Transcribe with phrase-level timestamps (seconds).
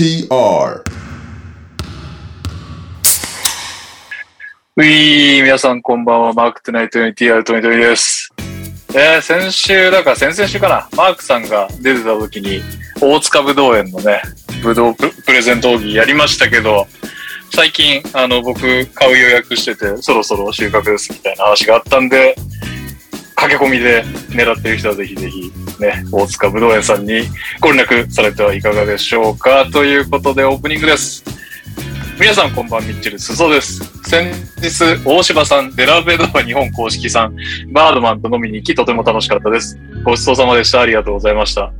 [0.00, 0.82] TR
[4.76, 6.32] ういー、皆さんこんばんは。
[6.32, 8.32] マークトゥナイト NTR トニトニです。
[8.94, 12.62] えー、先週、だから先々週かな、マークさんが出てた時に、
[13.02, 14.22] 大塚ぶどう園のね、
[14.62, 16.86] ぶどうププレゼント奥義やりましたけど、
[17.54, 22.34] 最近、あの、僕、買う予約してて、そろそろ収穫ですみたいな話があったんで、
[23.40, 27.22] 駆け込みで狙っている人はぜひぜひ、ね、大塚ぶどう園さんに
[27.60, 31.24] ご連絡されてはいかがでしょうかということでオープニングです。
[32.20, 33.78] 皆さんこんばんミッチェル、すそです。
[34.06, 37.36] 先日、大柴さん、デラベドバ日本公式さん、
[37.72, 39.78] バードマンと飲みに行き、とても楽しかったです。
[40.04, 40.82] ごちそうさまでした。
[40.82, 41.72] ありがとうございました。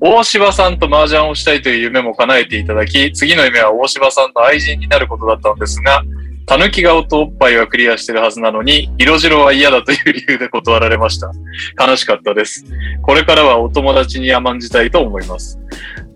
[0.00, 6.02] 大柴さんと麻雀をしたいという夢も叶えていただき、次の夢は大柴さんの愛人になることだったのですが、
[6.50, 11.30] たぬき顔とおっぱいはクリアしてるはずなのに、色白は嫌だという理由で断られました。
[11.80, 12.64] 悲しかったです。
[13.02, 15.60] これからはお友達に甘んじたいと思います。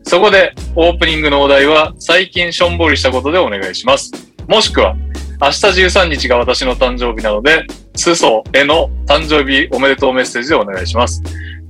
[0.02, 4.10] そこで、オープニングのお題は、最近しょんぼりしたことでお願いします。
[4.48, 4.96] もしくは、
[5.40, 11.22] 明日13日が私の誕生日なので、スソへの誕生日おめでとうメッセージでお願いします。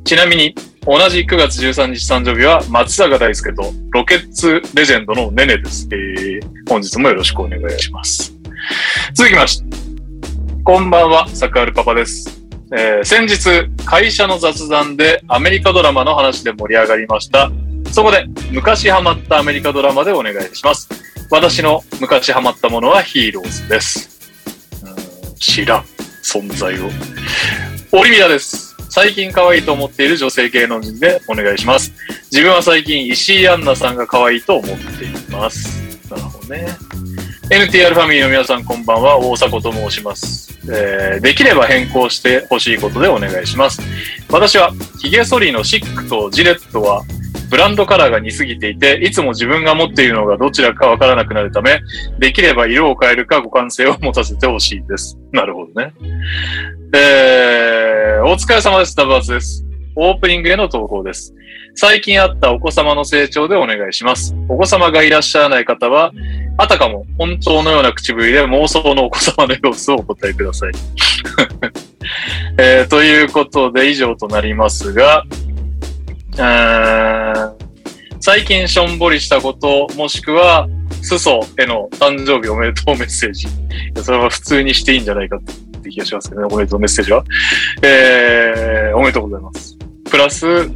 [0.05, 0.55] ちなみに、
[0.87, 5.87] 同じ9月13日誕生日は松坂大輔とロケッツレジェンドのネネです。
[5.93, 8.35] えー、本日もよろしくお願いします。
[9.15, 9.67] 続きまして、
[10.65, 12.43] こんばんは、サクアルパパです。
[12.73, 17.51] えー先日、会社の雑談でアメリカドラマの話で盛り上がりました。
[17.93, 20.89] そこで、昔ハマったアメリカドラマでお願いします。
[21.31, 24.31] 私の昔ハマったものはヒーローズです。
[24.85, 25.85] うん知らん、
[26.23, 26.91] 存在を。
[27.93, 28.75] オリビアです。
[28.89, 31.93] 最近可愛いと思っている女性芸能人でお願いします。
[32.31, 36.09] 自分は最近石井杏奈さんが可愛いと思っています。
[36.11, 36.67] なるほどね。
[37.51, 40.59] NTR ファミリーの皆さんこんばんは、大迫と申します。
[40.67, 43.83] えーできれば変更してほしいことでお願いします。
[44.31, 47.03] 私は、髭剃りのシックとジレットは、
[47.51, 51.81] ブランドカラーが似すぎていて、いつも自分が持っているのがどちらかわからなくなるため、
[52.19, 55.19] できれば色を変えるか互換性を持たせてほしいです。
[55.31, 55.93] なるほどね。
[56.95, 58.97] えー、お疲れ様です。
[58.97, 59.67] ダブアツです。
[59.97, 61.35] オープニングへの投稿です。
[61.77, 64.35] 最近あったお子様の成長でお願いします。
[64.49, 66.13] お子様がいらっしゃらない方は、
[66.57, 70.73] あたかも本当のような口ぶりで妄想のお子様の様子をお答えください。
[72.59, 75.25] えーということで以上となりますが、
[78.21, 80.69] 最近しょんぼりしたこと、もしくは、
[81.03, 83.49] スソへの誕生日おめでとうメッセージ。
[84.03, 85.41] それは普通にしていいんじゃないかっ
[85.83, 87.25] て気がしますけどね、おめでとうメッセージは。
[87.83, 89.77] えー、おめでとうございます。
[90.11, 90.71] プラス、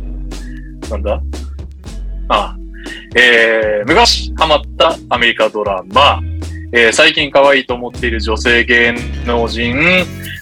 [0.91, 1.21] なんだ
[2.28, 2.56] あ、
[3.16, 6.21] えー、昔ハマったアメリカドラマ、
[6.72, 8.94] えー最近可愛いと思っている女性芸
[9.25, 9.77] 能人、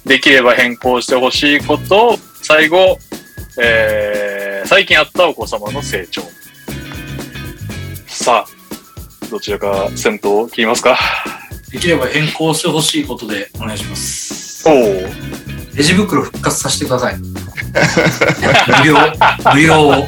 [0.04, 2.98] できれば変更してほしいこと、最後、
[3.60, 6.22] えー最近あったお子様の成長。
[8.08, 10.98] さあ、どちらか先頭を切りますか？
[11.70, 14.68] できれば変更してほしいことでお願いします。
[14.68, 14.74] おお。
[15.76, 17.14] レジ袋復活させてください。
[18.80, 18.96] 無料、
[19.54, 20.06] 無料。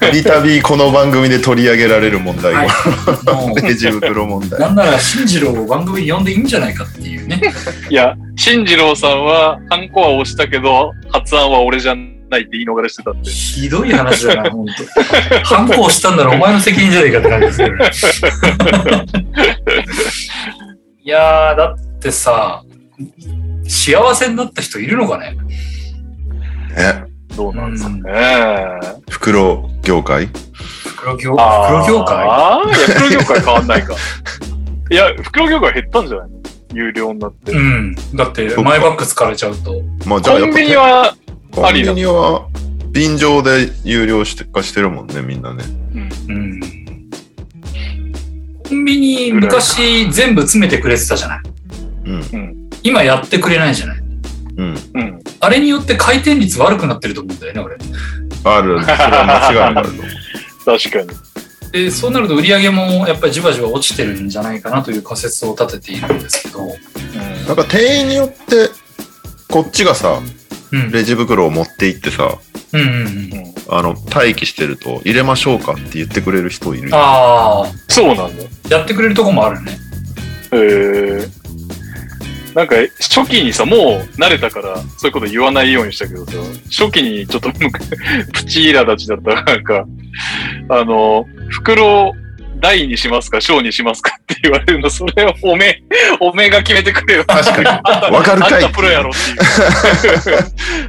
[0.00, 2.68] たびたびこの番組で取り上げられる問題を、はい。
[3.48, 4.60] もレジ袋問う、題。
[4.60, 7.40] なんなら新次郎を番組に呼んでいいんじゃないかっていうね。
[7.90, 13.30] いや、新次郎さんは、ハンコは押したけど、発案は俺じゃないって言い逃れしてたって。
[13.30, 15.44] ひどい話だな、本当。
[15.44, 19.04] 反抗したんならお前の責任じゃないかって感じですけどね。
[21.04, 22.62] いやー、だってさ、
[23.66, 25.36] 幸せになった人いるのかね？
[26.76, 27.04] え、
[27.36, 28.00] どうなんですかね。
[29.10, 30.28] 袋業界？
[30.84, 32.16] 袋業袋業界？
[32.26, 33.94] ああ、いや、袋業界変わんないか。
[34.90, 36.38] いや、袋業界減ったんじゃないの？
[36.74, 37.52] 有料になって。
[37.52, 37.94] うん。
[38.14, 39.80] だって、マイバッグ使われちゃうと。
[40.06, 41.14] まあじゃあコンビニは、
[41.50, 42.46] コンビニは
[42.90, 45.64] 便乗で有料して化してるもんね、みんなね。
[45.94, 46.60] うん、うん。
[48.68, 51.40] コンビニ昔全部詰めてくれてたじゃない？
[52.04, 52.68] うん。
[52.82, 53.98] 今やってくれないじゃない？
[54.58, 54.74] うん。
[54.94, 55.20] うん。
[55.40, 57.76] あれによって回転率悪くなってると思うんだよね、俺。
[58.44, 58.80] ある。
[58.82, 60.06] それは間違いなくあると思う。
[60.78, 61.18] 確かに。
[61.72, 66.66] で、そうなると売り上げもやっぱりじわじわ落ちてるんじゃないかなという仮説を立てているんですけど。
[67.46, 68.70] なんか店員によって、
[69.48, 70.20] こっちがさ、
[70.70, 70.90] うん。
[70.90, 72.36] レジ袋を持って行ってさ、
[72.72, 72.94] うんうんうん。
[72.94, 73.54] うん。
[73.70, 76.96] あの、待機してると、入れましょうかって言ってくれる人いるよ。
[76.96, 78.44] ああ、そうなんだ。
[78.68, 79.78] やってくれるとこもあるね。
[80.52, 81.37] へえ。
[82.54, 86.32] なんか、初期にさ、もう慣れたから、そういうこと言わないようにしたけどさ、
[86.70, 87.50] 初期にちょっと
[88.32, 89.84] プチイラ立ちだったら、なんか、
[90.70, 92.12] あの、袋
[92.60, 95.82] 大にしますか、小にしますかって言われるの、それをおめ、
[96.20, 97.24] おめが決めてくれよ。
[97.26, 97.64] 確かに。
[98.14, 100.38] わかるかいあんたプロやろっていう。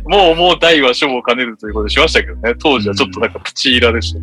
[0.09, 2.55] もう、もう大は小を兼ねるということでしましたけどね。
[2.59, 4.19] 当時はちょっとなんかプチーラでした。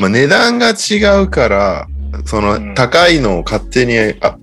[0.00, 1.86] まあ、値段が違うから、
[2.26, 4.36] そのうん高いのを勝手にあ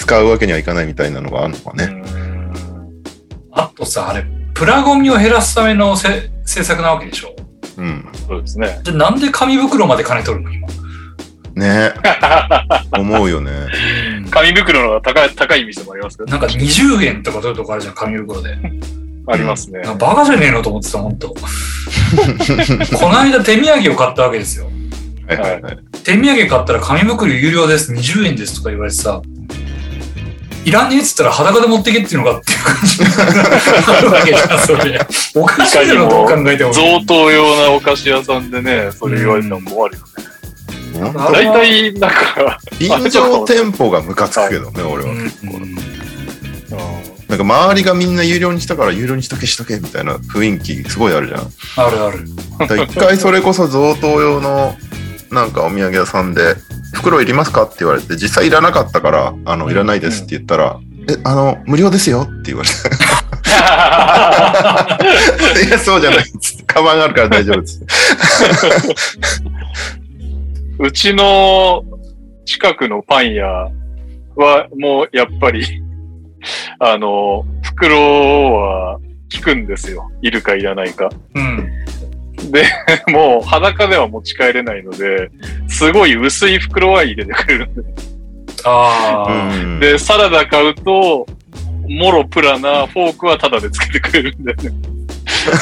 [0.00, 1.84] 使うわけにはいかないみたいなのがあるのかね。
[2.14, 2.30] うん
[3.52, 4.24] あとさ、あれ、
[4.54, 7.34] プラゴミを減らすためのせ政策なわけでしょ？
[7.76, 8.08] うん。
[8.28, 8.80] そうですね。
[8.84, 10.68] で、なんで紙袋まで金取るの今？
[11.56, 11.92] ね
[12.96, 13.50] 思うよね。
[14.30, 18.56] 紙袋の方が高い、高い店もありますけど、なんか20円とか取るとこあるじゃん、紙袋で。
[19.26, 19.80] ありますね。
[19.98, 21.28] バカじゃねえのと思ってた、ほんと。
[21.34, 21.34] こ
[23.08, 24.70] の間手土産を買ったわけですよ。
[25.28, 25.78] はいはいはい。
[26.04, 29.20] 手土産買ったら紙袋有料です、20円ですとか言われてさ、
[30.64, 35.00] いらねえっつったら裸で持ってけっていうのかっていう感じがあるわけじゃん、それ。
[35.34, 36.72] おかしいだろ、どう考えても。
[36.72, 40.30] 贈答用なお菓子屋さんでね、それ言われたの困るよね。
[41.14, 45.60] 大体、なんか、便乗店舗がムカつくけどね、俺はうん結構。
[47.28, 51.40] なんか周りがみんな有料にしたから有料にしとけしとけみたいな雰囲気すごいあるじゃん。
[51.76, 52.24] あるある。
[52.84, 54.76] 一回それこそ贈答用の
[55.30, 56.54] なんかお土産屋さんで
[56.94, 57.64] 袋いりますか？
[57.64, 62.74] って言われて実際いらなかったからあのいらないですって言ったら、えあの無料ですよって言われて
[65.66, 67.80] いやそうじゃないっつってカバンがあるから大丈夫です
[70.78, 71.84] うちの
[72.46, 73.46] 近くのパン屋
[74.36, 75.64] は、もうやっぱり、
[76.78, 78.98] あの、袋は
[79.36, 80.10] 効くんですよ。
[80.22, 81.10] いるかいらないか。
[81.34, 81.68] うん。
[82.50, 82.64] で、
[83.08, 85.30] もう裸では持ち帰れないので、
[85.68, 87.82] すごい薄い袋は入れてくれるんで。
[88.64, 91.26] ああ、うんで、サラダ買うと、
[91.88, 94.70] もろプラなフォークはタダでつけてくれるんで、ね、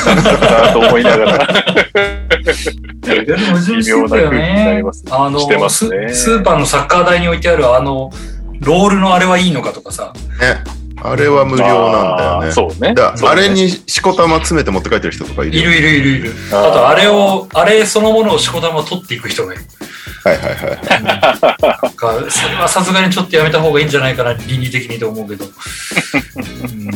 [0.07, 1.49] なんだかなと思いながら。
[3.07, 5.05] 微妙な空気になりねます。
[5.11, 8.11] あのスーパーのサッカー台に置いてあるあの、
[8.61, 10.13] ロールのあれはいいのかとかさ。
[10.41, 12.95] ねあれは無料なんだよねそうね。
[12.99, 16.35] あれにしこたま詰めて持って帰ってる人とかいるよいるいるいるいる。
[16.49, 19.63] あと、あれを、あれそのものをしこたま取っていく人がいる。
[20.25, 25.45] はいはいはいはいかそれはさすがにちょっとやめた方がいいんじゃないかな、倫理的にと思うけど。
[25.45, 26.91] うん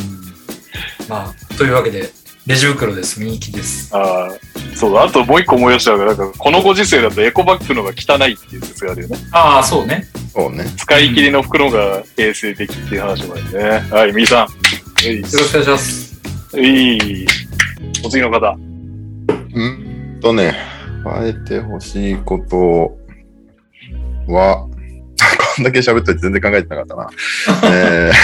[1.09, 2.11] まあ、というわけで、
[2.45, 3.21] レジ袋です。
[3.21, 3.89] ミニキです。
[3.95, 5.03] あーそうだ。
[5.03, 9.17] あともう一個思い出したのが、なんか、このご時世だとエコバッグの方が汚いっていう説があるよね。
[9.31, 10.05] ああ、そうね。
[10.33, 13.79] そうね使い切りの袋が衛生的っていう話もあるね。
[13.91, 14.47] はい、みーさん。
[14.47, 14.47] は
[15.03, 16.59] いよろしくお願いします。
[16.59, 17.27] いい。
[18.03, 18.57] お次の方。
[18.57, 20.55] うんとね
[21.03, 22.97] 変えてほしいこと
[24.31, 24.72] はこ
[25.61, 27.09] んだけ喋っといて全然考えてなかったな。
[27.71, 28.11] え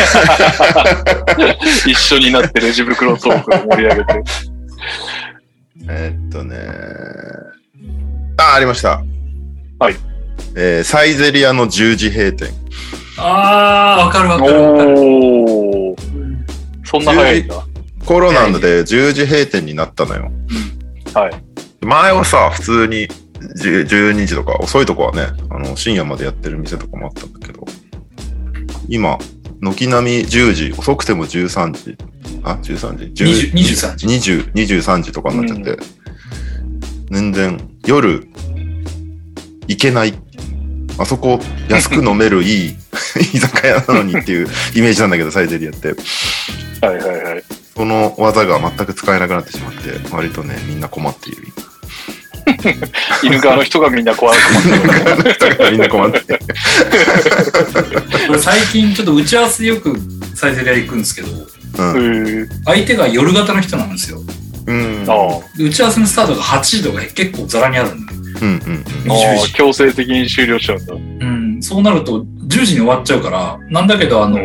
[1.85, 4.23] ー一緒になってレジ袋トークを盛り上げて。
[5.89, 6.57] えーっとね。
[8.37, 9.01] あ、ありました。
[9.79, 9.95] はい。
[10.55, 12.49] えーサイゼリアの10時閉店。
[13.17, 14.91] ああ、わかるわかるわかる。
[14.97, 15.99] おー。
[16.85, 17.55] そんな早いんだ。
[18.05, 20.31] コロナで10時閉店になったのよ。
[21.13, 21.31] はい。
[21.85, 27.65] 前はさ、普通に10 12時とか遅いとこはね、あの深夜までやってる店とかもあったんだけど、
[28.87, 29.17] 今、
[29.61, 31.97] 軒並み10時、遅くても13時、
[32.43, 34.07] あ、13時？20 23時。
[34.07, 35.83] 20 23時とかになっちゃって、
[37.11, 38.27] 全然夜
[39.67, 40.13] 行けない。
[40.97, 42.75] あそこ安く飲める いい
[43.33, 45.95] 居酒屋なのにっていうイメージなんだけど、サイゼリアって。
[46.81, 47.43] はいはいはい。
[47.75, 49.79] その技が全く使えなくなってしまって、
[50.11, 51.47] 割とね、みんな困っている。
[53.23, 54.37] 犬側の人がみんな怖く
[55.71, 56.39] みんな困って
[58.39, 59.99] 最近ちょっと打ち合わせでよく
[60.35, 61.27] サイゼリア行くんですけど、
[61.77, 61.95] うん。
[61.95, 62.49] うん。
[62.65, 64.21] 相手が夜型の人なんですよ。
[64.65, 65.03] うん。
[65.03, 68.13] 打ち合わせのスタートが8時とか結構ザラにあるんで。
[68.41, 69.53] うんうん20ああ時。
[69.53, 70.93] 強制的に終了しちゃうんだ。
[70.93, 71.61] うん。
[71.61, 74.39] そうなると10時に終わっちゃうから、なんだけどあの、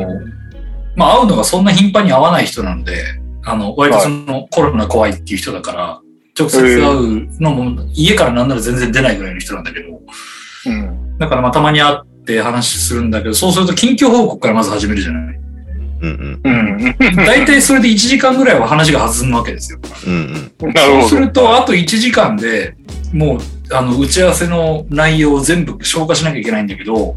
[0.97, 3.05] まあ会うのがそんな頻繁に会わない人なので、
[3.45, 6.01] あの、割とそのコロナ怖いっていう人だから、
[6.39, 10.01] 直接会うのも家からなんなら全然出ないぐらいの人なんだけど、
[10.67, 11.19] うん。
[11.19, 15.39] だからまあたまに会って話するんだけど、そうすると近況報告からまず始めるじゃない。
[16.03, 16.97] うんうん。
[17.25, 19.79] 大体それで1時間ぐらいは話が弾むわけですよ。
[19.85, 22.77] そうすると、あと1時間で
[23.13, 23.39] もう、
[23.73, 27.17] あの、打ち合わせの内容を全部消化しなきゃいけないんだけど、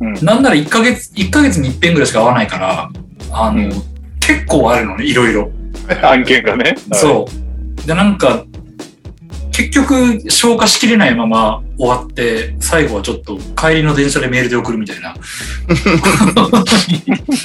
[0.00, 2.90] うんなんなら1ヶ月、1ヶ月に一遍ぐらいしか会わないから、
[3.32, 3.92] あの、うん
[4.24, 5.50] 結構あるのね、いろいろ。
[6.02, 6.76] 案件がね。
[6.92, 7.41] そう。
[7.86, 8.44] で、なんか、
[9.52, 15.14] 結局、消化しきれないまま終わって、最後はちょっと帰りの電車でメールで送るみたいな。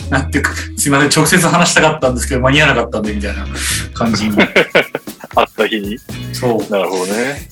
[0.10, 3.46] なんていうか、すいません、直接話したかったんですけど、間に合わなかったんで、みたいな
[3.94, 4.36] 感じに。
[4.38, 4.50] 会っ
[5.56, 5.98] た日に。
[6.34, 6.72] そう。
[6.72, 7.50] なるほどね。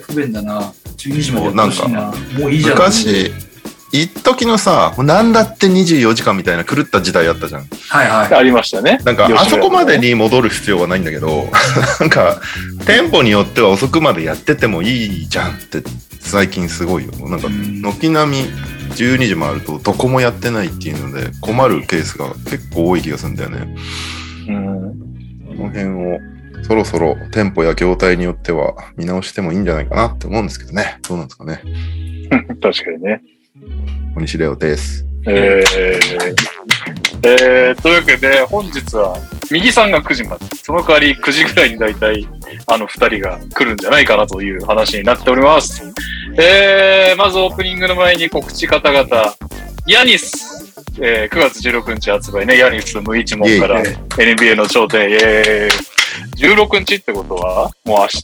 [0.00, 0.72] 不便だな。
[0.96, 2.14] 12時までやってほしいな。
[2.38, 2.76] もういいじゃん。
[2.76, 3.32] 昔、
[3.92, 7.66] 一時のさ、なんだって24時間みたいな狂った時代あったじゃん。
[7.88, 8.34] はいはい。
[8.34, 8.98] ありましたね。
[9.04, 11.50] なんか、あそこまでに戻る必要はないんだけど、
[12.00, 12.40] なんか、
[12.86, 15.82] 店舗によっては遅くまでやっててもいいじゃんって、
[16.20, 17.12] 最近すごいよ。
[17.28, 18.44] なんか、うん軒並み
[18.92, 23.74] 12時回るとどこもやってないっていうので困るケースが結構多い気がするんだよね。
[24.48, 25.02] うん。
[25.56, 26.18] この辺を
[26.62, 30.98] そろそろ店舗や業態によっては見直してもいいんじゃないかなって思うんですけどね。
[31.06, 31.60] どうなんですかね。
[32.62, 33.20] 確かにね。
[34.14, 35.06] 小西レオです。
[35.24, 36.34] えー、
[37.22, 39.16] えー、というわけで、本日は、
[39.52, 42.26] 右さんが9時まで、その代わり9時ぐらいに大体、
[42.66, 45.80] あの2人が来るんじゃないかなという話になっております。
[46.36, 49.34] えー、まずオープニングの前に告知方々、
[49.86, 58.22] ヤニス、えー、9月16日発売ね、ヤニス無一問から NBA の頂点、えー、16日ってことは、もう明日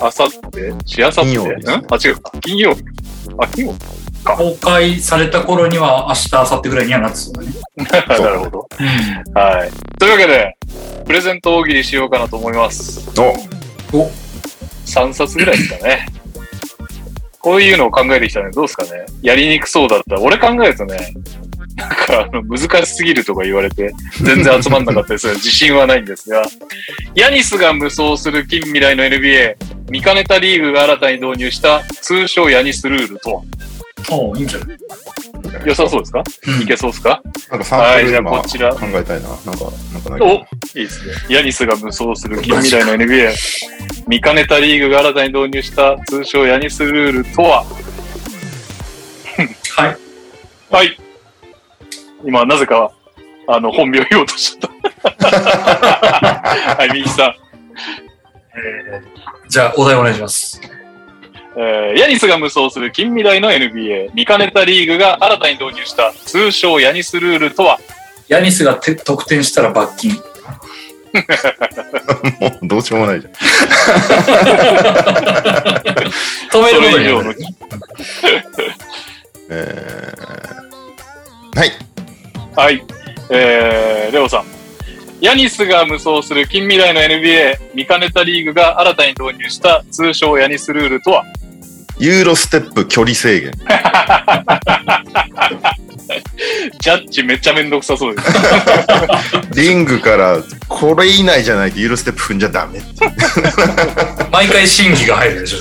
[0.00, 0.28] 明後
[0.84, 1.30] 日しあさって？
[1.38, 1.70] ん？
[1.88, 2.16] あ、違う。
[2.20, 2.32] か。
[2.40, 2.74] 金曜。
[2.74, 2.82] 日。
[3.38, 7.48] あ、金曜日公開された頃には明日、明後日ぐらいにはなってそうだね。
[8.08, 8.68] なるほど。
[9.34, 9.70] はい。
[9.98, 10.56] というわけで、
[11.04, 13.10] プレゼント大喜利しようかなと思います。
[13.92, 14.10] おお、
[14.86, 16.06] 3冊ぐらいですかね。
[17.40, 18.50] こういうのを考えてきたね。
[18.52, 18.90] どうですかね。
[19.20, 21.14] やりにくそうだったら、俺考えるとね、
[21.76, 26.44] なんかあの難しすぎるとか言われて、全然集まんなかったりする 自信はないんですが、
[27.16, 29.56] ヤニスが無双する近未来の NBA、
[29.90, 33.42] 見かねたリーグが新たに導入した通称ヤニスルールとは
[34.10, 34.78] おいいんじゃない？
[35.66, 37.22] 良さそうですか、うんいけそうですか？
[37.50, 38.74] なんかサはい、じゃあンプル今考こちら。
[38.74, 39.28] えたいな。
[39.28, 39.50] なんか、
[39.92, 40.38] なんかないかおい
[40.74, 41.12] いですね。
[41.28, 43.32] ヤニスが無双する近未来の NBA。
[44.08, 47.64] 見かねたリーグが新たに導入した通称ヤニスルールとは？
[49.76, 49.96] はい。
[50.70, 50.98] はい。
[52.24, 52.92] 今、なぜか、
[53.48, 54.70] あの、本名を言おうとしちゃっ
[55.20, 55.20] た。
[56.76, 57.34] はい、右さん。
[58.58, 60.60] えーじゃあ、お題お願いします。
[61.56, 64.10] えーヤニスが無双する近未来の NBA。
[64.14, 67.78] 見かねたリーグが新たに導入した通称ヤニスルールとは？
[68.28, 70.12] ヤニスがて得点したら罰金。
[72.40, 73.32] もうどうしようもないじゃん。
[76.50, 77.34] 止めることにそれ以上の。
[79.50, 81.72] えー、はい。
[82.56, 82.82] はい。
[83.30, 84.61] えー、レオさん。
[85.22, 91.24] ヤニスが無双する近未来の NBA、見かねたリーグが新たに導入した通称ヤニスルールとは？
[92.00, 93.52] ユーロステップ距離制限。
[96.80, 98.28] ジャッジめっちゃめんどくさそうです。
[99.54, 100.38] リングから
[100.68, 103.12] これ以内じゃないとユーロステップ踏んじゃダメっていう。
[104.32, 105.58] 毎回審議が入るでしょ。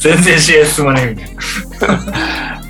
[0.00, 1.16] 全然試合進まねえみ
[1.78, 1.88] たい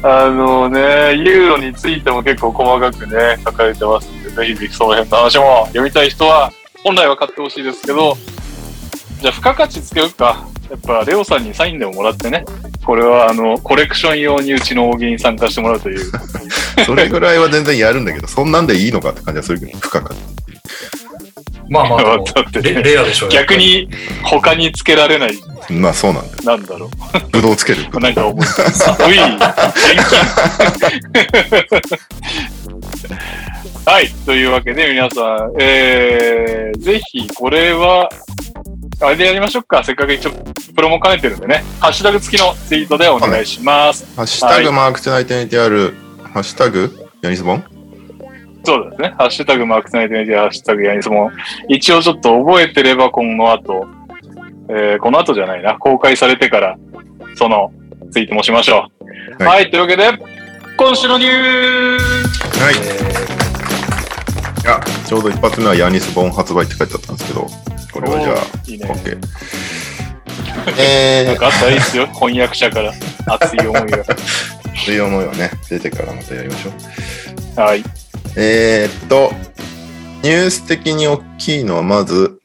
[0.02, 0.24] な。
[0.24, 0.80] あのね、
[1.14, 4.08] ユーロについても結構細かくね、書かれてます
[4.38, 6.52] ぜひぜひその辺の話も読みたい人は、
[6.85, 8.16] 本来は買ってほしいですけど、
[9.21, 10.47] じゃあ付加価値つけようか。
[10.71, 12.45] やっぱ、レオさんにサインでももらってね、
[12.85, 16.04] これはあの、コレクション用にうちの大喜利に参加してもらうという。
[16.85, 20.14] それぐらいは全然やるんだけど、そんなんでいいのかって感じはするけど、深かった。
[21.71, 22.02] まあまあ、
[22.35, 23.30] だってねレレアでしょう。
[23.30, 23.88] 逆に、
[24.23, 25.38] 他につけられない、
[25.71, 26.42] まあそうなんだよ。
[26.45, 26.90] なんだろ
[27.30, 27.87] ぶどうつける。
[27.90, 27.99] う。
[27.99, 28.59] なんか思いつつ。
[28.88, 29.18] うい、
[33.88, 34.09] はい。
[34.26, 38.11] というわけで、皆さん、えー、ぜひ、これは、
[39.00, 39.83] あれでやりましょうか。
[39.83, 40.30] せっかく一応、
[40.76, 41.64] プロも兼ねてるんでね。
[41.80, 44.04] ハッシュタグ付きのツイートでお願いします。
[44.14, 45.95] ハッシュタグマークチュナイテンティアル、
[46.35, 47.64] ハッシュタグヤニスボン？
[48.64, 49.14] そうですね。
[49.16, 51.30] ハッシュタグマークナイトメディア、ハッシュタグヤニスも、
[51.71, 53.87] 一応ちょっと覚えてれば、この後、
[54.68, 55.78] えー、この後じゃないな。
[55.78, 56.76] 公開されてから、
[57.37, 57.73] その、
[58.12, 58.90] ツイートもしましょ
[59.40, 59.45] う。
[59.45, 59.71] ははいい。
[59.71, 60.11] というわけで、
[60.76, 63.47] 今週のニュースはい。
[64.68, 67.46] や、ちょうど一発目はヤニスボン発売って書いてあったんですけど、
[67.92, 68.87] これはじゃあ、いいね。
[68.87, 69.18] OK。
[70.66, 72.06] なんえかあったらいいですよ。
[72.08, 72.92] 翻訳者から
[73.26, 74.04] 熱い思いが。
[74.04, 76.72] ー、という思いはね、出てからまたやりましょ
[77.56, 77.60] う。
[77.60, 77.82] はい。
[78.37, 79.32] えー、っと、
[80.22, 82.38] ニュース的に大きいのはまず、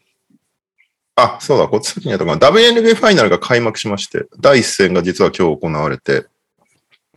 [1.15, 2.37] あ、そうだ、こっち先にやったかな。
[2.37, 6.25] WNBA ファイナルが開幕しまして、第一戦が実は今日行われて、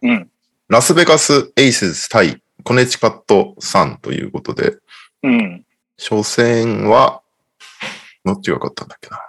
[0.02, 0.28] うん。
[0.68, 4.76] ラスベガスエイセス対コネチカットサンということで、
[5.26, 5.66] うん。
[5.98, 7.22] 初戦は、
[8.24, 9.20] どっちが勝ったんだっけな。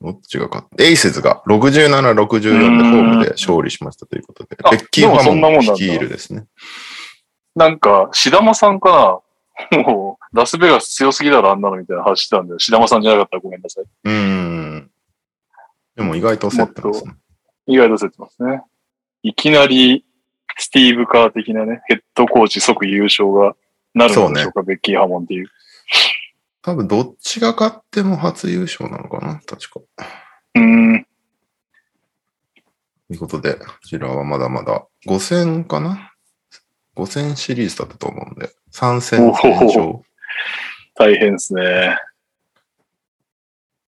[0.00, 6.46] どっちが勝ったエイセズが67、64でホームで勝利しましたということで、あベッキー・ファでもそんなもんなんだモン率いるですね。
[7.56, 9.22] なんか、シダマさんか
[9.72, 13.84] なもう、ラスベガス強すぎだろ、あんなのみたいな話してたんで、シダマさんじゃなかったらごめんなさい。
[13.84, 14.90] うーん。
[15.96, 17.16] でも意外と競ってますね。
[17.66, 18.62] 意外とせてますね。
[19.24, 20.04] いきなり、
[20.56, 23.56] スティーブ・カー的なね、ヘッドコーチ即優勝が
[23.94, 25.48] なるのでしょうか、ベッキー・ハモンっていう。
[26.62, 29.80] 多分どっちが勝っても初優勝なのかな確か。
[30.54, 31.06] うーん。
[33.08, 36.12] ということで、こちらはまだまだ5戦かな
[36.94, 40.00] ?5 戦シリーズだったと思うんで、3戦全勝
[40.94, 41.96] 大変ですね。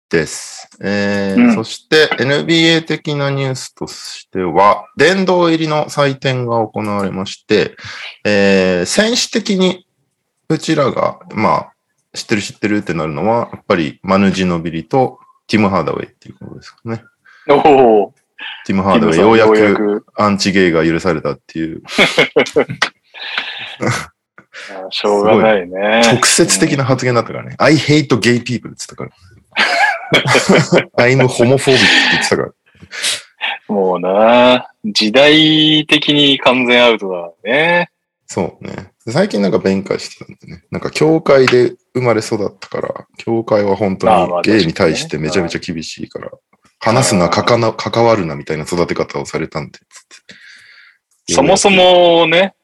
[0.08, 0.68] です。
[0.82, 7.76] えーうんそして NBA 的なニュースとしては、殿堂入りの祭典が行われまして、
[8.24, 9.86] えー選手的に
[10.50, 11.72] うちらが、まあ、
[12.12, 17.04] 知ってる知ってるってなるのは、やっぱりマヌジノビリとティム・ハーダウェイっていうことですかね。
[17.48, 17.54] お
[18.06, 18.14] お。
[18.66, 21.82] ティム・ハーダウェイ、ようやくアンチゲイが許されたっていう、
[23.78, 26.00] あしょうがないね。
[26.04, 27.54] 直接的な発言だったからね。
[27.58, 29.10] I hate gay people って言ってたから。
[31.06, 32.52] I'm homophobic って言ってたから。
[33.68, 37.08] もうな、時代的に完全アウト
[37.44, 37.90] だね。
[38.26, 38.92] そうね。
[39.10, 40.64] 最近なんか弁解してたんでね。
[40.70, 46.30] なんか教会で生まれ育ったから、教会は本当にゲイに対してめちゃめちゃ厳しいから、
[46.78, 49.78] 話すな、かかな、関わるなみたいな育て方をされたんで、
[51.28, 52.54] そもそ、もね、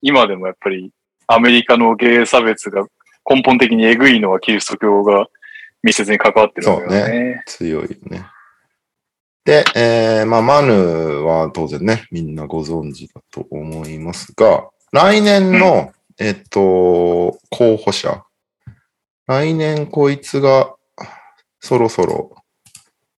[0.00, 0.92] 今でもやっぱり
[1.26, 2.86] アメリカのゲイ差別が
[3.28, 5.26] 根本的にエグいのはキリスト教が
[5.82, 7.42] 密接に関わってるんだよそうね。
[7.46, 8.26] 強いよね。
[9.44, 10.72] で、えー、まあ、マヌ
[11.24, 18.24] は当然ね、みんなご存知だと思いますが、来年の、えっと、候補者。
[19.26, 20.74] 来年こいつが
[21.60, 22.34] そろそろ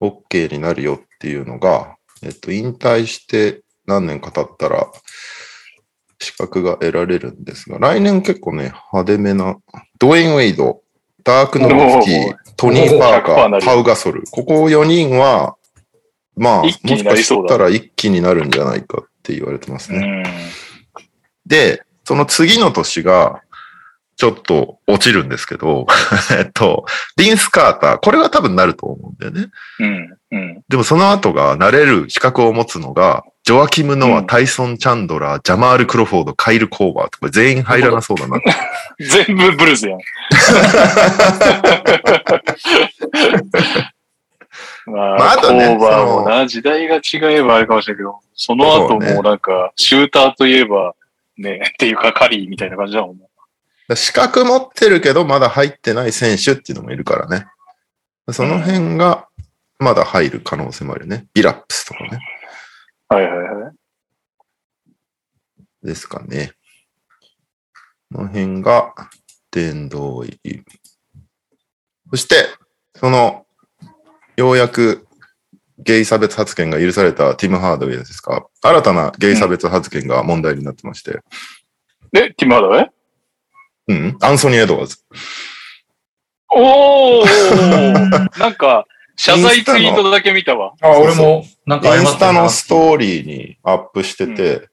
[0.00, 4.92] OK になるよっていうのが、えっと、引退して何年か経ったら
[6.18, 9.56] 資格が得られるんですが、来年結構ね、派手めな、
[9.98, 10.82] ドウェイン・ウェイド、
[11.24, 14.24] ダーク・ノブスキおー、トニー・パーカ100%なー、るパウ・ガソル。
[14.30, 15.56] ここ4人は、
[16.36, 20.24] まあ、もしかしたら一気になるんじゃないかって言われてますね。
[21.52, 21.68] うん。
[21.68, 23.42] で、その次の年が、
[24.16, 25.86] ちょっと落ちるんですけど、
[26.38, 26.84] えっと、
[27.16, 29.50] リンス・カーター、これは多分なると思うんだよね。
[29.80, 30.16] うん。
[30.30, 30.62] うん。
[30.68, 38.38] でもその後がなれる資格を持つのが、ジョアキム・ノア、うんタイソン・チャンドラー、ジャマール・クロフォード、カイル・コーバーとか全員入らなそうだな。
[39.00, 39.98] 全部ブルースやん。
[44.86, 47.00] まあ、まああとねコーバーもな、時代が違
[47.34, 50.94] えばあれかもしれないけど、その後もうなんか、シューターといえば、
[51.38, 53.26] ね、っていうかカリーみたいな感じだもんね。
[53.96, 57.46] 資格持ってるけど、まだ入ってない選手っていうのもいるからね。
[58.30, 59.28] その辺が、
[59.78, 61.26] まだ入る可能性もあるよね。
[61.34, 62.20] ビラップスとかね。
[63.08, 63.72] はいはいはい。
[65.82, 66.52] ですかね。
[68.14, 68.94] この辺が、
[69.50, 70.64] 殿堂入り。
[72.10, 72.46] そして、
[72.94, 73.46] その、
[74.36, 75.06] ようやく
[75.84, 78.46] ゲイ差別発言が許されたティム・ハードウェイですか？
[78.62, 81.20] 新たなゲイ差別発言が問題になってまして。
[82.12, 82.90] で、ティム・ハーダウェイ？
[83.88, 84.98] うん、アンソニー・エドワーズ。
[86.54, 87.26] おー
[88.38, 90.74] なんか、謝罪ツイートだけ見たわ。
[90.80, 94.68] あ、俺も、なんかインスタのストーリーにアップしてて、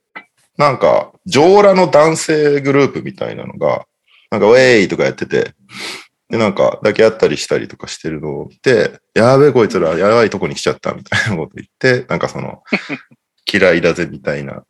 [0.58, 3.86] なんか、上裸の男性グループみたいなのが、
[4.30, 5.54] なんか、ウェイとかやってて、
[6.30, 12.64] で、なんか、抱き合ったりしたりとかしてるのを見て、やべえ、こいつら、やばいとこに来ちゃったみたいなこと言って、なんかその、
[13.52, 14.64] 嫌いだぜみたいな、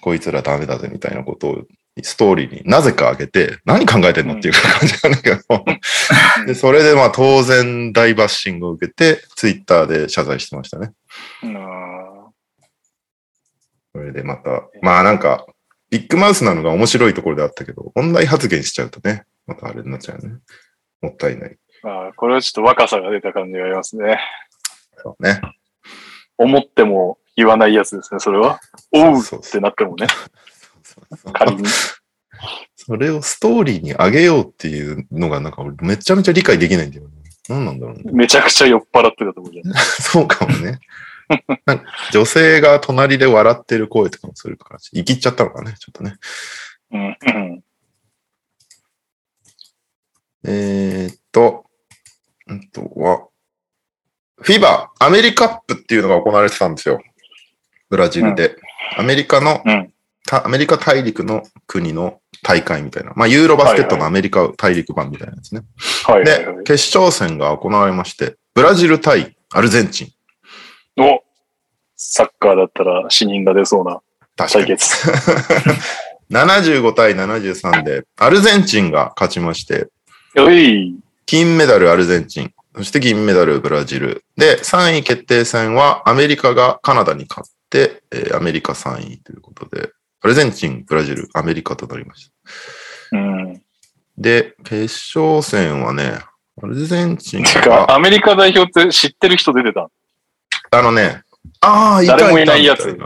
[0.00, 1.62] こいつらダメだぜみたいなことを、
[2.02, 10.90] ストーリーになぜか上げて、何考えてんのっていう感じなんだけど、で、それでまあ当然大バッシングを受けて、ツイッターで謝罪してましたね。
[11.42, 11.74] うん
[13.94, 15.46] それでまた、まあなんか、
[15.88, 20.38] ビッグマウスなのが面白いところであったけど、問題発言しちゃうとね、またあれになっちゃうね。
[21.04, 21.56] もったいない。
[21.82, 24.18] まあ、これはちょっと若さが出た感じがありますね。
[25.02, 25.40] そうね。
[26.38, 28.60] 思っても言わないやつですね、それは。
[28.92, 30.06] おうそうってなってもね、
[31.32, 31.64] 仮に。
[32.76, 37.10] それをストーリーに上げようっていうのがなんか俺めちゃめちゃ理解できないんだよね。
[37.48, 38.02] 何なんだろうね。
[38.12, 39.74] めちゃくちゃ酔っ払ってたと思うじゃん。
[39.74, 40.80] そうかもね。
[42.12, 46.16] 女性が隣で笑ってる声とかもするから、生きっちゃったのかね、ちょっとね。
[46.92, 47.16] うん。
[47.26, 47.53] うん。
[50.46, 51.64] えーっと、
[52.46, 53.28] あとは、
[54.40, 57.00] フィバ、アメリカップっていうのが行われてたんですよ。
[57.88, 58.56] ブラジルで。
[58.96, 59.94] アメリカの、うん
[60.26, 63.12] たアメリカ大陸の国の大会みたいな。
[63.14, 65.62] まあ、ユーロバスケットのアメリカ大陸版みたいなやつね。
[66.06, 66.56] はいはいはい、。
[66.58, 70.04] で決勝戦が行われまして、ブラジル対アルゼンチ
[70.96, 71.02] ン。
[71.02, 71.22] お
[71.96, 74.00] サッカーだったら死人が出そうな
[74.36, 74.64] 対。
[74.64, 75.10] 決。
[76.30, 79.88] 75対73で、アルゼンチンが勝ちまして。
[81.26, 84.24] 金メダルアルゼンチン、そして銀メダルブラジル。
[84.36, 89.90] で、3位決定戦はアメリカがカナダに勝って、えーアメリカ3位ということで、
[90.22, 92.30] アルゼンチン、ブラジル、アメリカとなりまし
[93.12, 93.18] た。
[93.18, 93.62] うん。
[94.16, 94.82] で、決
[95.16, 96.18] 勝戦はね、
[96.62, 99.88] アルゼンチンてか、が、アメリカ代表って知ってる人出てた
[100.70, 101.22] あのね、
[101.60, 102.96] ああ、いた誰もいいたないやつ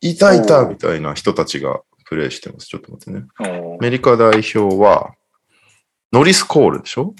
[0.00, 2.66] いたいたみたいな人たちがプレイしてます。
[2.66, 3.26] ちょっと待ってね。
[3.40, 5.14] おアメリカ代表は、
[6.12, 7.14] ノリス・コールでしょ？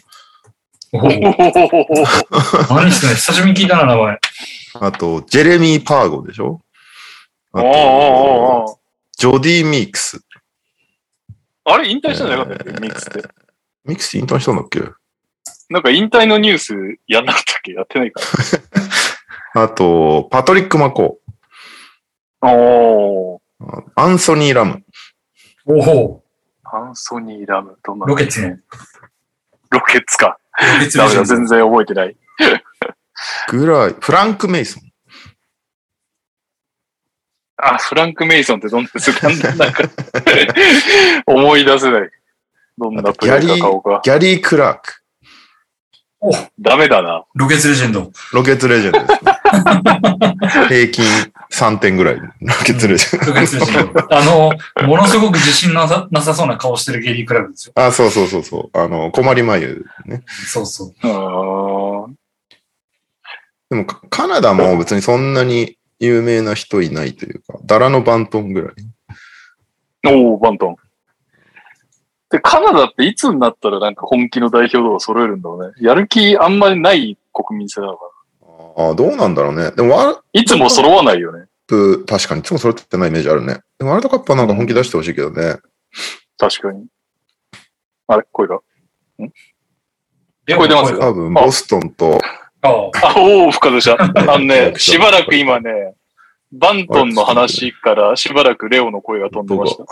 [0.93, 4.19] おお 何ですかね久しぶりに聞いたな、名前。
[4.81, 6.61] あと、ジェレミー・パーゴでしょ？
[7.53, 8.79] あおーおーおーと、
[9.19, 10.21] ジョディ・ミークス。
[11.65, 12.81] あれ引退したんじゃなかったっけ？
[12.81, 13.29] ミックスって。
[13.85, 14.81] ミークス引退したんだっけ？
[15.69, 16.75] なんか引退のニュース
[17.09, 17.73] やんなかったっけ？
[17.73, 18.21] やってないか
[19.61, 21.19] あと、パトリック・マコ
[22.41, 22.53] ら。
[22.53, 23.65] おー。
[23.65, 23.83] ー。
[23.97, 24.83] アンソニー・ラム。
[25.65, 26.23] おお
[26.73, 27.79] アンソニー・ラム。
[27.85, 28.57] どんなロケッツの。
[29.71, 30.39] ロケッツか。
[30.59, 32.17] ロケッツダメだ、全然覚えてない。
[33.49, 34.83] ぐらい、フランク・メイソン。
[37.59, 38.91] あ、フランク・メイソンってどんな、
[39.57, 39.83] なんか、
[41.27, 42.11] 思い出せない。
[42.79, 44.01] どんなプレイか顔か。
[44.05, 45.03] ギャリー・クラーク。
[46.21, 47.25] おダメだな。
[47.35, 48.11] ロケッツレジェンド。
[48.33, 49.36] ロケッツレジェンドです、ね。
[50.69, 51.05] 平均
[51.51, 52.17] 3点ぐらい。
[52.17, 52.31] ロ
[52.65, 53.27] ケッツレジェンド。
[53.27, 54.15] ロケッツレジェンド。
[54.15, 57.73] あの、ものすごく自信なさなさそうな顔してるゲリークラブですよ。
[57.77, 58.79] あ、そうそうそうそう。
[58.79, 60.23] あの、困り眉ね。
[60.27, 60.89] そうそう。
[60.89, 62.15] うーん。
[63.71, 68.73] でもカ、カナダも別にそんなに有名な人いないというか、ダラのバントンぐらい。
[70.15, 70.77] おー、バントン。
[72.31, 75.73] で、カナダっていつになったらなんか本気の代表とか揃えるんだろうね。
[75.81, 78.11] やる気あんまりない国民性なのか
[78.77, 79.71] ああ、どうなんだろうね。
[79.73, 80.23] でも。
[80.33, 81.47] いつも揃わないよね。
[81.69, 83.61] 確かにいつもそれってないイメージあるね。
[83.79, 85.57] でもワールドカップはなんか本気出してほしいけどね。
[86.39, 86.87] 確かに。
[88.07, 88.61] あれ声が。
[89.19, 89.31] 聞
[90.49, 92.21] 聞こえてます多分、ボストンと、
[92.63, 92.73] ああ。
[92.73, 93.97] あ、おー、深でした。
[94.33, 95.95] あのね、しばらく今ね、
[96.53, 99.85] バントンの話からしばらくレオの声が飛んでました。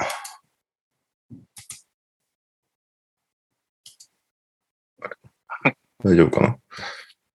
[6.04, 6.58] 大丈夫かな？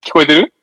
[0.05, 0.53] 聞こえてる？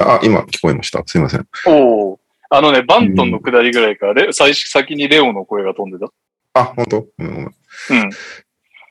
[0.00, 1.02] あ、今聞こえました。
[1.06, 1.46] すいません。
[1.66, 2.20] おお。
[2.48, 6.12] あのね、バントンの下りぐらいから、レ最初先にレオの声が飛んでた。
[6.54, 7.00] あ、本当？
[7.02, 7.46] ごめんごめん。
[7.46, 7.54] うん。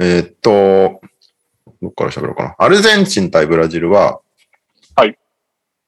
[0.01, 1.01] えーっと、
[1.81, 2.55] どっから喋ろうかな。
[2.57, 4.21] アルゼンチン対ブラジルは、
[4.95, 5.17] はい。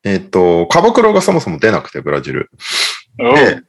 [0.03, 2.49] えーっと、カボクロがそもそも出なくて、ブラジル。
[3.19, 3.62] おで、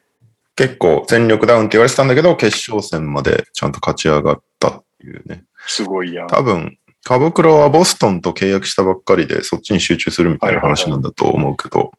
[0.56, 5.44] 結構戦力ダウンって言われてたんだけど、決勝戦までちゃんと勝ち上がったっていうね。
[5.66, 6.26] すごいやん。
[6.26, 11.92] 多分、カボクロはボストンと契約したばっかりで、そっちに集中するみたいな話なんだと思うけど、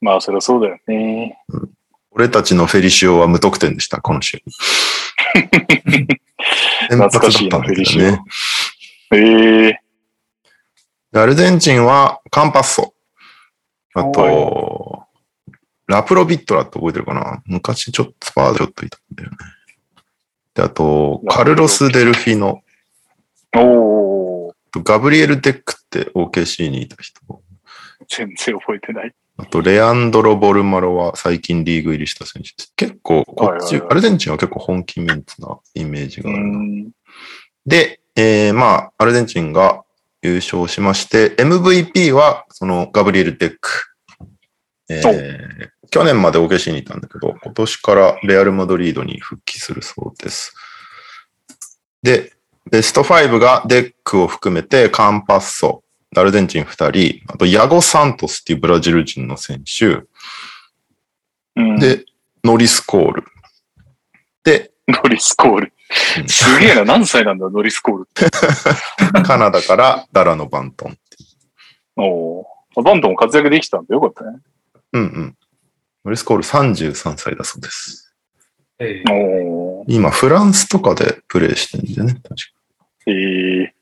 [0.00, 1.38] まあ、そりゃそうだよね。
[2.10, 4.40] 俺たちのフェリシオは無得点でした、この試合。
[6.90, 8.20] 懐かしいな先発だったんだけどね。
[9.12, 9.80] ええ
[11.12, 12.92] でアルゼンチンはカンパッツォ。
[13.94, 15.04] あと、
[15.86, 17.40] ラプロビットラって覚えてるかな？
[17.46, 19.36] 昔ちょっとスパーズでちょっといたんだよね。
[20.54, 22.63] で、あと、カルロス・デルフィノ。
[23.56, 24.54] おお。
[24.82, 27.20] ガブリエル・デックって OKC にいた人。
[28.08, 29.14] 全然覚えてない。
[29.36, 32.72] あと、レアンドロ・ボルマーロは最近リーグ入りした選手です。
[32.76, 36.58] 結構、こっち、アルゼンチンは結構本気メンツなイメージがあるな。
[36.58, 36.90] ん。
[37.66, 39.82] で、えー、まあ、アルゼンチンが
[40.22, 43.94] 優勝しまして、MVP は、そのガブリエル・デック。
[44.88, 50.54] えー、去年まで OKC にいたんだけど、今年からレアル・マドリードに復帰するそうです。
[52.02, 52.34] で、
[52.70, 55.82] ベスト5がデックを含めて、カンパッツォ、
[56.16, 60.04] アルゼンチン2人、あと、ヤゴ・サントスっていうブラジル人の選手、
[61.56, 62.04] うん、で、
[62.42, 63.24] ノリス・コール。
[64.44, 65.72] で、ノリスコール
[66.18, 66.22] う。
[66.22, 66.84] んすげえな。
[66.86, 68.30] 何歳なんだ、ノリスコールって。
[69.22, 70.98] カナダからダラのバントン。
[71.96, 72.46] お
[72.76, 72.82] お。
[72.82, 74.38] バントも活躍できたんでよかったね。
[74.92, 75.36] うんうん。
[76.04, 78.03] ノリス・コール33歳だそうです。
[78.78, 79.14] ええお
[79.80, 79.84] お。
[79.86, 82.34] 今、フランスとかでプレイしてるんだよね、確か。
[83.06, 83.12] え
[83.62, 83.74] え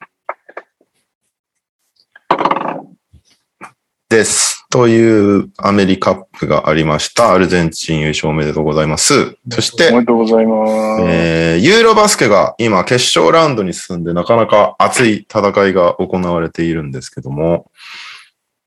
[4.08, 4.66] です。
[4.68, 7.32] というアメリカップがありました。
[7.32, 9.36] アルゼンチン優勝おめでとうございます。
[9.50, 11.02] そして、おめでとうございます。
[11.04, 17.70] えーユーロバスケが今決勝ラウンドに進んでなかなか熱い戦いが行われているんですけども、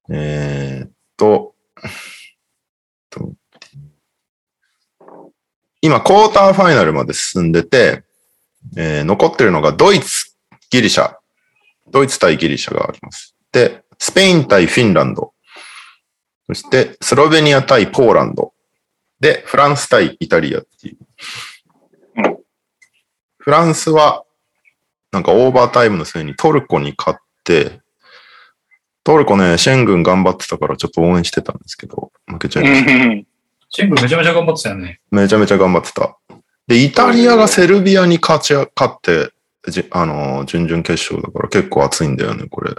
[0.10, 1.86] えーっと、と
[5.86, 8.04] 今、クォーターファイナルまで進んでて、
[8.76, 10.34] えー残ってるのがドイツ、
[10.72, 11.16] ギリシャ、
[11.92, 13.36] ドイツ対ギリシャがあります。
[13.52, 15.34] で、スペイン対フィンランド、
[16.48, 18.54] そしてスロベニア対ポーランド、
[19.20, 20.98] で、フランス対イタリアっていう。
[23.38, 24.24] フランスは、
[25.12, 27.80] なんかオーバータイムの末にトルコに勝って、
[29.04, 33.35] トルコね、シェン軍頑張ってたからちょっと応援してたんですけど、負けちゃいました。
[33.84, 35.00] うんシェングめちゃめちゃ頑張ってたよね。
[35.12, 36.18] めちゃめちゃ頑張ってた。
[36.68, 39.32] で、イタリアがセルビアに勝ち、勝って、
[39.70, 42.72] じあのー、準々決勝だから結構熱いんだよね、これ。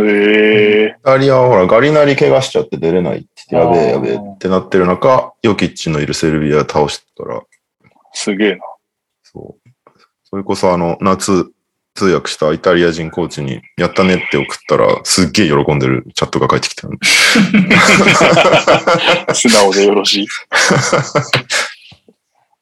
[0.00, 7.42] へえイタリアはほら、ガリナリ怪我しちゃって出れないって言って、やべえやべえってなってる中、ヨキッチのいるセルビア倒したから、
[8.12, 8.58] すげえな。
[9.22, 9.68] そう。
[10.24, 11.50] それこそあの、夏、
[11.98, 16.86] 通訳したイタリア人コーチに、やったねって送ったら、すっげえ喜んでるチャットが返ってきた。
[19.34, 20.28] 素直でよろしい。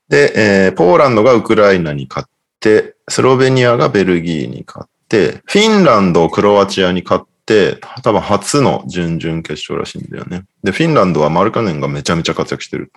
[0.08, 0.32] で、
[0.64, 2.28] えーポーランドがウクライナに勝っ
[2.60, 10.44] て、スロベニアがベルギーに勝って、フィンランド、クロアチアに勝って、多分初の準々決勝らしいんだよね。
[10.64, 12.90] で、フィンランドはマルカネンがめちゃめちゃ活躍してる。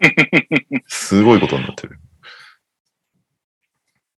[0.86, 1.98] すごいことになってる。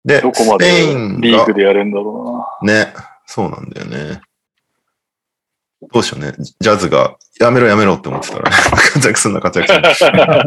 [0.06, 2.94] で、どこまスペイでリーグでやれんだろね、
[3.26, 4.20] そうなんだよね。
[5.92, 6.32] どうしようね。
[6.60, 8.56] ジャズが、やめろやめろって思ってたら、ね、
[8.94, 10.44] 活躍すんな活躍すんな。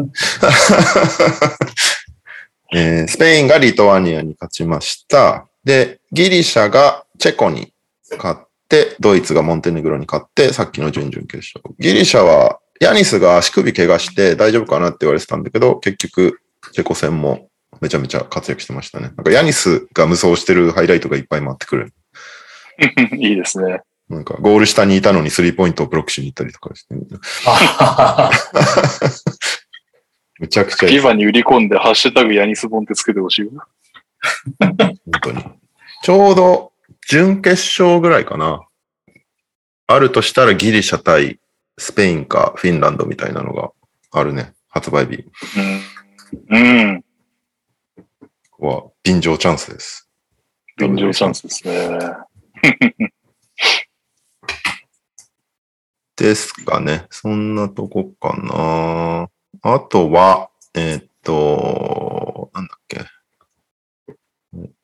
[2.72, 5.46] えースペインがリトアニアに勝ちました。
[5.64, 7.74] で、ギリシャがチェコに
[8.16, 11.62] 勝って、ドイツがモンテネグロに勝って、さっきの準々決勝。
[11.78, 16.40] ギリシャは、ヤニスが足首怪我して大丈夫かなって言われてたんだけど、結局、
[16.72, 17.49] チェコ戦も
[17.80, 19.12] めちゃめちゃ活躍してましたね。
[19.16, 21.92] なんかヤニスが無双してるハイライトがいっぱい回ってくる。
[23.16, 23.80] いいですね。
[24.08, 26.94] なんか、ゴール下にいたのにスリーポイントをブロックしに行ったりとかして、
[27.46, 28.30] あ
[30.40, 33.66] むちゃくちゃいいビバに売り込んで、ハッシュタグヤニスボンってつけてほしいわ。
[34.58, 35.44] 本当に。
[36.02, 36.72] ちょうど、
[37.08, 38.62] 準決勝ぐらいかな。
[39.86, 41.38] あるとしたらギリシャ対
[41.78, 43.70] スペインかフィンランドみたいなのが
[44.12, 44.52] あるね。
[44.68, 45.24] 発売日
[46.50, 46.58] うん。
[46.58, 46.58] う
[46.92, 47.04] ん。
[48.60, 50.08] は、便乗チャンスです。
[50.76, 51.88] 便乗チャンスですね。
[56.16, 57.06] ですかね。
[57.10, 59.30] そんなとこかな。
[59.62, 63.06] あとは、えーっと、なんだっけ。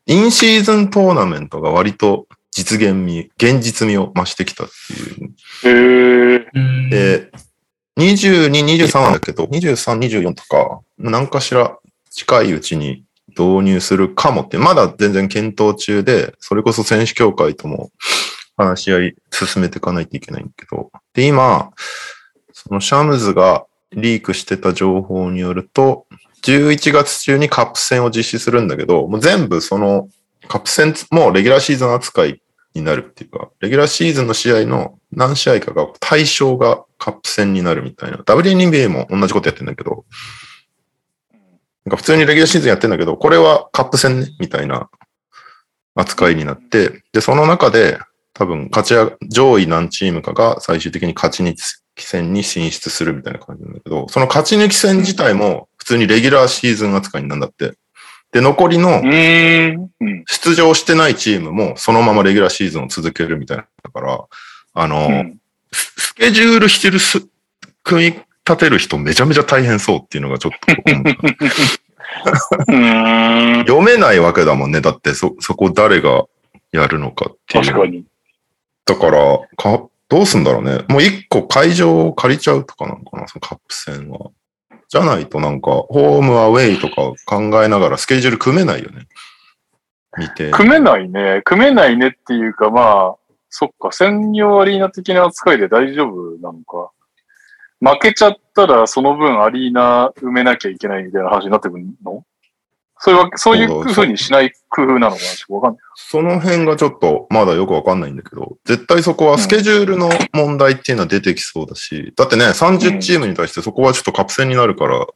[0.06, 4.68] インシーズントーナメントが割と実現味、現実味を増してきたっ
[5.62, 6.44] ていう。
[6.44, 7.30] へで、
[7.98, 11.78] 22、23なんだけど、23、24とか、何かしら
[12.10, 13.04] 近いうちに
[13.38, 17.90] 導入するかもって、まだ全然検討中で、それこそ選手協会とも
[18.56, 21.70] 話し合い進めていかないといけないんだけど、で、今、
[22.52, 26.06] そのシャムズがリークしてた情報によると、
[26.42, 30.08] 11月中にカップ戦を実施するんだけど、もう全部その
[30.48, 32.40] カップ戦もレギュラーシーズン扱い
[32.74, 38.18] になるっていうか、レギュラーシーズンの試合の何試合かが対象がカップ戦になるみたいな。
[38.18, 40.04] WNBA も同じことやってんだけど、
[41.86, 44.90] なんか普通にレギュラーシーズンやってんだけど、これはカップ戦ね、みたいな
[45.94, 47.98] 扱いになって、で、その中で
[48.34, 51.54] 多分勝ち上が、上位何チームかが最終的に勝ち抜
[51.94, 57.74] き戦に進出するみたいな感じなんだけど、その勝ち抜き戦自体も普通にレギュラーシーズン扱いになんだって。
[58.32, 59.00] で、残りの。
[60.26, 63.66] 出場してないチームもそのままレギュラーシーズンを続けるみたいな。
[63.84, 64.24] だから、
[64.74, 65.38] あの、うん
[65.72, 67.26] ススケジュールしてるす、
[67.82, 70.72] 組み立てる人めちゃめちゃ大変そうっていうのがちょっと。
[73.66, 74.80] 読めないわけだもんね。
[74.80, 76.24] だってそ、そこ誰が
[76.72, 77.64] やるのかっていう。
[77.64, 78.04] 確かに。
[78.84, 80.84] だから、か、どうすんだろうね。
[80.88, 84.30] もう一個会場を借りちゃうとかなのかな、そのカップ戦は。
[84.88, 89.08] じゃないとなんか、ホームアウェイとか考えながらスケジュール組めないよね。
[90.16, 90.52] 見て。
[90.52, 91.42] 組めないね。
[91.44, 93.16] 組めないねっていうか、まあ、
[93.50, 96.92] そっか、専用アリーナ的な扱いで大丈夫なのか。
[97.80, 102.24] 負けちゃったらその分アリーナ埋めなきゃいけないみたいな話になってくるの？
[102.98, 105.18] そういうわけ、そういう風にしない工夫なのかな？
[105.18, 105.80] ちょっとわかんない。
[105.96, 115.06] その辺がちょっとまだよくわかんないんだけど、絶対そこはスケジュールの問題っていうのは出てきそうだし、だってね、30チームに対してそこはちょっとカップ戦になるから、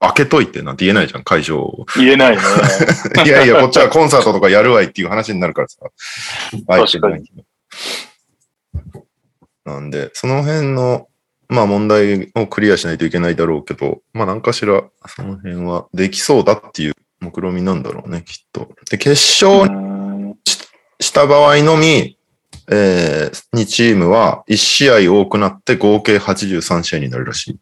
[0.00, 1.84] 開けといてなんて言えないじゃん、会場を。
[1.96, 2.42] 言えないね。
[3.26, 5.80] いやいや、こっちはコンサートとかやるわいっていう話になるからさ。
[6.66, 7.30] 確かに。
[9.64, 11.07] なんで、その辺の、
[11.48, 18.68] まあ問題をクリアしないといけないだろうけど、まあ何かしらその辺はできそうだっていう目論みなんだろうね、きっと。
[18.90, 19.10] で、決
[19.44, 20.34] 勝
[21.00, 22.18] した場合のみ、
[22.70, 27.58] えー、2チームは1試合多くなって合計83試合になるらしい。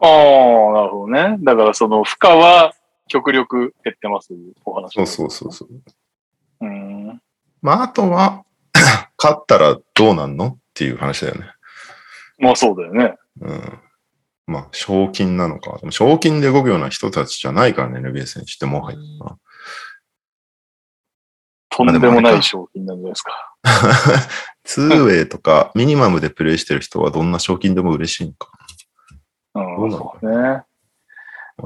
[0.00, 1.36] ああ、なるほどね。
[1.40, 2.74] だからその負荷は
[3.08, 4.94] 極力減ってます、お話。
[4.94, 6.66] そうそうそうそう。
[6.66, 6.66] う。
[6.66, 7.22] ん。
[7.62, 8.44] まああとは、
[9.18, 11.46] 勝ったらどうなんのっていう話だよね。
[12.40, 13.16] まあそうだよね。
[13.40, 13.80] うん。
[14.46, 15.78] まあ、賞金なのか。
[15.78, 18.98] でも賞金で動くような人たちじゃないからね、NBA 選手ってもはや。
[21.70, 23.56] とんでもない賞金なんじゃないですか。
[24.64, 28.50] ツーウェイとかミニマムでプレイしてる人はどんな賞金でも嬉しいのか。
[29.54, 30.62] うん、どそうね。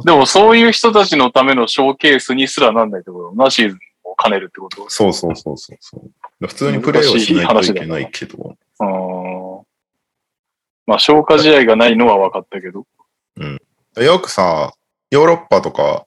[0.04, 4.84] でもそういう人たちのためのショーケースにすらなんないってことだな、シーズンを兼ねるってこと。
[4.88, 5.96] そうそうそうそうそ
[6.40, 6.46] う。
[6.46, 8.56] 普通にプレーをしないといけないけど。
[8.80, 9.33] あー
[10.86, 12.86] まあ、消化試合がないのは分かったけど。
[14.02, 14.72] よくさ、
[15.10, 16.06] ヨーロッパとか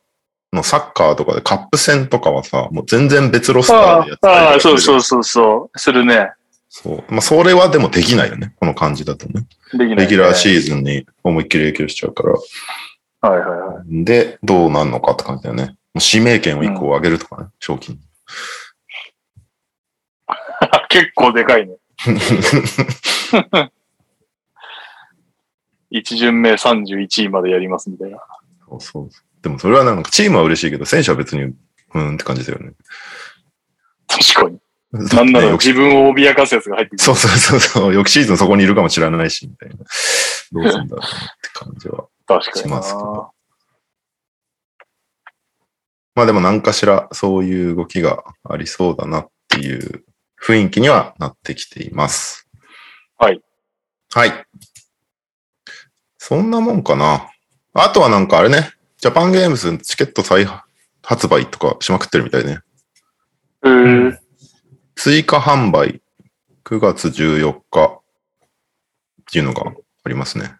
[0.53, 5.79] のサッカーとかでカップ戦とかはさ、もう全然別ロスターあでやってたあ、あそうそうそうそう。
[5.79, 6.31] するね。
[6.69, 7.03] そう。
[7.09, 8.53] まあ、それはでもできないよね。
[8.59, 9.47] この感じだとね。
[9.73, 9.95] できない、ね。
[9.95, 12.33] レギュラーシーズンに思いっきり影響しちゃうから。
[13.29, 14.05] はいはいはい。
[14.05, 15.65] で、どうなんのかって感じだよね。
[15.93, 17.99] もう指名権を1個上げるとかね、賞金。
[20.89, 21.75] 結構でかいね。
[25.89, 28.19] 一巡目31位までやりますみたいな。
[28.69, 29.09] そうそう
[29.41, 32.73] でもそれはなんかチームは嬉しいけど、選手は別に、うーんって感じだよね。
[34.07, 34.59] 確かに。
[34.91, 37.03] なんなら翌自分を脅かすやつが入ってくる。
[37.03, 39.75] そうそうそうそう、翌シーズンそこにいるかもしれないし、みたいな。
[39.75, 41.09] どうすんだろうなっ
[41.41, 42.07] て感じは。
[42.25, 43.31] 確かにしますけなど。
[46.15, 50.03] まあでも何かしらそういう動きがありそうだなっていう
[50.41, 52.49] 雰囲気にはなってきています。
[53.17, 53.41] はい。
[54.13, 54.46] はい。
[56.27, 57.31] そんなもんかな。
[57.73, 60.45] あとはなんかあれね、ジャパンゲームズチケット再
[61.01, 62.59] 発売とかしまくってるみたいね。
[63.63, 64.17] えー、
[64.95, 66.01] 追加販売
[66.65, 68.01] 9月14日っ
[69.31, 69.71] ていうのが
[70.03, 70.51] ありますね。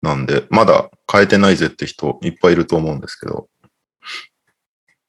[0.00, 3.50] なんで、まだ変えてないぜって人いっぱいいると思うんですけど、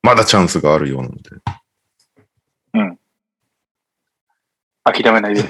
[0.02, 1.30] まだチャンスがあるようなので、
[4.84, 5.46] 諦めないで。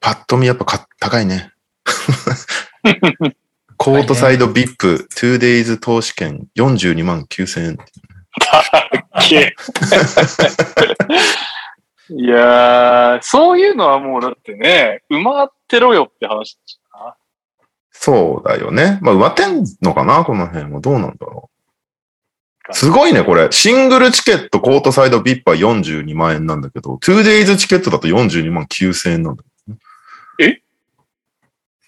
[0.00, 1.53] パッと見やっぱか高いね。
[3.76, 7.78] コートサイド VIP、2days 投資券42万9000円。
[9.28, 9.54] け
[12.10, 16.58] いやー、そういうのはもうだってね、埋まってろよって話
[16.92, 17.16] だ。
[17.90, 18.98] そうだよね。
[19.00, 20.80] まあ、埋まってんのかなこの辺は。
[20.80, 21.50] どうなんだろ
[22.68, 22.74] う。
[22.74, 23.48] すごいね、これ。
[23.50, 29.42] シングルチケット、コートサイド VIP は42万円なんだけど、2days チケットだと42万9000円なんだ。
[29.42, 29.53] ど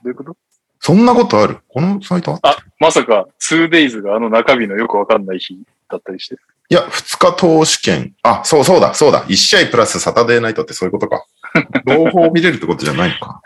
[0.06, 0.36] ういうこと？
[0.80, 1.58] そんなことある？
[1.68, 6.36] このサイトあまさか 2days があの中日のよくわかんない日だったりして。
[6.68, 8.14] いや、2日投資券。
[8.22, 9.24] あ、そうそうだ、そうだ。
[9.26, 11.24] 1試合プラスサタデーナイトってそういうことか。
[11.86, 13.40] 両方見れるってことじゃないのか。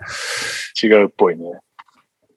[0.83, 1.45] 違うっぽいね。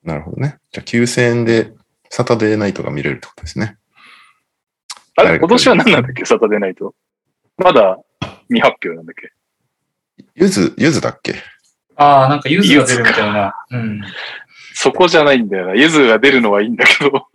[0.04, 0.58] なるほどね。
[0.72, 1.72] じゃあ9000円で
[2.10, 3.78] サタデーナイトが見れるってことですね。
[5.16, 6.26] あれ、今年は何なんだっけ？
[6.26, 6.94] サタデーナイト。
[7.58, 7.98] まだ
[8.50, 9.32] 未発表なんだっけ？
[10.36, 11.36] ゆず、ゆずだっけ？
[11.96, 13.54] ああ、なんかユズが出るみたいな。
[13.72, 14.02] うん。
[14.74, 15.76] そこじゃないんだよな。
[15.76, 17.28] ゆずが出るのはいいんだけど。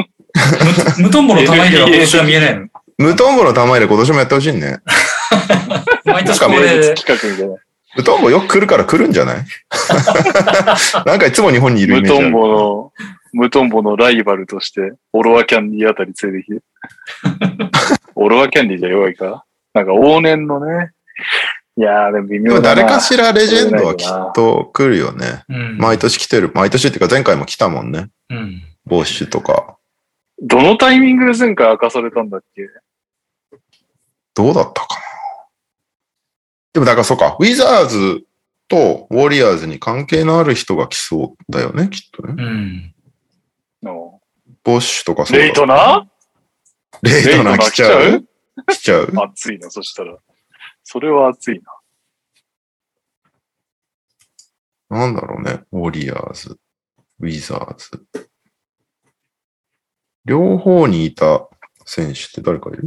[0.99, 2.67] 無無トンボの玉入れは今年は見えないの？
[2.99, 4.79] 無トンボの玉入れ今年もやってほしいね。
[6.05, 7.55] 毎年これ、企画みたいな。
[7.97, 9.37] 無トンボよく来るから来るんじゃない？
[11.07, 12.21] なんかいつも日本にいるイメージ。
[12.21, 12.93] 無トンボの、
[13.33, 16.61] 無トンボのライバルとして、オロワキャンディあたり連れてきて。
[18.17, 19.45] オロワキャンディじゃ弱いか？
[19.75, 20.91] なんか往年のね。
[21.79, 22.83] いやー、でも微でも妙だな。
[22.83, 25.45] 誰かしらレジェンドはきっと来るよね。
[25.49, 25.79] うん。
[25.79, 26.51] 毎年来てる。
[26.53, 28.11] 毎年っていうか前回も来たもんね。
[28.31, 28.63] うん。
[28.85, 29.77] ボッシュとか。
[30.43, 32.63] どのタイミングで前回明かされたんだっけ？
[34.35, 35.01] どうだったかな。
[36.73, 37.37] でもだからそうか。
[37.39, 38.25] ウィザーズ
[38.67, 42.35] とウォリアーズに関係のある人が来そうだよね、きっとね。
[42.37, 42.95] うん。
[43.85, 44.21] の
[44.65, 46.09] ボッシュとかそうだレイトナ
[47.03, 48.25] レイトナー来ちゃう？
[48.67, 49.13] 来ちゃう？
[49.31, 50.17] 熱いな、そしたら。
[50.91, 51.61] それは熱い
[54.89, 54.99] な。
[55.01, 55.65] なんだろうね。
[55.71, 56.59] ウォリアーズ、
[57.21, 58.07] ウィザーズ。
[60.25, 61.47] 両方にいた
[61.85, 62.85] 選手って誰かいる？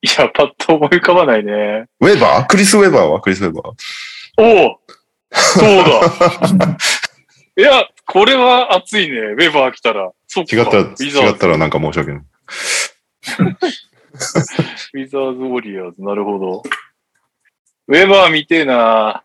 [0.00, 1.88] いや、パッと思い浮かばないね。
[1.98, 2.46] ウェバー？
[2.46, 3.72] クリス・ウェバーはクリス・ウェバー。
[4.40, 4.80] おお
[5.32, 5.64] そう
[6.56, 6.78] だ
[7.56, 9.16] いや、これは熱いね。
[9.18, 10.12] ウェバー来たら。
[10.28, 10.54] そっか。
[10.54, 12.22] 違ったら、違ったらなんか申し訳ない。
[14.94, 16.62] ウィザーズ・ウォリアーズ、なるほど。
[17.88, 19.22] ウェバー見てえな。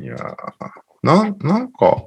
[0.00, 0.36] いやー
[1.02, 2.04] なん、なんか、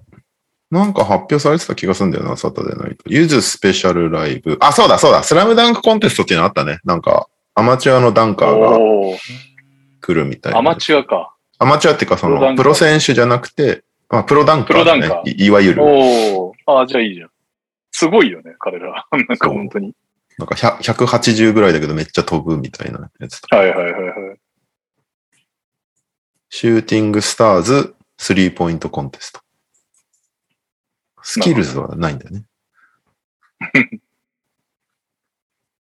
[0.69, 3.03] なんか発表されてた気がするんだよな、サタデーナイト。
[3.07, 4.57] ゆずスペシャルライブ。
[4.61, 6.79] あ、そうだ、そうだ、スラムダンクコンテストっていうのあったね。
[6.85, 8.79] なんか、アマチュアのダンカーが。
[9.99, 10.59] 来るみたいな。
[10.59, 11.35] アマチュアか。
[11.59, 14.83] アマチュアっていうか、その、プロ選手じゃなくて、まあ、プロダンカー、ね。
[14.83, 15.83] プロダンカーいいわゆる。
[15.83, 16.53] おお。
[16.65, 17.30] ああ、じゃあいいじゃん。
[17.91, 19.05] すごいよね、彼ら。
[19.11, 19.95] なんか本当に。
[20.37, 23.41] なんか100 180ぐらいだけどめっちゃ飛ぶみたいなやつ。
[23.49, 24.39] はいはいはいはい。
[26.49, 29.41] シューティングスターズスリーポイントコンテスト。
[31.21, 32.45] スキルズはないんだよね。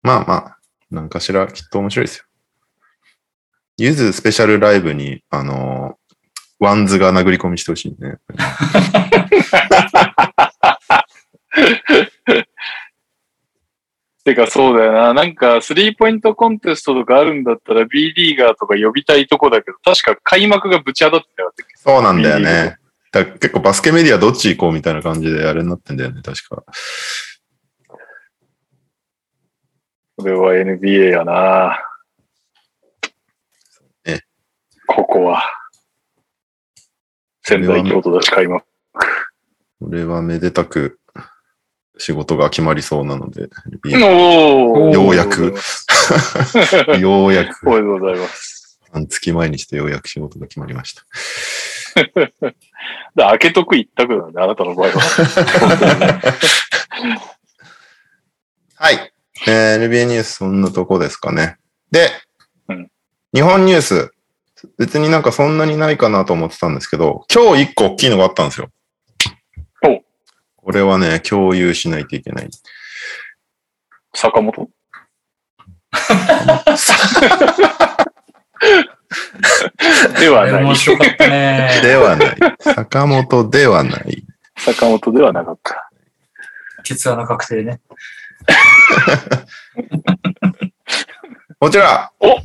[0.03, 0.59] まあまあ、
[0.91, 2.25] なんかしらきっと面白いですよ。
[3.77, 6.05] ゆずスペシャルライブに、あのー
[6.59, 8.17] ワンズが殴り込みしてほしいね。
[14.25, 15.13] てかそうだよな。
[15.13, 22.77] なんか、スリーポイントコンテストとかあるんだったら B リーガーとか呼びたいとこだけど、確か開幕がぶち当たってなかったっけそうなんだよね。
[23.11, 26.63] だ結構バスケメディアどっち行こうみたいな感じであれになってんだよね、確か。
[30.17, 31.77] これは NBA やな。
[34.05, 34.21] ね
[34.87, 35.43] ここは。
[37.43, 38.65] 仙台京都だし開幕。
[39.79, 40.99] これはめでたく
[41.97, 43.47] 仕事が決まりそうなので、よ
[45.09, 45.55] うやく。
[46.99, 48.79] ようやく、おめでとうございます。
[48.91, 51.03] 半月前にしてようやく仕事が決まりました。
[53.15, 55.01] だ開けとく一択なんで、あなたの場合は。
[58.75, 59.11] はい。
[59.47, 61.57] えー NBA ニュースそんなとこですかね。
[61.91, 62.09] で、
[62.69, 62.89] うん
[63.33, 64.11] 日本ニュース、
[64.77, 68.69] 別になんかそんなにないかなと思ってたんですけど、今日一個大きいのがあったんですよ。
[70.65, 72.49] おこれはね、共有しないといけない。
[74.15, 74.67] 坂本？
[80.19, 80.75] ではない面。
[80.75, 81.81] 白かったね。
[81.83, 82.35] ではない。
[82.59, 84.25] 坂本ではない。
[84.57, 85.91] 坂本ではなかった。
[86.83, 87.79] 決断の確定ね。
[91.59, 92.39] こちら、おう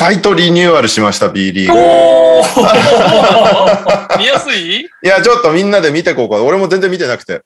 [0.00, 1.78] サイトリニューアルしました、B リーグ。
[1.78, 2.40] お
[4.18, 4.80] 見やすい？
[4.80, 6.42] いや、ちょっとみんなで見てこうか。
[6.42, 7.42] 俺も全然見てなくて。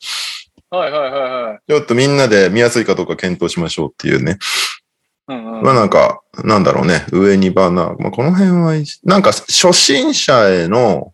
[0.70, 1.58] はいはいはいはい。
[1.68, 4.38] ちょっとみんなで見やすいかどうか検討しましょうっていうね。
[5.26, 7.06] うんうんまあなんか、なんだろうね。
[7.10, 7.96] 上にバナー。
[8.00, 11.12] まあこの辺はなんか初心者への、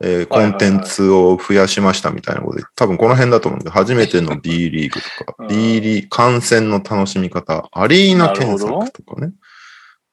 [0.00, 9.32] えーコンテンツを増やしましたみたいなことで、多分この辺だと思うんで、初めての B リーグとかう、ん B リーグ、観戦の楽しみ方、アリーナ検索とかね。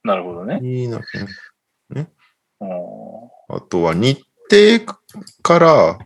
[0.05, 0.59] なるほどねア。
[0.59, 1.55] リーナ検索。
[2.59, 4.79] おあとは日程
[5.41, 5.99] から、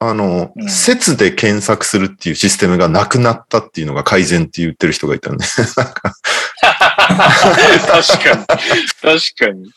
[0.00, 5.44] あの、うん説で検索するっていうシステムがなくなったっていうのが改善って言ってる人がいたんで。
[5.44, 5.92] 確か
[8.34, 8.46] に。
[8.46, 8.58] 確
[9.38, 9.70] かに。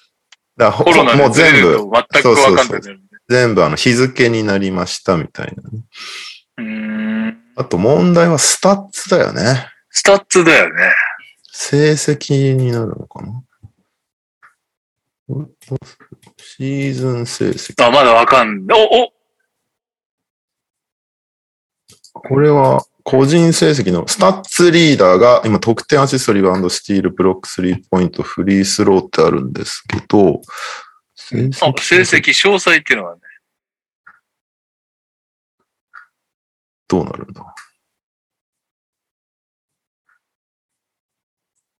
[0.58, 2.80] だコロナもう全部、部全くわかんないね。
[3.28, 5.54] 全部あの日付になりましたみたい
[6.58, 7.34] な。
[7.58, 9.68] あと問題はスタッツだよね。
[9.90, 10.82] スタッツだよね。
[11.52, 13.44] 成績になるのかな
[16.38, 17.84] シーズン成績。
[17.84, 18.80] あ、まだわかんない。
[18.80, 19.14] お、お
[22.14, 30.42] これは個人成績のスタッツリーダーが今得点アシストリバウンドスティールブロックスリーポイントフリースローってあるんですけど、
[31.16, 33.22] 成あ成績詳細っていうのはね。
[36.88, 37.56] どうなるんだ？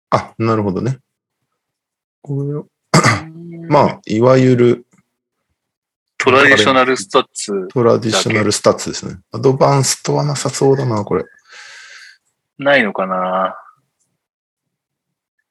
[0.10, 1.00] あ、なるほどね。
[2.22, 2.68] これを、
[3.70, 4.86] まあ、いわゆる
[6.18, 9.20] トラディショナルスタッツトラディショナルスタッツですね。
[9.32, 11.26] アドバンストはなさそうだな、これ。
[12.58, 13.56] ないのかな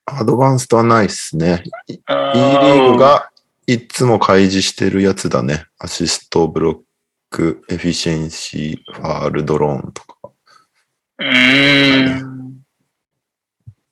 [0.06, 1.62] アドバンストはないですね。
[1.86, 3.30] E リあーグが
[3.66, 5.66] いつも開示してるやつだね。
[5.78, 6.78] アシスト、ブロッ
[7.30, 10.16] ク、エフィシェンシー、ファール、ドローンとか。
[11.18, 12.64] うーん。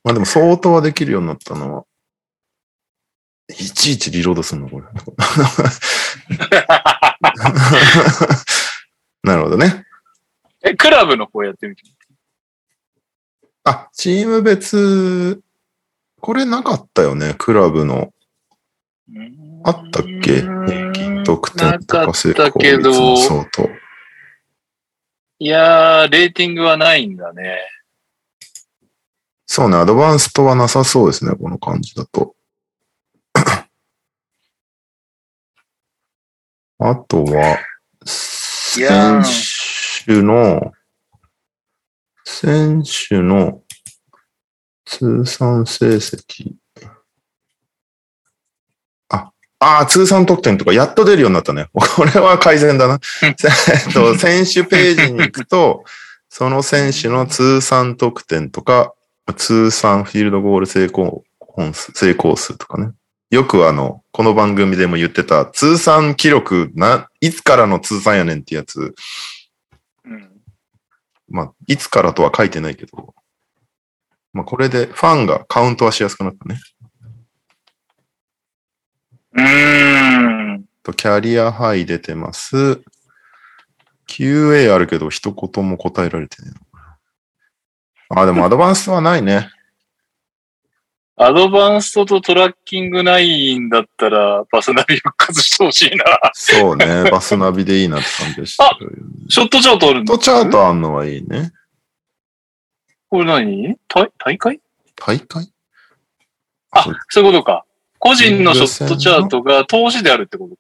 [0.04, 1.84] まあでも相当はできるようになったのは、
[3.59, 4.86] いちいちリロードするの、これ。
[9.22, 9.84] なるほどね。
[10.62, 11.82] え、クラブの方やってみて。
[13.64, 15.40] あ、チーム別、
[16.20, 18.12] これなかったよね、クラブの。
[19.64, 20.40] あったっけ？
[20.40, 23.68] 平均得点とか成功率の相当。
[25.38, 27.61] いやー、レーティングはないんだね。
[29.46, 32.34] そうね、アドバンストはなさそうですね、この感じだと。
[36.85, 37.59] あとは、
[38.76, 40.72] いやー選手の、
[42.24, 43.62] 選手の
[44.85, 46.55] 通算成績。
[49.09, 51.68] あ、ああ、通算得点とかやっと出るようになったね。
[51.72, 52.99] これは改善だな。
[53.22, 55.85] えっと、選手ページに行くと、
[56.28, 58.93] その選手の通算得点とか、
[59.37, 62.93] 通算フィールドゴール成功本数、成功数とかね。
[63.33, 68.95] よくあの、この番組でも言ってた、通算記録な、いつからの通算やねんってやつ、
[70.05, 70.30] うん。
[71.30, 73.14] まあ、いつからとは書いてないけど、
[74.35, 76.61] まあ、これでファンがカウントはしやすくなったね。
[79.33, 80.64] うーん。
[80.83, 82.83] と、キャリアハイ出てます。
[84.11, 86.99] QA あるけど、一言も答えられてねえのか
[88.14, 88.22] な。
[88.24, 89.49] あ、でもアドバンストはないね。
[91.16, 96.04] アドバンストとトラッキングないんだったら、バスナビ復活してほしいな。
[96.32, 97.10] そうね。
[97.10, 98.90] バスナビでいいなって感じでしたけど。
[99.28, 101.52] ショットチャートあるんだショットチャートあんのはいいね。
[103.10, 103.76] これ何？
[103.88, 104.60] 大大会？
[104.96, 105.52] 大会？
[106.70, 107.64] あそう、いうことか。
[107.98, 110.56] 個人のショットチャートが投資であるってこと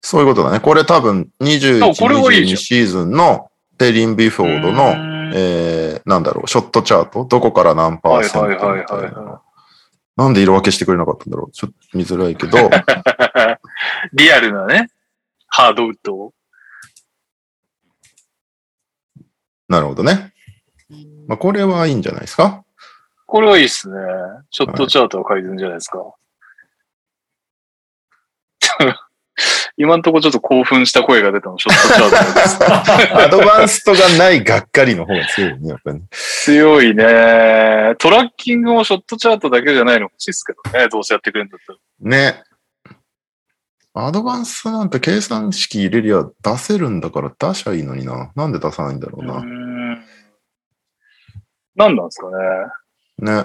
[0.00, 0.60] そういうことだね。
[0.60, 7.24] これ多分21、あこれはいいじゃ22んシーズンのペリン・ビフォードうの、えー、なんだろう、ショットチャート？
[7.24, 8.48] どこから何パーセント？
[8.48, 9.48] みたいはいはいはいはい
[10.16, 11.50] なんで色分けしてくれなかったんだろう？
[11.52, 12.56] ちょっと見づらいけど、
[14.14, 14.88] リアルなね、
[15.48, 16.34] ハードウッドを。
[19.68, 20.32] なるほどね。
[21.26, 22.64] まあ、これはいいんじゃないですか？
[23.26, 23.96] これはいいっすね。
[24.50, 25.98] ショットチャートは改善じゃないですか。
[29.76, 32.58] 今んとこちょっと興奮した声が出たの、ショットチャートです。
[33.18, 36.06] アドバンストがないがっかりの方が強いよね、やっぱりね。
[36.10, 37.96] 強いね。
[37.98, 40.02] トラッキングもショットチャートだけじゃないの？
[40.02, 40.88] 欲しいですけどね。
[40.88, 41.78] どうせやってくれるんだったら。
[42.00, 42.44] ね。
[43.94, 48.32] アドバンストなんて計算式入れりゃ出せるんだから出しゃいいのにな。
[48.36, 49.40] なんで出さないんだろうな。
[49.40, 50.04] ん。
[51.76, 52.28] 何なんですか
[53.26, 53.34] ね？
[53.34, 53.44] ね。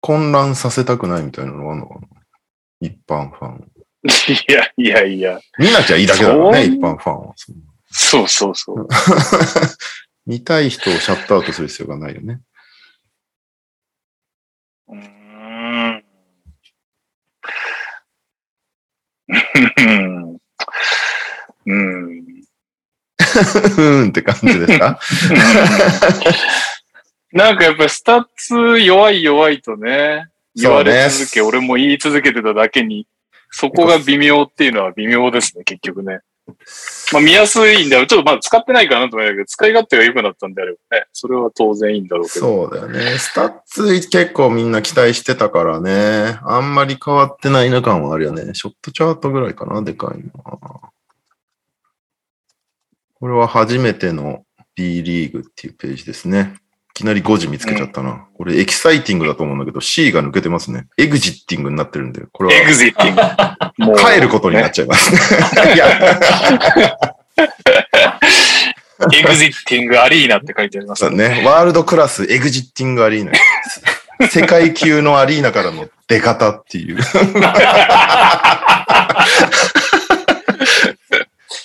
[0.00, 2.00] 混乱させたくないみたいなのがあるのかな？
[2.80, 3.70] 一般ファン。
[4.04, 5.40] いやいやいや。
[5.58, 7.34] 見なきゃいいだけだからね、一般ファンは。
[7.90, 8.88] そうそうそう。
[10.26, 12.40] 見たい人をシャットアウトする必要がないよね。
[14.88, 16.04] うーん。
[21.66, 22.24] うん。
[23.76, 24.08] うん。
[24.08, 24.98] って感じですか？
[27.32, 33.08] なんかやっぱりスタッツ弱い弱いとね、言われ続け、俺も言い続けてただけに、
[33.56, 36.20] そこが微妙っていうのは微妙ですね、結局ね。
[37.12, 38.06] まあ見やすいんだろう。
[38.08, 42.46] ちょっとまだ使ってないかなと思うけど、使い勝手が良くなったんであればね、それは当然いいんだろうけど。
[42.46, 43.16] そうだよね。
[43.16, 46.40] スタッツ結構みんな期待してたからね。
[46.42, 48.52] あんまり変わってないな感はあるよね。
[48.54, 50.90] ショットチャートぐらいかな、でかいのは。
[53.14, 54.44] これは初めての
[54.74, 56.56] B リーグっていうページですね。
[56.96, 58.28] いきなり5時見つけちゃったな。
[58.36, 60.86] これエキサイティングだと思うんだけど C が抜けてますね。
[60.96, 63.22] エグジッティングになってるんで、これはエグジッティング。
[63.84, 65.12] も う帰ることになっちゃいます。
[65.74, 65.88] いや、
[69.12, 71.42] エグジッティングアリーナって書いてありますそうね。
[71.44, 73.32] ワールドクラスエグジッティングアリーナ。
[74.28, 76.98] 世界級のアリーナからの出方っていう。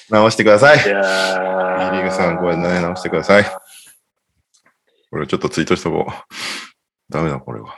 [0.09, 0.77] 直してください。
[0.77, 3.45] いやーリーグさん、これね、直してください。
[5.11, 6.13] これちょっとツイートしとこう。
[7.11, 7.73] ダメだ、これは。
[7.73, 7.75] っ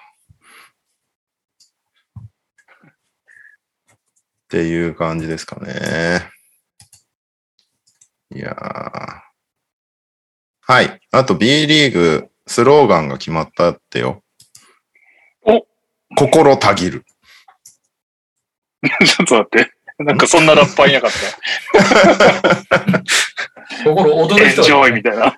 [4.50, 6.30] ていう感じですかね。
[8.36, 9.22] いやー。
[10.62, 11.00] はい。
[11.12, 14.24] あと B リーグ、スローガンが決まったってよ。
[15.44, 15.66] お
[16.18, 17.06] 心たぎる。
[19.06, 19.74] ちょっと待って。
[20.04, 23.04] なんかそんなラッパーいなかった。
[23.84, 25.36] 心踊るエンジョイみたいな。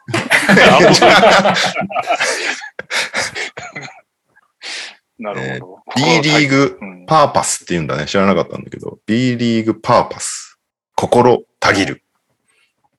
[5.19, 5.83] なるほど。
[5.95, 8.05] B リーグうんパーパスって言うんだね。
[8.05, 8.99] 知らなかったんだけど。
[9.05, 10.57] B リーグパーパス。
[10.95, 12.03] 心たぎる。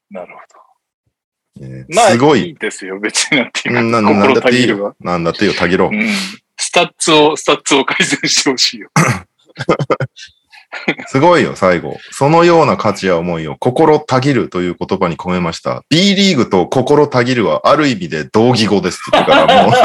[0.09, 0.39] なるほ
[1.61, 1.95] えーど。
[1.95, 2.47] まあ、すごい。
[2.47, 2.99] いいですよ。
[2.99, 5.11] 別になんていううんななんだ心たぎるわっていいよ。。
[5.11, 5.89] なんだっていいよ、たぎろう。
[5.89, 6.07] うん。
[6.57, 8.89] スタッツを、スタッツを改善してほしいよ。
[11.07, 11.97] すごいよ、最後。
[12.11, 15.83] そのような価値や思いを心たぎるという言葉に込めました。
[15.89, 19.71] B リーグと心たぎるはある意味で同義語ですって言ってからもう。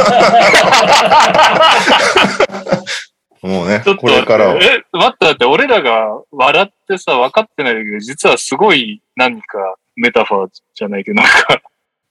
[3.43, 4.55] もうねこれからは。
[4.57, 11.63] え、待って待って、俺らが笑ってさ、分かってないけど、実はすごい何かメタファーじゃないけど、なんか、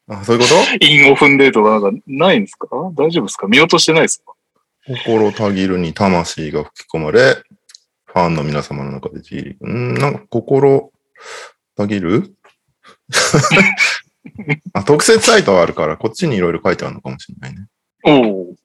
[0.09, 0.47] あそういうこ
[0.80, 0.86] と？
[0.86, 4.34] 韻を踏んでるとかなんかないんですか大丈夫ですか見落としてないですか
[5.05, 7.36] 心たぎるに魂が吹き込まれ、
[8.20, 9.67] ファンの皆様の中で G リーグ。
[9.67, 10.91] んーなんか心
[11.76, 12.36] たぎる？
[14.74, 17.67] あ特設サイトがあるから、こっちにいろいろ書いてあるのかもしれないね。
[18.03, 18.55] おお。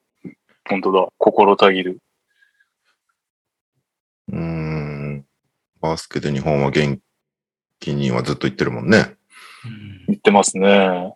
[0.68, 1.06] 本当だ。
[1.18, 1.98] 心たぎる。
[4.32, 5.24] うーん。
[5.80, 6.98] バスケで日本は元
[7.78, 9.14] 気にはずっと言ってるもんね。
[10.08, 11.14] 言ってますね。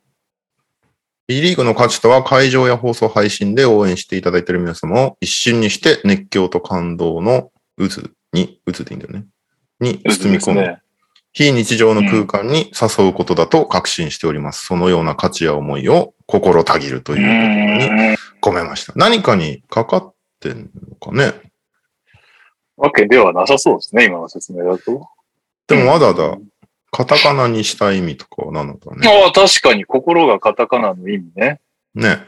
[1.27, 9.27] B リーグの価値とは会場や放送配信で応援していただいている皆様を一瞬にして熱狂と感動の渦に、渦でいいんだよね。
[9.81, 10.61] に包み込む。
[10.63, 10.83] ね。
[11.33, 14.65] 非日常の空間に誘うことだと確信しております。
[14.65, 18.19] そのような価値や思いを心たぎるとういうところに。
[18.41, 18.93] 込めました。
[18.97, 21.33] 何かにかかってんのかね
[22.77, 25.09] わけではなさそうですね、今の説明だと。
[25.67, 26.39] でもわざわざ
[26.91, 29.09] カタカナにした意味とかは何なんだろうね。
[29.09, 31.61] ああ、確かに心がカタカナの意味ね。
[31.95, 32.27] ね。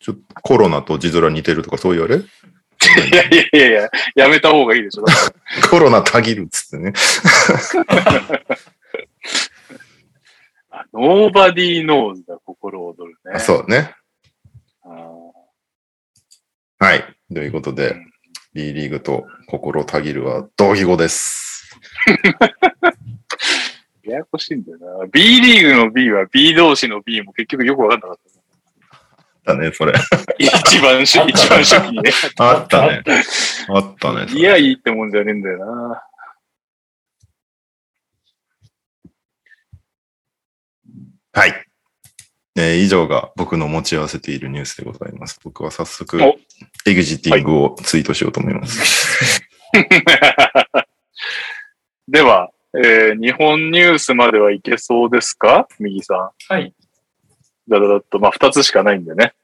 [0.00, 2.22] ちょっとコロナと字面似てるとかそう言われ？
[2.80, 5.04] いやいやいやいや、やめた方がいいでしょ。
[5.70, 6.92] コロナたぎるっつってね。
[10.92, 13.32] ノーバディーノーズだ、心躍るね。
[13.34, 13.94] あそうね。
[16.80, 17.04] はい。
[17.34, 18.12] ということでうん、
[18.54, 21.76] B リーグと心たぎるは同義語です。
[24.04, 25.06] ややこしいんだよな。
[25.06, 28.37] B リーグの B は B 同士の B も結局よくわかんなかった。
[29.48, 29.92] だね、それ。
[30.38, 32.10] 一番初あった一番初期にね。
[32.38, 33.02] あったね。
[33.68, 34.26] あったね。
[34.32, 36.02] いや、いいってもんじゃねえんだよな。
[41.32, 41.64] はい。
[42.56, 45.38] えー以上が僕の持ち合わせているニュースでございます。
[45.44, 46.36] 僕は早速お、
[46.86, 49.42] エグジティングをツイートしようと思います。
[52.08, 55.68] では、えー日本ニュースまではいけそうですか？
[55.78, 56.30] 右さん。
[56.52, 56.74] はい。
[57.68, 59.34] だだだっと、まあ、二つしかないんでね。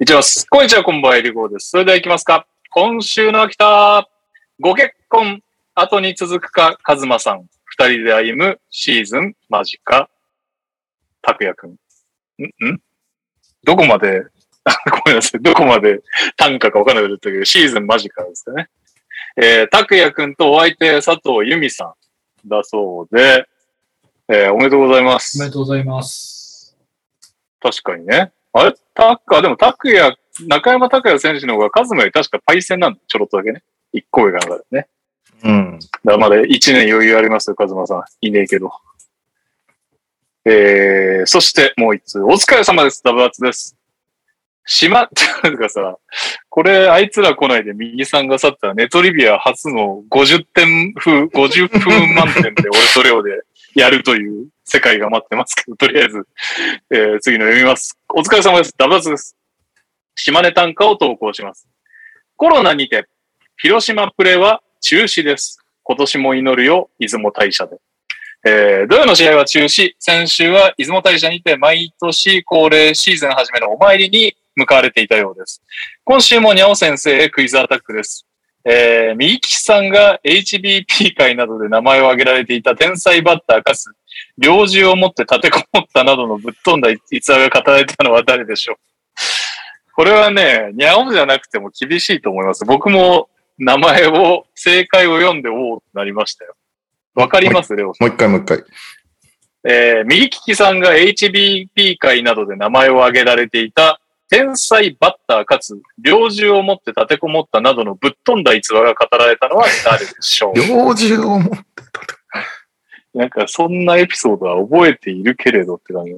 [0.00, 0.46] いきます。
[0.48, 1.70] こんにちは、こんばんは、えりごーです。
[1.70, 2.46] それでは行きますか。
[2.70, 4.08] 今週の秋田、
[4.58, 5.42] ご結婚、
[5.74, 7.46] 後に続くか、カズマさん。
[7.64, 10.08] 二人で歩むシーズン間近。
[11.22, 11.70] 拓也くん。
[11.70, 12.44] ん？
[12.72, 12.80] ん？
[13.62, 14.22] どこまで、
[14.90, 15.42] ごめんなさい。
[15.42, 16.00] どこまで？
[16.36, 18.70] 単価かわかんなくなったけど、シーズン間近ですかね。
[19.36, 21.94] えー、拓也くんとお相手、佐藤由美さ
[22.44, 23.46] んだそうで、
[24.28, 25.38] えーおめでとうございます。
[25.38, 26.39] おめでとうございます。
[27.60, 28.32] 確かにね。
[28.52, 28.74] あれ？
[28.94, 33.00] タッカー、でも拓也、中山拓也選手の方がカズマより確かパイセンなんだ。
[33.06, 33.62] ちょろっとだけね。
[33.92, 34.88] 一個上が上がるね。
[35.44, 35.78] うん。
[36.04, 38.02] だまだ一年余裕ありますよ、カズマさん。
[38.20, 38.72] いねえけど。
[40.44, 42.20] えー、そしてもう一通。
[42.22, 43.02] お疲れ様です。
[43.04, 43.76] ダブアツです。
[44.66, 45.98] 島 ってなんかさ、
[46.48, 53.42] これあいつら来ないで右さんが去ったらネトリビア初の50点風、50分満点で俺それをで
[53.74, 56.28] やるという世界が待ってますけど、とりあえず、
[56.92, 57.98] えー次の読みます。
[58.14, 58.74] お疲れ様です。
[58.78, 59.36] ダブアツです。
[60.14, 61.66] 島根短歌を投稿します。
[62.36, 63.08] コロナにて、
[63.56, 65.58] 広島プレは中止です。
[65.82, 67.78] 今年も祈るよ、出雲大社で。
[68.46, 69.94] えー、土曜の試合は中止。
[69.98, 75.62] 先週は出雲大社にて毎年恒例シーズン初めのお参りに向かわれていたようです。
[76.04, 78.24] 今週もにゃお先生へクイズアタックです。
[78.64, 83.90] えー、右利きさんが HBP 会などで名前を挙げられていた天才バッターかつ、
[84.40, 88.76] 猟銃を持って立てこもったなどのぶっ飛んだ逸話が語られたのは誰でしょう
[89.94, 92.64] これはね、にゃおじゃなくても厳しいと思います。
[92.64, 93.28] 僕も
[93.58, 96.54] 名前を、正解を読んでおおなりましたよ。
[97.14, 97.76] わかります？
[97.76, 97.88] レオ。
[97.88, 98.64] もう一回もう一回。
[99.62, 111.64] えー、右利きさんが HBP 会などで名前を挙げられていた、天才バッターかつ、猟銃を持って立てこもったなどのぶっ飛んだ逸話が語られたのは誰でしょう猟銃を持って
[113.14, 116.16] なんか、そんなエピソードは覚えているけれどって感じ。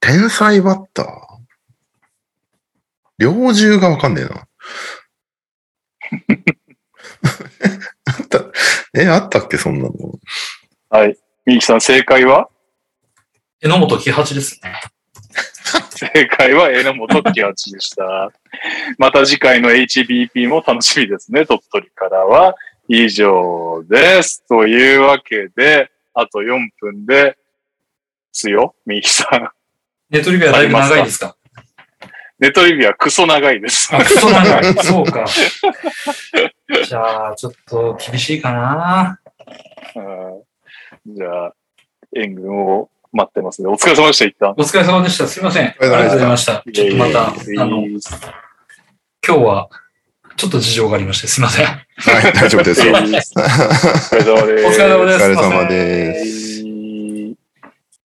[0.00, 1.06] 天才バッター？
[3.18, 4.46] 猟銃がわかんねえな。
[8.06, 8.44] あった、
[8.92, 9.90] え、あったっけそんなの？
[10.90, 11.16] はい。
[11.46, 12.50] 右利きさん、正解は？
[13.62, 14.74] 榎本喜八ですね。
[15.96, 18.30] 正解は榎本喜八でした。
[18.98, 21.46] また次回の HBP も楽しみですね。
[21.46, 22.54] 鳥取からは
[22.88, 24.44] 以上です。
[24.46, 27.36] というわけで、あと4分で
[28.32, 29.48] すよ、右利きさん。
[30.10, 31.36] ネトリビアだいぶ長いですか？
[32.38, 33.88] ネトリビアクソ長いです。
[33.94, 34.74] あ、クソ長い。
[34.74, 35.24] そうか。
[36.84, 39.20] じゃあ、ちょっと厳しいかな。
[39.96, 40.42] うん
[41.06, 41.54] じゃあ、
[42.16, 43.68] 援軍を待ってますね。
[43.68, 44.50] お疲れ様でした、一旦。
[44.52, 45.28] お疲れ様でした。
[45.28, 45.66] すいません。
[45.66, 46.64] ありがとうございました。
[46.72, 47.32] ちょっとまた、あ
[47.66, 48.00] の、今
[49.20, 49.68] 日は、
[50.36, 51.66] ちょっと事情がありまして、すいません。
[51.66, 51.72] は
[52.28, 52.92] い、大丈夫ですよ。
[52.94, 53.32] お疲れ様です。
[53.36, 54.66] お疲れ様です。
[54.66, 55.68] お疲れ様す。
[55.68, 56.64] です。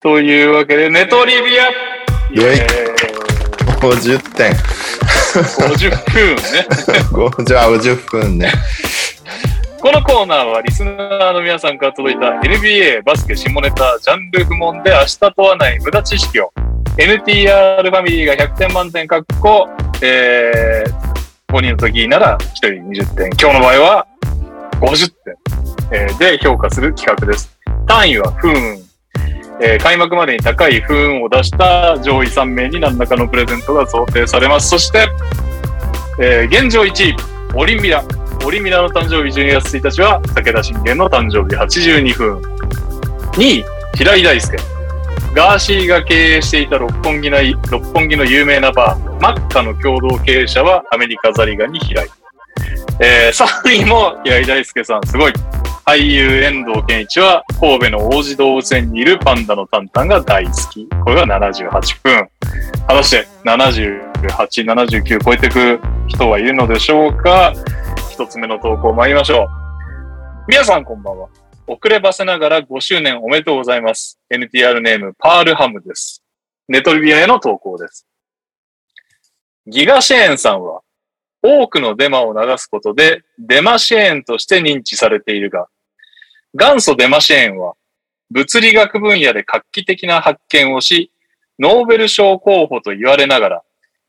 [0.01, 1.69] というわけで、ネトリビア
[2.31, 2.89] イェイ
[3.81, 4.53] 50点。
[4.53, 6.67] 50分ね。
[7.11, 8.51] 50分ね。
[9.81, 16.51] このコーナーはリスナーの皆さんから届いた NBA、バスケ、下ネタ、ジャンル不問で明日問わない無駄知識を
[16.97, 19.69] NTR ファミリーが100点満点確保、
[20.01, 21.08] えー、
[21.49, 23.29] 5人の時なら1人20点。
[23.41, 24.07] 今日の場合は
[24.79, 25.35] 50点、
[25.91, 27.57] えーで評価する企画です。
[27.87, 28.55] 単位は不運。
[29.61, 34.69] えー開幕までに高い不運を出した上位3名に何らかのプレゼントが想定されます。
[34.69, 35.07] そして、
[36.21, 37.15] えー現状1位、
[37.55, 38.03] オリンミラ。
[38.45, 42.37] オリンミラの誕生日12月1日は武田信玄の誕生日82分。
[43.33, 44.78] 2位、平井大輔。
[45.33, 47.37] ガーシーが経営していた六本木の
[47.69, 52.07] 六本木の有名なバー、マッカの共同経営者はアメリカザリガニ平井。
[52.99, 55.33] えー、 3位も平井大輔さん、すごい。
[55.85, 60.87] 俳優遠藤健一は神戸の王子動物園にいるパンダのタンタンが大好き。
[61.03, 61.69] これが78
[62.03, 62.29] 分。
[62.87, 67.53] 果たして78、79超えていく人はいるのでしょうか？
[68.11, 69.47] 一つ目の投稿参りましょう。
[70.47, 71.27] 皆さんこんばんは。
[71.71, 74.19] 遅ればせながら5周年おめでとうございます。
[74.33, 76.23] NTR ネームパールハムです。
[76.67, 78.07] ネトリビアへの投稿です。
[79.67, 80.81] ギガシェーンさんは、
[81.43, 85.67] 多くのデマを流すことで、デマシェーンとして認知されているが、
[86.55, 87.75] 元祖デマシェーンは、
[88.31, 91.11] 物理学分野で画期的な発見をし、
[91.59, 93.63] ノーベル賞候補と言われながら、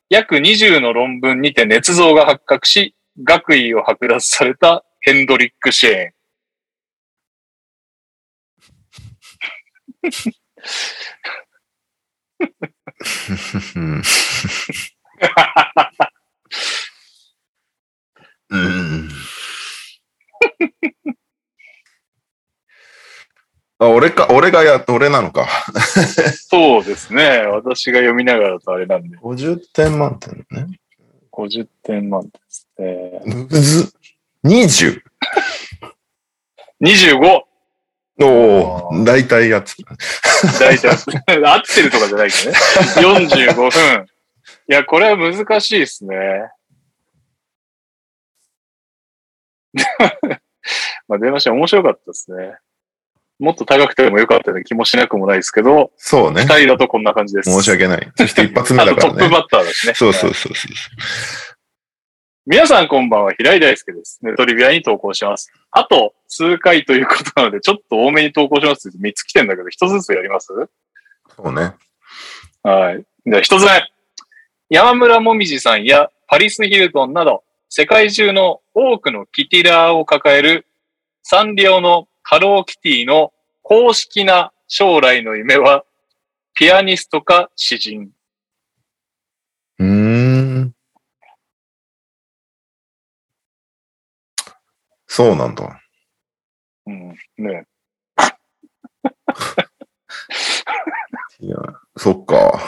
[0.09, 6.20] 約20の論文にて捏造が発覚し、学位を剥奪されたヘンドリック・シェーン。
[13.77, 14.03] うん。
[18.51, 19.09] うん。
[23.79, 25.49] あ、俺か、俺がや、俺なのか。
[26.49, 27.47] そうですね。
[27.47, 30.81] 私が読みながらだとあれなんで、50点満点ね。
[31.33, 33.23] 50点満点ですね。
[33.25, 33.93] むず。
[34.45, 35.01] 20。
[36.83, 37.50] 25!
[38.23, 39.77] おお、大体やつ。
[40.59, 40.91] 大体、
[41.45, 42.59] 合ってるとかじゃないけどね。
[43.27, 44.07] 45分。
[44.69, 46.17] いや、これは難しいですね。
[51.09, 51.53] まあ、出ました。
[51.53, 52.57] 面白かったですね。
[53.39, 56.59] もっと高くてもよかったような気もしなくもないですけど、そうね二。
[56.59, 57.51] 人だとこんな感じです。
[57.51, 58.13] 申し訳ない。
[58.15, 59.19] そして一発目あだからね。
[59.19, 59.95] とトップバッターだしね。
[59.95, 61.50] そうそうはいそうそう。
[62.47, 64.19] 皆さんこんばんは、平井大輔です。
[64.23, 65.53] ネトリビアに投稿します。
[65.71, 70.49] あと数回ということなので、ちょっと多めに投稿しますって3つ来てんだけど、1つずつやります？
[71.37, 71.75] そうね。
[72.63, 73.05] はい。
[73.27, 73.71] じゃあ一つ目。
[74.71, 80.67] 山村もみじさんやパリス・ヒルトンなど、世界中の多くのキティラーを抱える
[81.23, 85.85] サンリオのハローキティの公式な将来の夢は、
[86.55, 88.11] ピアニストか詩人。
[89.79, 90.10] うーん。
[95.13, 95.83] そうなんだ。
[96.87, 97.09] うん。
[97.37, 97.65] ね
[101.41, 101.57] いや、
[101.97, 102.61] そっか。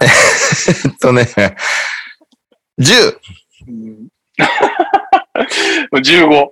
[0.00, 1.26] えっとね、
[2.78, 3.18] 10!
[3.66, 4.08] うん
[5.92, 6.48] 15。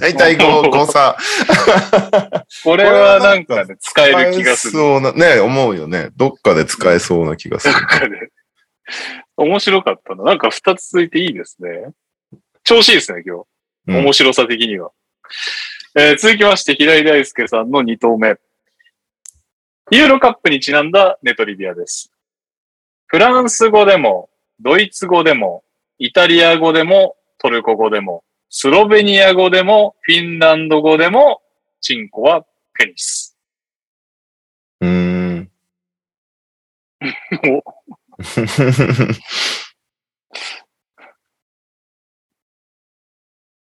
[0.00, 1.16] だいたい 5, 5差。
[2.64, 4.72] これはなんかね、使える気がする。
[4.72, 6.10] そうな、ね、思うよね。
[6.16, 7.74] どっかで使えそうな気がする。
[7.74, 8.30] なんかね、
[9.38, 10.24] 面白かったな。
[10.24, 11.92] なんか2つ続いていいですね。
[12.64, 13.46] 調子いいですね、今日。
[13.86, 14.90] うん面白さ的には。
[15.96, 18.36] えー続きまして、平井大輔さんの2投目。
[19.90, 22.12] ユーロカップにちなんだネトリビアです。
[23.06, 24.28] フランス語でも、
[24.60, 25.64] ドイツ語でも、
[25.98, 31.40] イタリア語でも、トルコ語でも、スロベニア語でも、フィンランド語でも、
[31.80, 33.38] チンコはペニス。
[34.80, 35.50] うーん。
[38.18, 38.22] お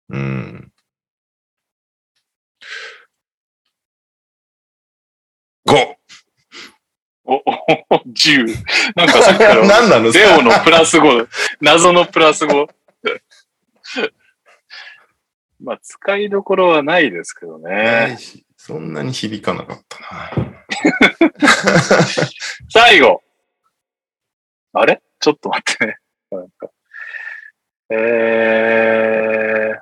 [0.09, 0.73] うん。
[5.67, 5.97] 5!
[7.25, 7.43] お、お、
[7.91, 8.47] お10。
[8.95, 11.29] なんかさっきから、 何なのゼオのプラス5、
[11.61, 12.69] 謎のプラス5。
[15.59, 18.19] まあ、使いどころはないですけどなね。
[18.57, 20.31] そんなに響かなかったな。
[22.69, 23.23] 最後。
[24.79, 25.03] あれ？
[25.21, 25.97] ちょっと待ってね。
[26.31, 26.71] なんか
[27.91, 29.73] え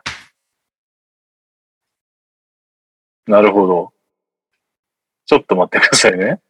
[3.27, 3.31] ー。
[3.31, 3.93] なるほど。
[5.27, 6.41] ちょっと待ってくださいね。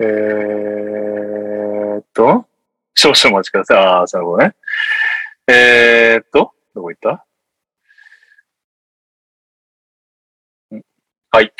[0.00, 2.48] えーっと、
[2.94, 3.78] 少々お待ちください。
[3.78, 4.56] ああ、なるほどね。
[5.46, 7.26] えーっと、どこ行った？
[11.30, 11.52] はい。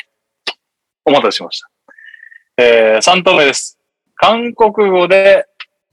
[1.05, 1.69] お待たせしました。
[2.57, 3.77] えー、3投目です。
[4.15, 5.45] 韓国語で、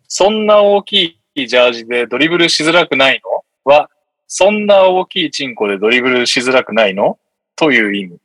[0.07, 3.45] そんな大きいジャージでドリブルしづらくないの？
[3.65, 3.91] は、
[4.29, 7.19] そんな大きいチンコでドリブルしづらくないの？
[7.57, 8.17] という意味。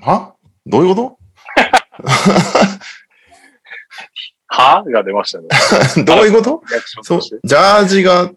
[0.00, 0.34] は？
[0.66, 1.18] どういうこ
[4.48, 4.84] は？
[4.84, 5.48] が出ましたね。
[6.04, 6.62] と どういうこと？
[7.02, 8.30] そジャージが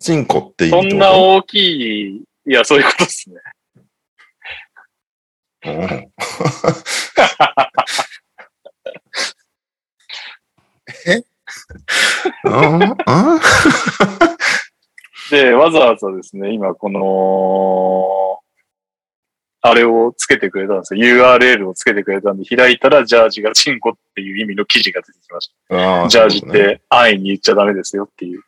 [0.00, 2.16] チンコっていうそんな大きい、
[2.46, 3.36] いや、そういうことですね。
[5.66, 6.12] うん
[11.06, 11.22] え？
[15.30, 18.40] で、わざわざですね、今この、
[19.62, 21.00] あれをつけてくれたんですよ。
[21.02, 25.76] URL をつけてくれたんで、開いたらジャージがチンコっていう意味の記事が出てきましあた。
[26.06, 28.42] ージャージって安易に言っちゃダメですよっていう。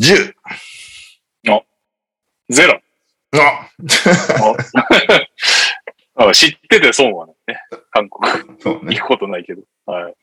[0.00, 0.34] 10!
[2.50, 2.80] ゼロ。
[3.32, 3.70] あ
[6.28, 7.60] あ知ってて損はないね。
[7.90, 8.28] 韓国。
[8.60, 9.06] そうね行く。
[9.06, 9.62] ことないけど。
[9.86, 10.14] はい。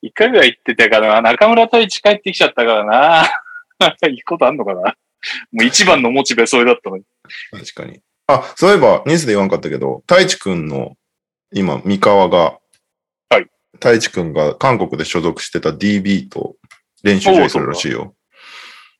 [0.00, 1.30] 一回ぐらい行ってたからな。
[1.30, 3.28] 中村太一帰ってきちゃったからな。
[4.00, 4.94] 行くことあんのかなも
[5.60, 7.04] う一番のモチベそれだったのに。
[7.50, 8.00] 確かに。
[8.26, 10.96] あ、そういえば、ニュースで言わんかったけど、太一くんの、
[11.52, 12.58] 今、三河が、
[13.28, 13.46] はい。
[13.74, 16.56] 太一くんが韓国で所属してた DB と
[17.02, 18.14] 練習試合するらしいよ。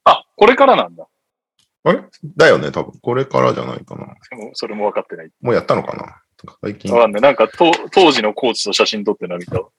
[0.04, 1.06] あ、これからなんだ。
[1.88, 2.02] あれ？
[2.36, 2.98] だよね、多分。
[3.00, 4.14] これからじゃないかな。
[4.30, 5.30] でもそれも分かってない。
[5.40, 6.22] もうやったのかな？
[6.62, 6.92] 最近。
[6.92, 7.22] わかんない。
[7.22, 9.70] なんかと、当時のコーチと写真撮ってるの見たわ。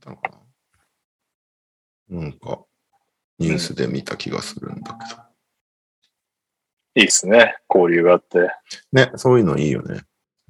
[0.00, 0.30] たのか
[2.10, 2.20] な？
[2.20, 2.64] なんか、
[3.38, 5.22] ニュースで見た気がするんだけど。
[6.94, 7.56] いいっすね。
[7.72, 8.50] 交流があって。
[8.92, 10.02] ね、そういうのいいよね。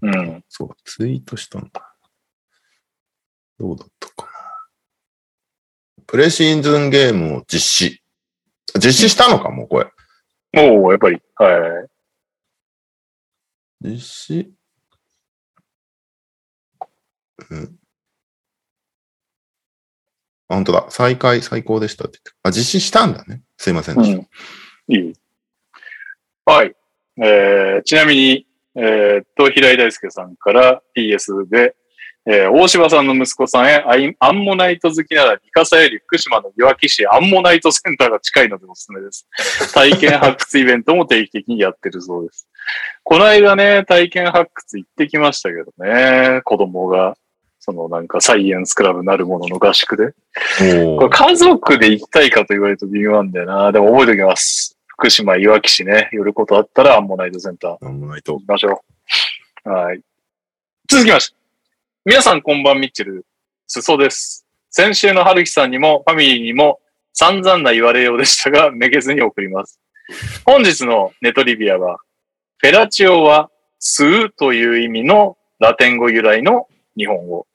[0.03, 0.45] うん。
[0.49, 1.95] そうだ、ツイートしたんだ。
[3.59, 4.33] どうだったかな？
[6.07, 7.98] プレシーズンゲームを実施。
[8.77, 9.87] 実施したのかもうこれ。
[10.53, 11.21] もう、やっぱり。
[11.37, 11.87] は
[13.83, 13.89] い。
[13.89, 14.53] 実施
[17.51, 17.79] うん。
[20.49, 20.87] あ本当だ。
[20.91, 22.31] 再開、最高でしたって言って。
[22.43, 23.43] あ、実施したんだね。
[23.57, 24.19] すいませんでした。
[24.19, 24.95] うん。
[24.95, 25.13] いい。
[26.45, 26.75] はい。
[27.23, 31.75] えー、ちなみに、えーっと、平井大輔さんから PS で、
[32.31, 39.27] えー大柴さんの息子さんへアイアンモナイト好きなら、三笠より福島のいわき市アンモナイトセンターが近いのでおすすめです。
[39.73, 42.47] 体験発掘イベントも定期的にやってるそうです。
[43.03, 47.17] この間ね、体験発掘行ってきましたけどね、子供が、
[47.61, 50.13] そのなんかサイエンスクラブなるものの合宿で。
[50.99, 53.73] これ家族で行きたいかと言われると微妙なんだよな。
[53.73, 54.77] でも覚えておきます。
[54.87, 58.41] 福島いわき市ね、寄ることあったらアンモナイトセンターなんもないと行。
[58.41, 58.83] きましょ
[59.65, 59.71] う。
[59.71, 60.01] はい。
[60.91, 61.38] 続きまして。
[62.09, 63.27] 皆さんこんばんミッチェル、
[63.67, 64.47] すそです。
[64.71, 66.81] 先週の春樹さんにもファミリーにも
[67.13, 69.79] 散々な言われようでしたが、めげずに送ります。
[70.47, 71.99] 本日のネトリビアは、
[72.57, 77.47] フェラチオは吸うという意味のラテン語由来の日本語。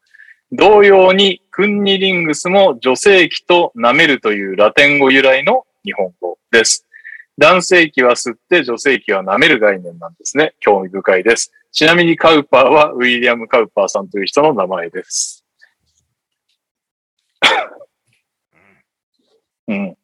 [0.52, 6.86] 同様に、クンニリングスも女性器と舐めるというラテン語由来の日本語です。
[7.38, 10.54] 男性器は吸って女性器は舐める概念なんですね。
[10.60, 11.52] 興味深いです。
[11.72, 15.44] ちなみにカウパーはウィリアム・カウパーさんという人の名前です。
[19.68, 19.98] うん。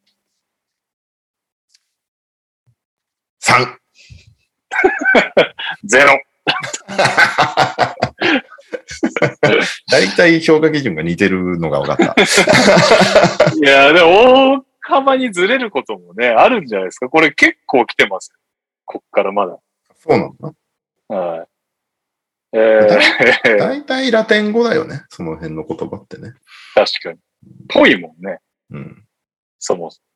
[3.42, 3.76] 3!
[5.84, 6.20] ゼロ。
[9.90, 12.14] 大体評価基準が似てるのが分かった。
[13.54, 17.08] いや、でも大幅にずれることもね、あるんじゃないですか。
[17.08, 18.32] これ結構来てます。
[18.84, 19.58] こっからまだ。
[19.96, 20.36] そうなん
[21.08, 21.16] だ。
[21.16, 21.46] はい。
[22.52, 25.04] えー、大体ラテン語だよね。
[25.08, 26.34] その辺の言葉ってね。
[26.74, 27.18] 確かに。
[27.68, 28.40] ぽいもんね。
[28.70, 29.04] うん。
[29.58, 30.10] そもそも。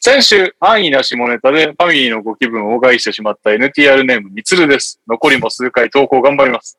[0.00, 5.00] 先週、安易な下ネタでファミリーのご気分を害してしまった NTR ネームみつるです。
[5.06, 6.78] 残りも数回投稿頑張ります。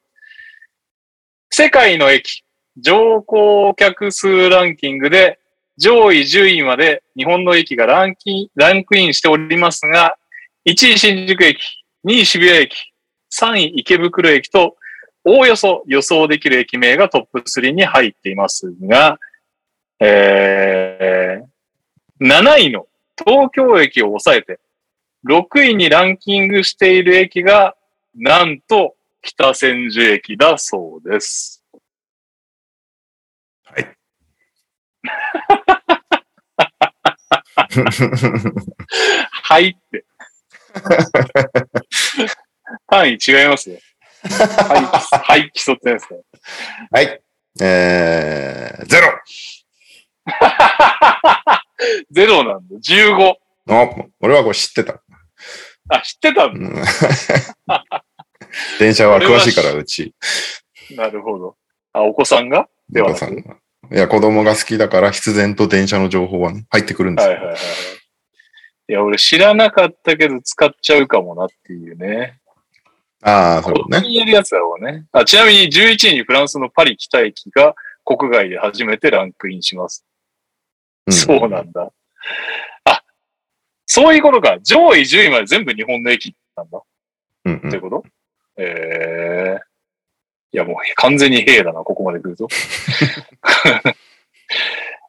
[1.50, 2.44] 世界の駅、
[2.78, 5.40] 乗降客数ランキングで
[5.78, 10.18] 上位10位まで日本の駅がランキンランクインしておりますが、
[10.66, 11.60] 1位新宿駅、
[12.06, 12.94] 2位渋谷駅、
[13.34, 14.78] 3位池袋駅と、
[15.26, 19.18] おおよそ予想できる駅名がトップ3に入っていますが、
[20.00, 24.60] えー、7位の東京駅を抑えて、
[25.26, 27.76] 6位にランキングしている駅が、
[28.16, 31.64] なんと北千住駅だそうです。
[33.64, 33.88] はい。
[39.44, 40.06] はいって。
[42.88, 43.78] 単位違いますよ。
[44.24, 46.16] はい、はい、競ってないですか
[46.92, 47.22] はい。
[47.62, 49.20] えー、ゼロ
[52.12, 52.76] ゼロなんだ。
[52.78, 53.36] 15。
[53.70, 53.90] あ、
[54.22, 55.02] 俺はこれ知ってた。
[55.90, 56.84] あ、知ってたんうん
[58.80, 60.14] 電車は詳しいから、うち。
[60.96, 61.04] だ。
[61.04, 61.58] なるほど。
[61.92, 62.68] あ、お子さんが？
[62.90, 63.58] ではなくお母さんが
[63.92, 67.32] いや、子供が好きだから必然と電車の情報はね、入ってくるんですよ。
[67.34, 67.64] はいはいはいはい。
[68.90, 72.40] いや、俺知らなかったけど使っちゃうかもなっていうね。
[73.22, 74.02] ああ、そうね。
[74.02, 75.06] こにやるやつだろうね。
[75.12, 80.06] あちなみに11位にフランスのパリ北駅が国外で初めてランクインします。
[81.08, 81.92] うんそうなんだ。
[82.86, 83.04] あ、
[83.86, 84.60] そういうことか。
[84.62, 86.82] 上位10位まで全部日本の駅なんだ。
[87.46, 88.04] うんうんってこと、
[88.58, 89.73] ええ
[90.54, 92.48] いや、もう完全に兵だな、ここまで来ると。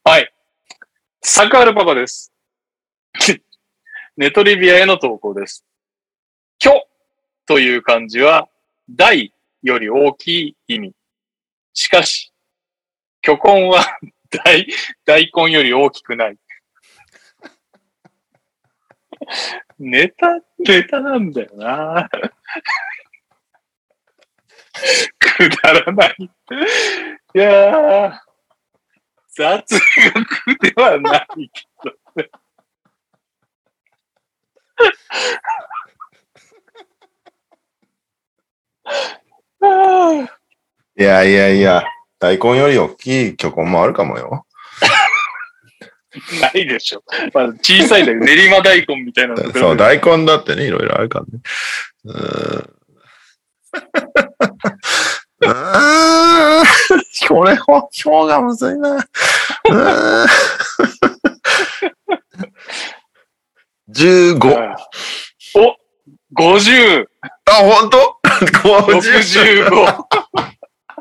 [0.02, 0.32] はい。
[1.20, 2.32] サクアルパパです。
[4.16, 5.66] ネトリビアへの投稿です。
[6.58, 6.86] 虚
[7.44, 8.48] という漢字は
[8.88, 10.94] 大より大きい意味。
[11.74, 12.32] しかし、
[13.22, 13.84] 虚根は
[14.44, 14.66] 大、
[15.04, 16.38] 大根より大きくない。
[19.78, 22.08] ネタ、ネタなんだよな。
[25.18, 26.16] くだらない。
[26.18, 28.12] いやー、
[29.36, 31.92] 雑学ではないけど。
[40.96, 41.84] いやいやいや、
[42.18, 44.46] 大根より大きい巨根もあるかもよ。
[46.40, 47.02] ないでしょ。
[47.32, 48.20] まあ、小さいだよ。
[48.20, 51.40] 練馬大根みたいなそう、大根だってね、いろいろあるからね。
[52.04, 52.83] うーん。
[55.40, 56.64] うーん
[57.28, 58.96] これ、表がむずいな。
[58.96, 60.28] うーん
[63.90, 64.74] 15。
[65.56, 65.76] お
[66.34, 67.06] !50!
[67.46, 68.18] あ、本当
[68.92, 69.68] ?50。
[69.70, 70.04] 65!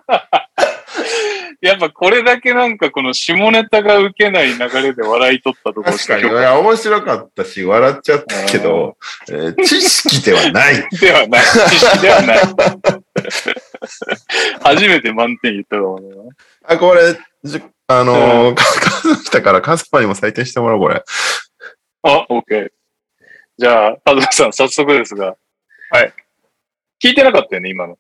[1.64, 8.98] やっぱこれだけなんかこの下ネタが受けない流れで笑い取ったとこ確かに、いや、面白かったし、笑っちゃったけど、
[9.30, 10.90] えー知識ではない。
[11.00, 11.42] ではない。
[11.70, 12.40] 知識ではない。
[14.62, 16.10] 初めて満点言ったかもね。
[16.66, 21.02] あ、これ、じあのー、か、かずきたから、カズマにも採点してもらおう、これ。
[22.02, 22.72] あ、OK。
[23.58, 25.38] じゃあ、カズマさん、早速ですが。
[25.92, 26.14] はい。
[27.02, 27.98] 聞いてなかったよね、今の。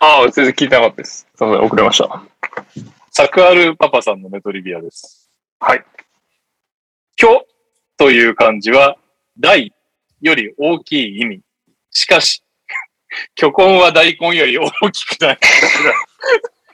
[0.00, 1.28] ああ、全然聞いてなかったです。
[1.36, 2.24] すいません、遅れました。
[3.16, 5.30] サクアルパパさんのメトリビアです。
[5.60, 5.84] はい。
[7.14, 7.46] 巨
[7.96, 8.96] という漢字は、
[9.38, 9.72] 大
[10.20, 11.40] より大きい意味。
[11.92, 12.42] しかし、
[13.36, 15.38] 巨根は大根より大きくない。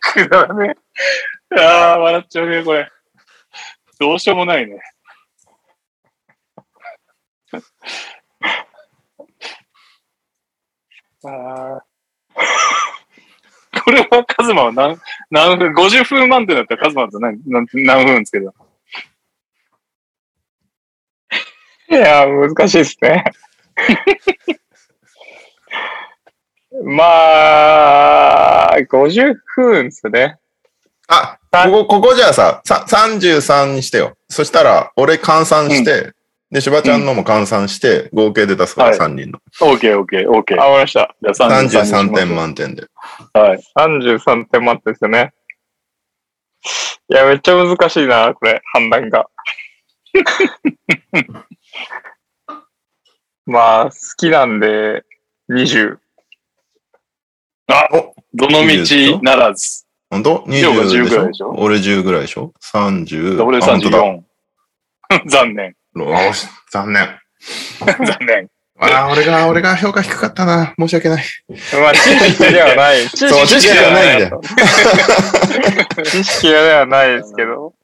[0.01, 0.74] くだらね
[1.55, 1.61] え。
[1.61, 2.91] ああ、笑っちゃうね、これ。
[3.99, 4.80] どうしようもないね。
[11.22, 11.82] あ
[12.34, 12.80] ー
[13.91, 14.97] これはカズマは何、
[15.30, 18.55] 何分、50分満点だったらカズマだと何、何何分ですけど。
[21.91, 23.24] いやー、難しいですね。
[26.84, 30.38] まあ、50分ですね。
[31.09, 34.16] あ、ここ、ここじゃあさ、さ33にしてよ。
[34.28, 36.12] そしたら、俺換算して、
[36.51, 39.38] で、しばちゃんのも換算して、合計で出すから、はい3人の。
[39.61, 40.61] オーケーオーケーオーケー。
[40.61, 41.14] あ、わかりました。
[41.22, 42.86] じゃあ33点満満点で。
[43.32, 43.61] はい。
[43.76, 45.32] 33点満点ですよね。
[47.09, 49.26] いや、めっちゃ難しいな、これ、判断が。
[53.46, 55.05] まあ、好きなんで、
[55.51, 55.98] 20。
[57.68, 59.84] あおどの道ならず。
[60.11, 60.44] 本当？
[60.48, 61.51] 量が ?20 10ぐらいでしょ？
[61.51, 63.44] ょ俺10ぐらいでしょ ?30。
[63.44, 64.22] 俺あ本当だ34。
[65.30, 65.76] 残念。
[65.97, 67.18] よし、残念。
[67.80, 68.49] 残念。
[68.78, 70.74] ああ、俺が、俺が評価低かったな。
[70.78, 71.24] 申し訳ない。
[71.49, 73.09] まあ、知識ではない。
[73.11, 74.41] 知 そう知識ではないんだよ
[76.05, 77.74] 知識ではないですけど。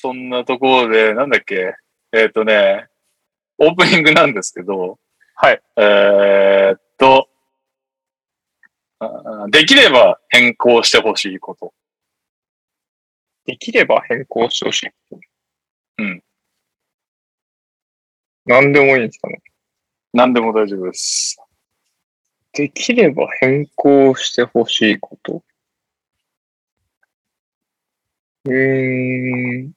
[0.00, 1.74] そんなところで、なんだっけ。
[2.12, 2.86] えっ、とね、
[3.58, 4.98] オープニングなんですけど、
[5.34, 5.60] はい。
[5.76, 7.28] えーっと、
[9.00, 11.74] あできれば変更してほしいこと。
[13.44, 14.90] できれば変更してほしい。
[15.98, 16.22] うん。
[18.46, 19.40] 何でもいいんですかね。
[20.12, 21.36] 何でも大丈夫です。
[22.52, 25.44] できれば変更してほしいこと。
[28.44, 29.72] うーん。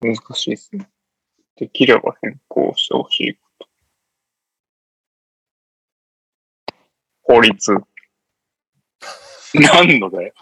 [0.00, 0.88] 難しいですね。
[1.56, 3.68] できれば変更してほしいこと。
[7.22, 7.52] 法律。
[9.54, 10.34] 何のだよ。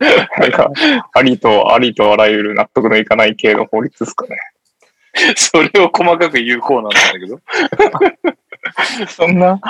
[0.00, 0.70] なんか、
[1.12, 4.36] ありと、ありとあらゆる納得のいかない系の法律ですかね。
[5.36, 9.06] それを細かく言うコーナーなんだけど。
[9.08, 9.60] そんな、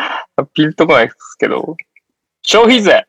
[0.55, 1.77] ピンとこないですけど、
[2.43, 3.07] 消費税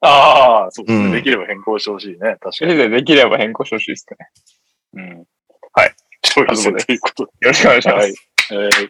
[0.00, 2.18] ああ、そうですね、うんできれば変更してほしいね。
[2.18, 2.52] 確かに。
[2.52, 4.30] 消費税できれば変更してほしいですかね。
[4.94, 5.24] うん。
[5.72, 5.94] はい。
[6.24, 7.46] 消費税ということで。
[7.46, 7.96] よろしくお願いします。
[7.98, 8.14] はい。
[8.50, 8.88] えー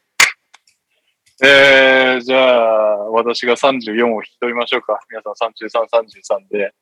[1.44, 5.00] えーじゃあ、私が34を引き取りましょうか。
[5.10, 5.88] 皆さん33、
[6.46, 6.72] 33で、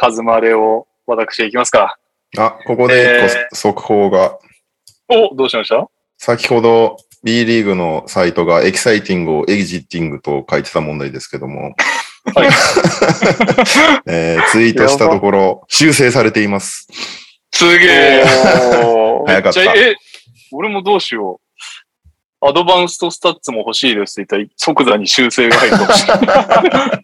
[0.00, 1.98] カズマレを私いきますか。
[2.38, 2.94] あ、ここで
[3.28, 4.38] 一え個速報が、
[5.08, 5.86] お、どうしました？
[6.16, 11.74] 先ほど B リーグのサイトがエキサイティングをエグジッティングと書いてた問題ですけども、
[12.34, 12.48] はい。
[14.08, 16.88] えーツイートしたところ修正されています。
[17.52, 18.24] すげえ。
[19.26, 19.96] 早かったえ、
[20.50, 21.49] 俺もどうしよう。
[22.42, 27.02] アドバンストスタッツも欲しいですって言ったら即座に修正が入るかもしれな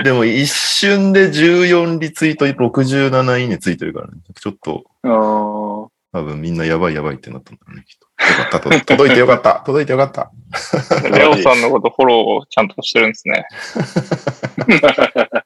[0.00, 0.02] い。
[0.02, 4.14] でも一瞬で14リツイート67いいねついてるからね。
[4.34, 7.84] ちょっと多分みんなやばいやばいってなったんだろうね。
[7.86, 8.70] きっとよかったと。
[8.84, 9.62] 届いてよかった。
[9.64, 10.32] 届いてよかった。
[11.10, 13.46] レオさんのことフォローをちゃんとしてるんですね。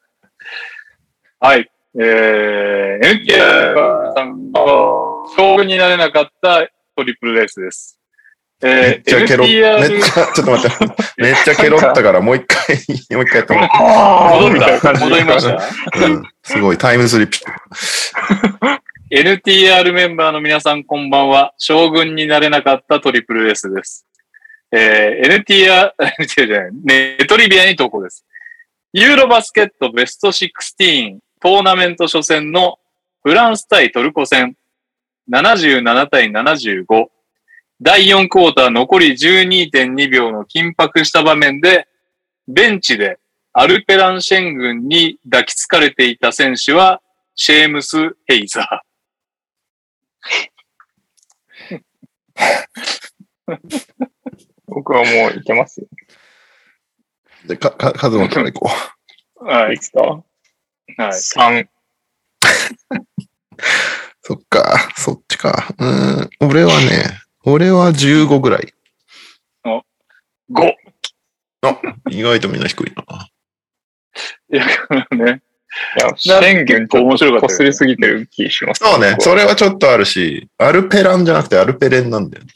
[1.39, 1.71] はい。
[1.99, 4.63] えー、NK さんが、
[5.37, 6.67] 勝負になれなかった
[6.97, 7.99] トリプルレースです。
[8.63, 9.51] めえっちゃケロ、め
[9.99, 10.87] っちゃ、 ちょっと待って。
[11.23, 12.77] めっちゃケロったから、もう一回、
[13.17, 13.71] もう一回やってもらっ
[14.41, 15.59] 戻った戻りました？
[15.99, 16.05] て。
[16.07, 16.23] うん。
[16.43, 17.39] すごい、タイムスリップ。
[19.11, 21.55] NTR メンバーの皆さんこんばんは。
[21.59, 24.05] 将軍になれなかったトリプル S です。
[24.73, 26.71] えー NTR、NTR じゃない、
[27.19, 28.25] ネトリビアに投稿です。
[28.93, 32.79] ユーロバスケットベスト16トーナメント初戦の
[33.23, 34.57] フランス対トルコ戦
[35.31, 37.07] 77対75
[37.81, 41.87] 第4クォーター残り12.2秒の緊迫した場面で
[42.49, 43.19] ベンチで
[43.53, 47.03] アルペランシェン軍に抱きつかれていた選手は
[47.35, 48.87] シェームス・ヘイザー。
[54.67, 55.87] 僕はもういけますよ。
[57.47, 58.71] で、か、か、カズマから行こ
[59.45, 59.79] はいい。
[59.79, 60.01] つか？
[60.03, 60.25] は
[61.09, 61.13] い。
[61.13, 61.65] ?3。
[61.65, 61.69] う。
[64.23, 65.75] そっか、そっちか。
[65.79, 68.73] うーん、俺はね、俺は15ぐらい。
[69.65, 70.73] 5!
[72.11, 73.29] 意外とみんな低いな。
[74.53, 74.67] いや、
[75.17, 75.43] ね。
[75.99, 78.79] いや、シェンゲン結構面白かったよねこすりすぎてる気します。
[78.85, 79.43] そうね、それ。
[79.43, 82.51] れはちょっとあるし、アルペランじゃなくてアルペレンなんだよね。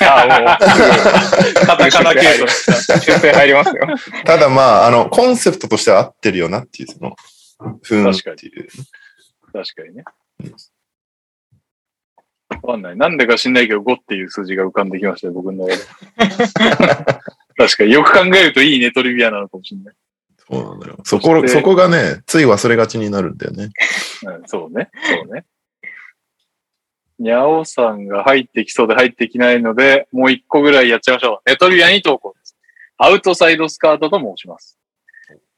[0.00, 2.98] あもう、カタカナ系とした。
[2.98, 3.86] 修正入りますよ。
[4.24, 7.16] ただまあ、あの、コンセプトとしては合ってるよなっていう、その、
[7.82, 8.68] ふんっていう。
[9.52, 10.04] 確かにね。
[12.66, 12.96] わかんない。
[12.96, 15.82] なんでか知んないけど5っていう数字が浮かんできましたよ、僕の中で。
[17.56, 19.94] 確かによく考えるといいネトリビアなのかもしれない。
[20.48, 20.98] そうなんだよ。
[21.04, 23.70] そこ、そこがね、つい忘れがちになるんだよね。
[24.24, 24.90] うん、そうね。
[25.08, 25.44] そうね。
[27.18, 31.50] にゃおさんが入ってきそうで入ってきないので、もう一個ぐらいやっちゃいましょう。
[31.50, 32.56] ネトリビアに投稿です。
[32.98, 34.78] アウトサイドスカートと申します。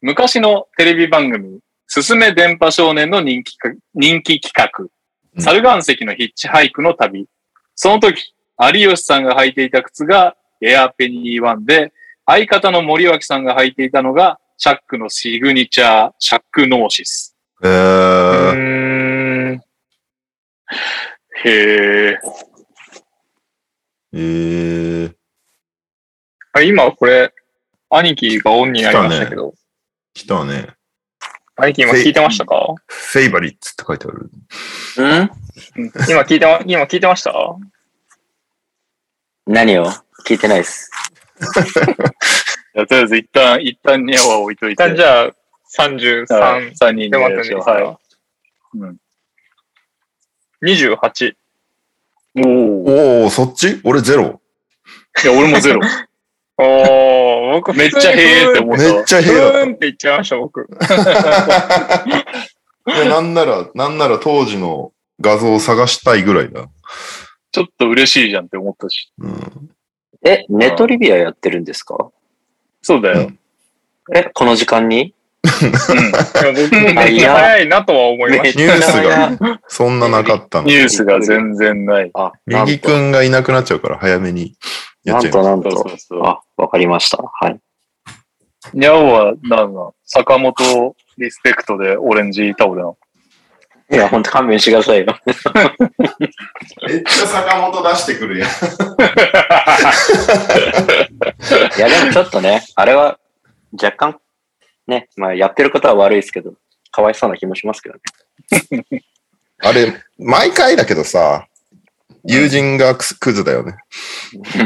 [0.00, 4.88] 昔のテレビ番組、すすめ電波少年の人気か人気企画、
[5.36, 7.26] うん猿岩石のヒッチハイクの旅。
[7.74, 8.34] その時、
[8.72, 11.92] 有吉さんが履いていた靴がエアペニーワンで、
[12.26, 17.36] 相方の森脇さんが履いていたのが、シャックのシグニチャー、シャックノーシス。
[17.62, 19.58] えうー。
[21.44, 22.18] へえ。
[24.12, 25.14] えー、
[26.52, 27.32] あ今これ、
[27.90, 29.54] 兄貴がオンになりましたけど、
[30.14, 30.77] 来たね。
[31.60, 32.74] 兄貴今聞いてましたか？
[32.86, 34.30] フェイバリッツって書いてある。
[35.04, 35.30] ん？
[36.08, 37.32] 今聞いてま、今聞いてました？
[39.46, 39.86] 何を？
[40.26, 40.90] 聞いてないです。
[41.40, 44.84] じゃあとりあえず一旦、一旦ニャオは置いとい一て。
[44.84, 45.32] 旦じゃあ、はい
[45.76, 47.60] 33三人で出ますねやりましょう。
[47.60, 48.96] ははい。
[50.72, 50.86] い。
[50.86, 51.34] 28。
[52.36, 53.22] おお。
[53.22, 53.78] おおそっち？
[53.84, 54.40] 俺ゼロ。
[55.22, 55.80] いや、俺もゼロ。
[56.60, 58.94] おー、僕めっちゃへーって思ったわ。
[58.94, 60.68] めっちゃふ平だっーんって言っちゃいました、僕。
[62.86, 66.66] なんなら、なんなら当時の画像を探したいぐらいだ。
[67.52, 69.12] ちょっと嬉しいじゃんって思ったし。
[69.18, 69.70] うん。
[70.24, 72.10] え、ネトリビアやってるんですか？
[72.82, 73.30] そうだよ。
[74.14, 75.14] え、この時間に？
[75.44, 80.74] いや僕もめっちゃ早いなとは思いましニュースがそんななかったのニ。
[80.74, 82.10] ュースが全然ない。
[82.14, 84.56] あ、なん右くと、んがいなくなっちゃうから早めに
[85.04, 85.98] やなんとっちゃいまなんとそうそう。
[85.98, 86.26] そう。
[86.26, 87.16] あ、わかりました。
[87.18, 87.58] はい。
[88.74, 92.98] ニャオは、なんだ、坂本リスペクトでオレンジタオルなの？
[93.90, 95.18] いや、ほんと勘弁してくださいよ。
[95.32, 95.44] す。
[96.86, 98.50] めっちゃ坂本出してくるやん。
[101.78, 103.18] いや、でもちょっとね、あれは
[103.72, 104.20] 若干、
[104.86, 106.52] ね、まあやってることは悪いですけど、
[106.90, 108.00] かわいそうな気もしますけどね。
[109.60, 111.46] あれ、毎回だけどさ、
[112.24, 113.76] 友人がクズだよね。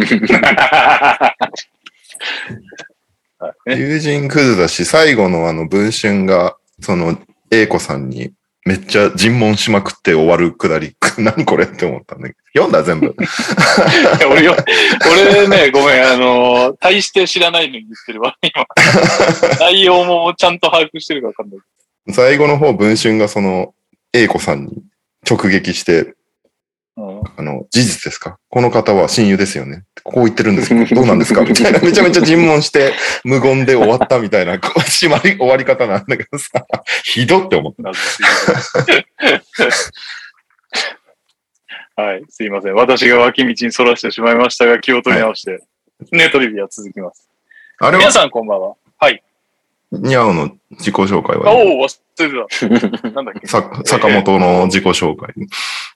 [3.66, 7.18] ね友人クズだし、最後のあの文春が、その、
[7.50, 8.32] 英子さんに
[8.64, 12.62] めっちゃ尋問しまくって終わるくだり、 何これって思ったんだけど。
[12.64, 13.14] 読んだ全部。
[14.30, 14.56] 俺よ、
[15.10, 18.66] 俺ね、ごめん、あの、大して知らないのに言ってるわ、 今。
[19.58, 21.58] 内容もちゃんと把握してるかわかんない。
[22.12, 23.74] 最後の方、文春がその、
[24.12, 24.82] 英子さんに
[25.28, 26.14] 直撃して、うん
[26.94, 28.38] あの、事実ですか？
[28.50, 29.84] この方は親友ですよね。
[30.04, 31.40] こう言ってるんですけど、 どうなんですか？
[31.42, 32.92] みたいな、めちゃめちゃ尋問して、
[33.24, 36.50] 無言で終わったみたいな、こう締まり、終わり方なんだけどさ、
[37.04, 37.90] ひどって思った。
[41.94, 42.74] はい、すいません。
[42.74, 45.62] 私が脇道にそらしてしまいましたが、気を取り直して、
[46.10, 47.28] ネトリビア続きます。
[47.78, 48.74] あれは、皆さんこんばんは。
[49.92, 50.02] はい。
[50.02, 53.10] ニャオの自己紹介あは、おお、忘れてた。
[53.10, 53.46] なんだっけ？
[53.46, 55.34] さ坂本の自己紹介。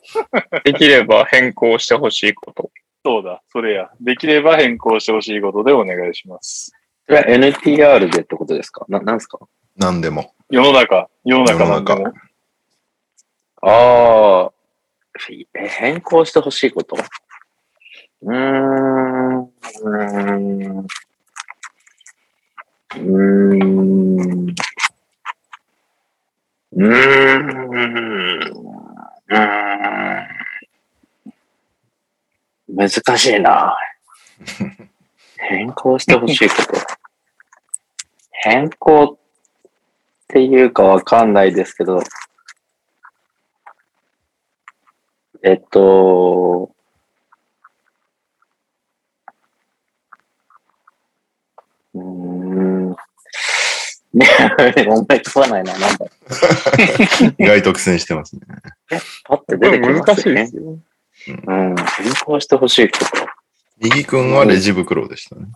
[0.64, 2.70] できれば変更してほしいこと。
[3.05, 3.90] そうだ、それや。
[4.01, 6.73] できれば変更してほしいことでお願いします。
[7.06, 8.85] それは NTR でってことですか？
[8.89, 9.39] な、なんですか？
[9.77, 10.35] 何でも。
[10.51, 11.94] 世の中、世の中。
[13.62, 14.52] ああ、
[15.55, 16.97] え変更してほしいこと？
[18.23, 19.51] うーん。
[22.94, 24.54] うーん。
[26.72, 28.40] うーん。
[29.28, 29.36] う。
[29.36, 30.26] ん。
[32.68, 32.88] 難
[33.18, 33.76] しいな。
[35.38, 36.72] 変更してほしいこと。
[38.30, 39.18] 変更っ
[40.28, 42.00] ていうかわかんないですけど、
[45.42, 46.70] えっと、
[51.94, 52.02] うー
[52.92, 52.96] ん。
[54.16, 54.26] ね、
[54.88, 56.06] 思いつかないな、なんだ。
[57.38, 58.40] 意外と苦戦してますね。
[59.24, 60.20] パッて出てきま難し。
[60.30, 60.62] いですよ。
[60.62, 61.74] うん。
[61.76, 61.76] 変
[62.24, 63.06] 更してほしいこと。
[63.78, 65.47] 右くんはレジ袋でしたね。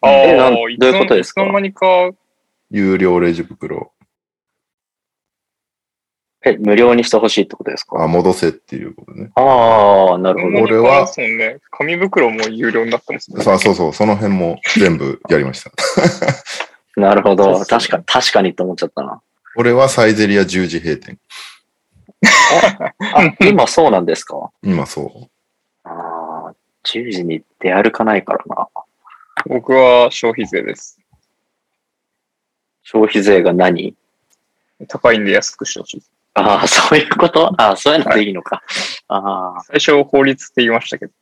[0.00, 1.42] ああ、どういうことですか？
[1.42, 1.86] いつの間にか、
[2.70, 3.92] 有料レジ袋。
[6.46, 8.02] え、無料にしてほしいってことですか？
[8.02, 9.30] あ、戻せっていうことね。
[9.34, 10.62] ああ、なるほど。
[10.62, 13.42] 俺はそうね、紙袋も有料になってますね。
[13.42, 15.70] さあ、そうそう、その辺も全部やりました。
[16.96, 17.64] なるほど。
[17.64, 19.20] 確かに、確かにと思っちゃったな。
[19.56, 21.18] 俺はサイゼリア10時閉店。
[23.14, 24.50] あ、 今そうなんですか？
[24.62, 25.28] 今そ
[25.84, 25.90] あ
[26.50, 26.54] あ、
[26.84, 28.68] 10時に出歩かないからな。
[29.46, 30.98] 僕は消費税です。
[32.82, 33.94] 消費税が何？
[34.88, 36.02] 高いんで安くしてほしい。
[36.34, 37.48] ああ、そういうこと？
[37.60, 38.62] ああ、そういうのでいいのか。
[39.08, 41.12] あ最初法律って言いましたけど。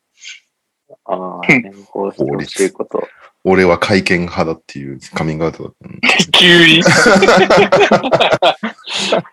[1.04, 3.06] あ、ああ、変更してほしいこと。
[3.44, 3.50] う。
[3.50, 5.94] 俺は会見派だっていうカミングアウトだったの。
[6.32, 6.82] 急に。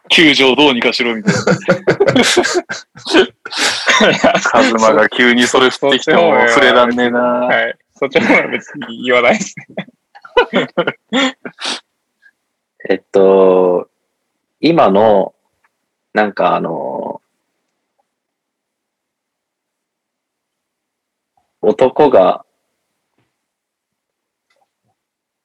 [0.10, 1.42] 球場どうにかしろみたいな。
[4.42, 7.20] カズマが急にそれ振ってきても触れらんねえな。
[7.20, 7.78] はい。
[7.96, 9.88] そっちの方は別に言わないですね。
[12.90, 13.90] えっと、
[14.62, 15.34] 今の、
[16.14, 17.22] なんかあの、
[21.62, 22.46] 男が、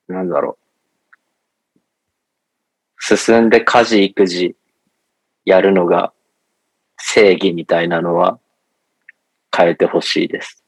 [0.09, 0.65] なんだろう。
[2.99, 4.57] 進んで家事育児
[5.45, 6.13] やるのが
[6.97, 8.39] 正義みたいなのは
[9.55, 10.63] 変えてほしいです。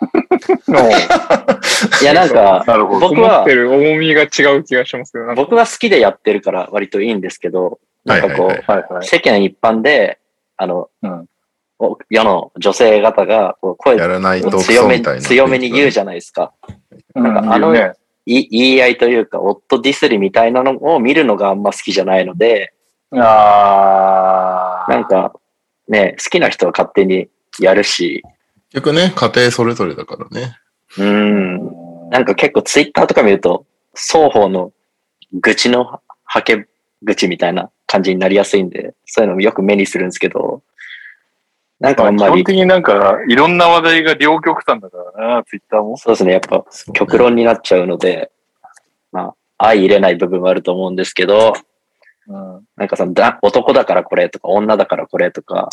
[2.02, 3.08] いや、なんか、なるほど。
[3.08, 9.04] 僕は思ってる重みが違う気がします僕は好きでやってるから割といいんですけど、なんかこう。
[9.04, 10.18] 世間一般で、
[10.56, 11.28] あの、うん
[11.76, 15.00] お世の女性方がこう声やらないとク強め。
[15.00, 16.52] 強めに言うじゃないですか。
[17.16, 17.74] うんなんかあの
[18.26, 22.72] い言い合いというか、夫ディスりみたいなのを見るのがあんま好きじゃないので、
[23.12, 25.34] あなんか
[25.88, 27.28] ね、好きな人は勝手に
[27.60, 28.22] やるし、
[28.72, 30.56] 結局ね、家庭それぞれだからね。
[30.98, 34.72] うん、なんか結構ツイッターとか見ると、双方の
[35.32, 36.66] 愚痴のはけ
[37.04, 40.62] 口みたいな感じになりやすいんで、そういうのもよく目にするんですけど、
[41.84, 45.98] なんかあん基まり、本的になんか、いろんな話題が両極端だからな、ツイッターも。
[45.98, 48.30] そうですね、やっぱ極論になっちゃうので、
[49.12, 51.52] まあ、相入れない部分はあると思うんですけど、
[52.26, 52.66] うん。
[52.76, 55.68] なんかそのだ男だからこれとか女だからこれとか、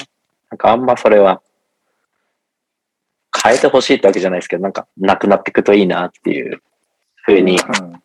[0.49, 1.41] なんかあんまそれは
[3.41, 6.61] 変えてほしいってわけじゃないですけど、なんかなくなっていくといいなっていう
[7.15, 8.03] ふうにうん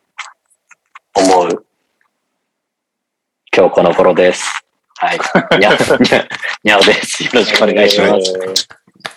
[1.13, 1.65] 思う
[3.53, 4.66] 今日この頃です。
[4.99, 5.19] はい。
[5.59, 5.77] にゃ、にゃ、
[6.63, 7.23] にゃおです。
[7.23, 8.33] よろしくお願いします。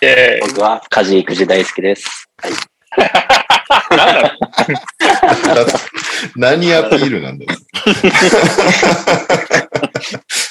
[0.03, 2.29] えー僕は家事育児大好きです。
[2.37, 2.53] はい。
[6.37, 7.53] 何アピールなんだよ。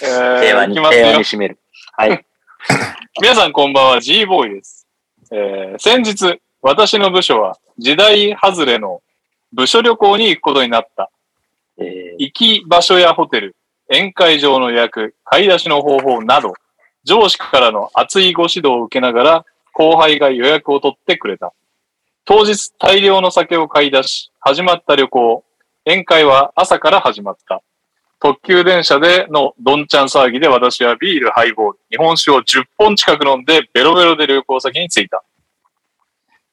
[0.02, 1.24] え平和に、ーいきますよ平和に。
[1.24, 1.58] 締める。
[1.96, 2.26] はい。
[3.22, 4.88] 皆さんこんばんは、G ボーイです。
[5.32, 9.02] えー先日、私の部署は時代外れの
[9.54, 11.10] 部署旅行に行くことになった。
[11.78, 13.56] えー行き場所やホテル、
[13.90, 16.54] 宴会場の予約、買い出しの方法など、
[17.04, 21.54] 上司からの熱いご指導を受けながら、後輩が予約を取ってくれた。
[22.26, 25.44] 当日大量の酒を買い出し、始まった旅行。
[25.86, 27.64] 宴会は朝から始まった。
[28.20, 35.24] 特急電車でのどんちゃん騒ぎで私はビール、ハイボール、日本酒を10本近く飲んでベロベロで旅行先に着いた。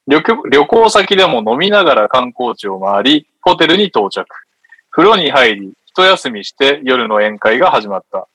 [0.07, 4.25] 旅旅行先でも飲みながら観光地を回り、ホテルに到着。
[4.89, 8.27] 風呂に入り、一休みして夜の宴会が始まった。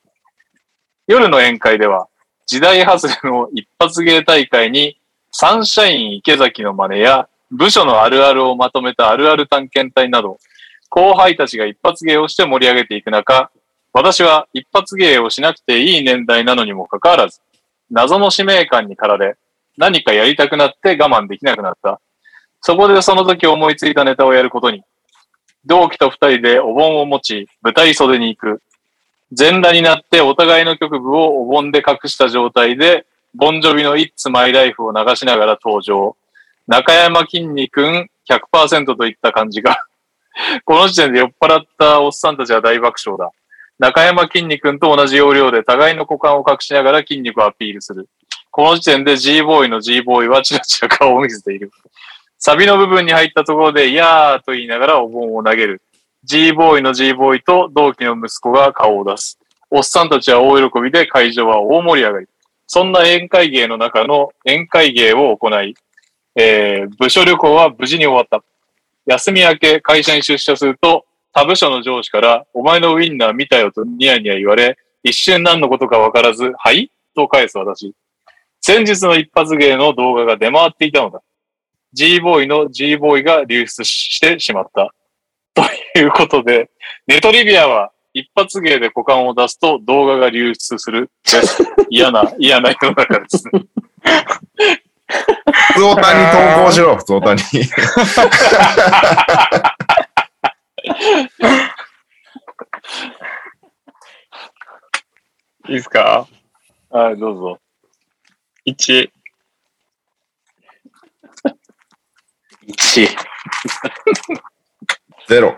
[1.07, 2.09] 夜の宴会では、
[2.45, 4.99] 時代外れの一発芸大会に、
[5.31, 10.39] サンシャイン池崎の真似や、部署のあるあるをまとめたあるある探検隊など、
[10.89, 13.53] 後輩たちが一発芸をして盛り上げていく中、
[13.93, 17.41] 私は一発芸をしなくていい年代なのにもかかわらず、
[17.93, 19.37] 謎の使命感に駆られ、
[19.77, 22.01] 何かやりたくなって我慢できなくなった。
[22.61, 24.83] そこでその時思いついたネタをやることに、
[25.65, 28.63] 同期と二人でお盆を持ち、舞台袖に行く。
[29.33, 36.17] 全裸になってお互いの局部をお盆で隠した状態で、ボンジョビの It's My Life を流しながら登場。
[36.67, 39.79] 中山きんに君100%といった感じが。
[40.65, 43.31] この時点で酔っ払ったおっさんたちは大爆笑だ。
[43.79, 48.09] 中山きんに君と同じ要領で互いの股間を隠しながら筋肉をアピールする。
[48.51, 51.71] この時点で G ボーイの G ボーイはチラチラ顔を見せている。
[52.45, 55.81] サビの部分に入ったところで、やーと言いながらお盆を投げる。
[56.25, 59.39] G ボーイの G ボーイと同期の息子が顔を出す。
[59.71, 62.27] おっさんたちは大喜びで会場は大盛り上がり。
[62.67, 65.77] そんな宴会芸の中の宴会芸を行い、
[66.35, 68.45] えー、部署旅行は無事に終わった。
[69.07, 76.91] 休み明け会社に出社すると、他部署の上司から、お前のウィンナー見たよとニヤニヤ言われ、一瞬何のことかわからず、はい？
[77.15, 77.95] と返す私。
[78.61, 81.23] 先日の一発芸の動画が出回っていたのだ。
[81.93, 84.95] G ボーイの G ボーイが流出してしまった。
[85.55, 85.63] と
[85.99, 86.71] いうことで、
[87.07, 91.63] ネトリビアは一発芸で股間を出すと動画が流出するです。
[91.91, 93.63] 嫌な、嫌な世の中ですね。
[95.75, 97.41] 普通オタに投稿しろ、普通オタに。
[105.69, 106.27] いいですか？
[106.91, 107.59] はい、どうぞ。
[108.67, 109.11] ?1、
[112.73, 113.09] 1。
[115.29, 115.55] ゼロ。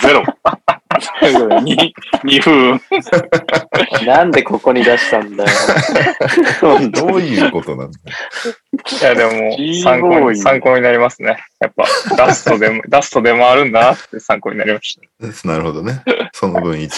[0.00, 0.22] ゼロ。
[1.22, 1.92] 2、
[2.24, 2.80] 2分。
[4.06, 5.50] なんでここに出したんだよ。
[6.92, 11.38] どういうことなんだいや、でも参考に、参考になりますね。
[11.60, 11.84] やっぱ、
[12.16, 14.98] ダストでも、ダストでもあるんだなって参考になりまし
[15.42, 15.48] た。
[15.48, 16.02] なるほどね。
[16.32, 16.90] その分1。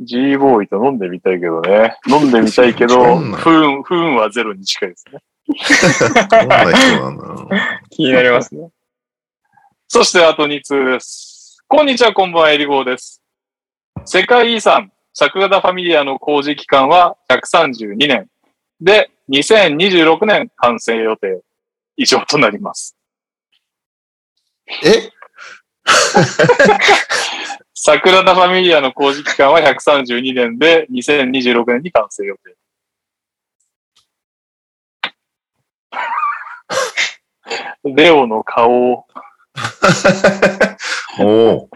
[0.00, 1.96] G ボーイと飲んでみたいけどね。
[2.08, 5.20] 飲んでみたいけど、不運、不運はゼロに近いですね。
[6.30, 7.48] どんな人なんだろう。
[7.90, 8.70] 気になりますね。
[9.88, 11.62] そしてあと2通です。
[11.68, 13.22] こんにちは、こんばんは、エリゴーです。
[14.04, 18.28] 世界遺産、サグラダ・ファミリアの工事期間は132年。
[18.80, 21.42] で、2026年完成予定。
[21.96, 22.96] 以上となります。
[24.82, 25.10] え？
[27.74, 32.56] サグラダ・ファミリアの工事期間は132年で、2026年に完成予定。
[37.84, 39.06] レオの顔を、
[41.20, 41.70] おお。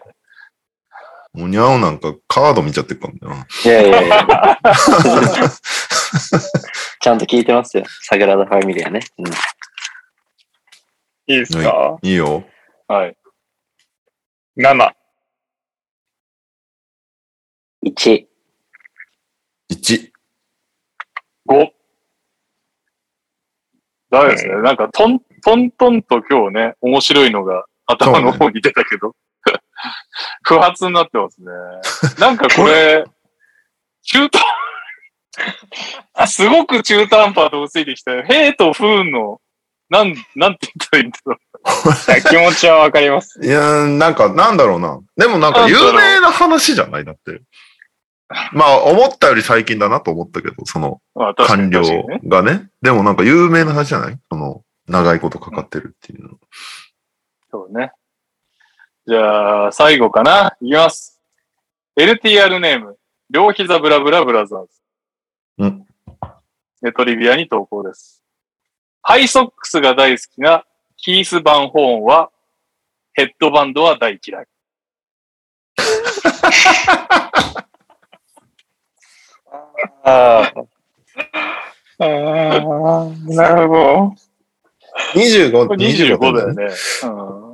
[1.34, 3.46] おにゃおなんかカード見ちゃってるからな。
[3.64, 4.58] いやいやいや。
[7.00, 7.84] ちゃんと聞いてますよ。
[8.02, 9.00] サグラダ・ファミリアね。
[9.18, 9.30] うん、い
[11.36, 11.98] いですか？
[12.02, 12.44] いいよ。
[12.88, 13.16] はい。
[14.56, 14.92] ?7。
[17.84, 18.26] 1。
[19.70, 20.10] 1。
[21.48, 21.70] 5。
[24.10, 24.56] ダメですね。
[24.62, 29.14] なんか、トン、トントンと今日ね、面白いのが頭の方に出たけど、
[30.42, 31.46] 不発になってますね。
[32.18, 33.04] なんかこれ、
[34.02, 34.38] 中途、
[36.26, 38.22] すごく中途半端とついてきたよ。
[38.24, 39.40] ヘイとフーンの、
[39.90, 41.36] なん、なんて言ったらいいんだろう。
[42.28, 43.40] 気持ちはわかります。
[43.42, 44.98] いやー、なんか、なんだろうな。
[45.16, 47.40] でもなんか有名な話じゃないだって。
[48.52, 51.00] まあ、思ったより最近だなと思ったけど、その
[51.46, 51.82] 官僚。
[52.26, 52.68] がね。
[52.82, 54.18] でもなんか有名な話じゃない？
[54.30, 56.30] その、長いことかかってるっていうの。
[57.50, 57.92] そうね。
[59.06, 60.56] じゃあ、最後かな？
[60.60, 61.20] いきます。
[61.98, 62.98] LTR ネーム、
[63.30, 64.72] 両膝ブラブラブラザーズ。
[65.58, 65.86] うん。
[66.82, 68.22] ネトリビアに投稿です。
[69.02, 70.64] ハイソックスが大好きな
[70.96, 72.30] キース・バンホーンは、
[73.14, 74.46] ヘッドバンドは大嫌い。
[80.04, 80.52] ああ。
[82.00, 82.06] ああ、
[83.26, 84.14] なるほど。
[85.14, 86.66] 25、これ25だよね。
[86.66, 86.70] ね。
[86.70, 87.48] うん。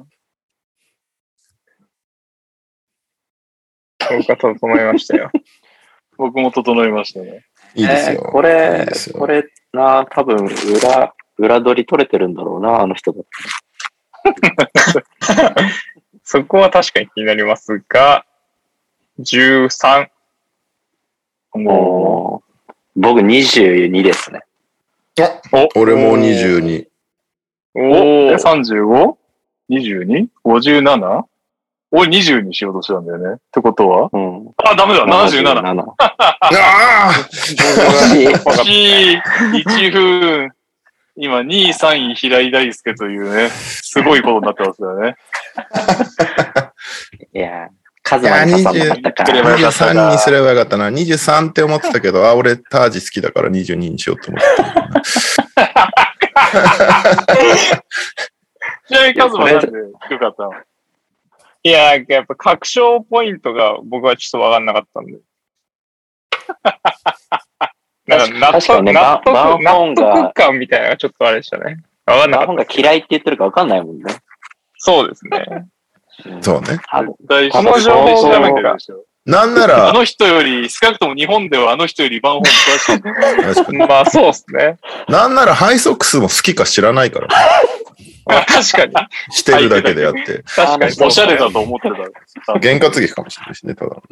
[4.07, 5.31] そうか、整いましたよ。
[6.17, 7.45] 僕も整いましたね。
[7.75, 8.23] いいですよ。
[8.25, 13.31] えーこいいれです、よこれな、多分裏、裏取り取れてるんだろうな、あの人だって。
[16.23, 18.25] そこは確かに気になりますが、
[19.21, 20.09] 13。
[21.55, 24.41] ももう、僕22ですね。
[25.77, 26.89] 俺も22。
[27.75, 28.37] う、おえ
[29.71, 31.23] 35?22?57?
[31.97, 33.35] 俺20にしようとしたんだよね。
[33.35, 34.09] ってことは？
[34.13, 34.49] うん。
[34.65, 35.61] あ、ダメだ、77。
[35.61, 35.93] 77。
[35.97, 39.23] ああ1、
[39.65, 40.51] 1分。
[41.17, 45.15] 今、2位、3位、平井大輔というね、すごいことになってますよね。
[47.33, 47.69] いや、
[48.03, 49.57] カズマに挟んなかったかいやら。
[49.57, 50.91] 23にすればよかったな。
[50.91, 54.49] 23って思ってたけど、あ、俺タージ好きだから22にしようと思って
[58.89, 59.69] ちなみに、カズマなんで
[60.09, 60.53] 低かったの
[61.63, 65.19] いや、やっぱ確証ポイントが僕はちょっとわかんなかったんで。
[68.07, 71.83] なんか納確かにね得、納得、納が得感みたいなのがちょっとあれでしたね。
[72.05, 72.55] わかんなかった。
[72.55, 74.15] が嫌いって言ってるか分かんないもんね。
[74.77, 75.67] そうですね。
[76.43, 76.79] そうね。
[76.91, 79.05] 多分大この情報調がべてるでしょ。
[79.27, 83.77] なんなあら、の人より、少なくとも日本ではあの人よりバンホーン詳しい。
[83.79, 84.79] まあそうですね。
[85.09, 87.29] なんならハイソックスも好きか知らないから、
[88.27, 88.93] まあ確かに。
[89.31, 92.13] してるだけであって、確かにおしゃれだと思ってるだろ
[92.57, 92.61] う。
[92.61, 94.03] 験担ぎかもしれないしね、ただのね。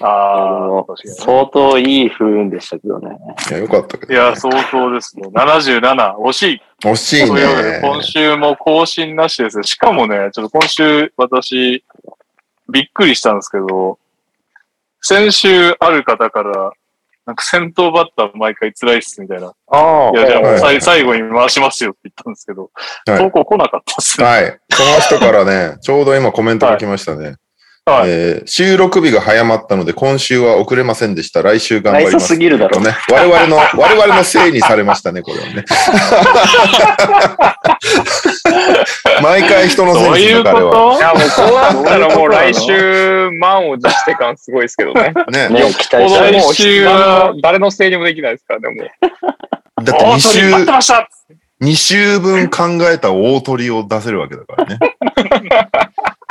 [0.00, 1.16] ああ、確かにね。
[1.16, 3.16] 相当いい不運でしたけどね。
[3.50, 5.28] いや、よかったけど、いや、相当ですね。
[5.32, 6.62] 77、惜しい。
[6.84, 7.80] 惜しいというわけで、ね。
[7.82, 9.62] 今週も更新なしですね。
[9.62, 11.82] しかもね、ちょっと今週、私、
[12.70, 13.98] びっくりしたんですけど、
[15.02, 16.72] 先週ある方から、
[17.26, 19.52] なんか先頭バッター毎回辛いっすみたいな。
[19.70, 22.70] あいや、じゃあもうはい最最後に回しますよって言ったんですけど、
[23.06, 24.26] はい投稿来なかったっすね。
[24.26, 24.60] はい。
[24.70, 27.24] その人からね、 ちょうど今コメントが来ましたね。
[27.24, 27.36] はい
[27.84, 31.42] えー収録日が早まったので、今週は遅れませんでした。
[31.42, 32.28] 来週頑張ります。
[32.28, 32.94] すぎるだろとね。
[33.10, 35.64] 我々の、 我々のせいにされましたね、これはね。
[39.20, 40.70] 毎回人のせいにする彼は。
[40.70, 45.12] こいや、もうこうなったらもう来週、満を持して感すごいですけどね。
[45.32, 45.48] ね。
[45.48, 46.32] ね、期待したい。
[46.32, 48.90] もう来週は誰のせいにもできないですからね、もう。
[49.84, 51.08] だって2と大鳥待っ週て、ました
[51.60, 54.78] 二週分考えた大鳥を出せるわけだからね。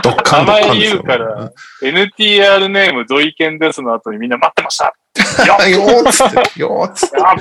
[0.03, 1.03] ドッカンドッカンですよ。
[1.03, 1.51] 名前言うから
[1.81, 4.93] NTR ネーム土井健ですの後にみんな待ってました
[5.67, 7.17] よーっつって、よーっつって。
[7.17, 7.35] あ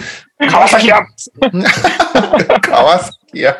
[0.50, 1.02] 川崎や
[2.62, 3.56] 川崎や。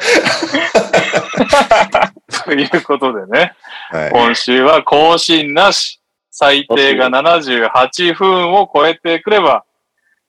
[2.45, 3.53] ということでね、
[3.91, 4.11] はい。
[4.11, 6.01] 今週は更新なし、
[6.31, 9.65] 最低が78分を超えてくれば、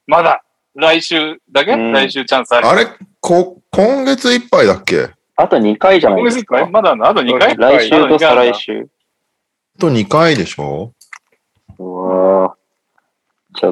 [0.08, 0.44] まだ
[0.76, 2.68] 来週だけ、うん来週チャンスある。
[2.68, 2.88] あれ？
[3.20, 5.10] こ、今月いっぱいだっけ？
[5.36, 6.66] あと2回じゃないですか？
[6.68, 7.56] まだな、あと2回？
[7.58, 8.90] 来週と再来週。
[9.78, 10.94] あと2回でしょ？
[11.80, 12.56] うわ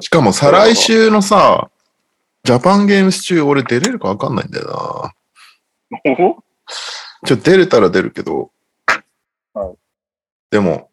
[0.02, 1.70] しかも再来週のさ、
[2.44, 5.14] ジャパンゲームス中俺出れるかわかんないんだよな。
[6.26, 6.44] お？
[7.26, 8.52] ちょ、出れたら出るけど。
[9.54, 9.76] はい
[10.52, 10.90] でも、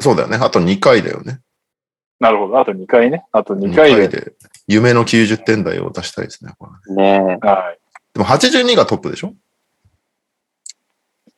[0.00, 0.38] そうだよね。
[0.40, 1.40] あと2回だよね。
[2.18, 2.58] なるほど。
[2.58, 3.26] あと2回ね。
[3.30, 4.08] あと2 2回で。
[4.08, 4.32] 回で。
[4.66, 6.52] 夢の90点台を出したいですね。
[6.58, 7.78] これとねはい。
[8.14, 9.28] でも82がトップでしょ？
[9.28, 9.36] うん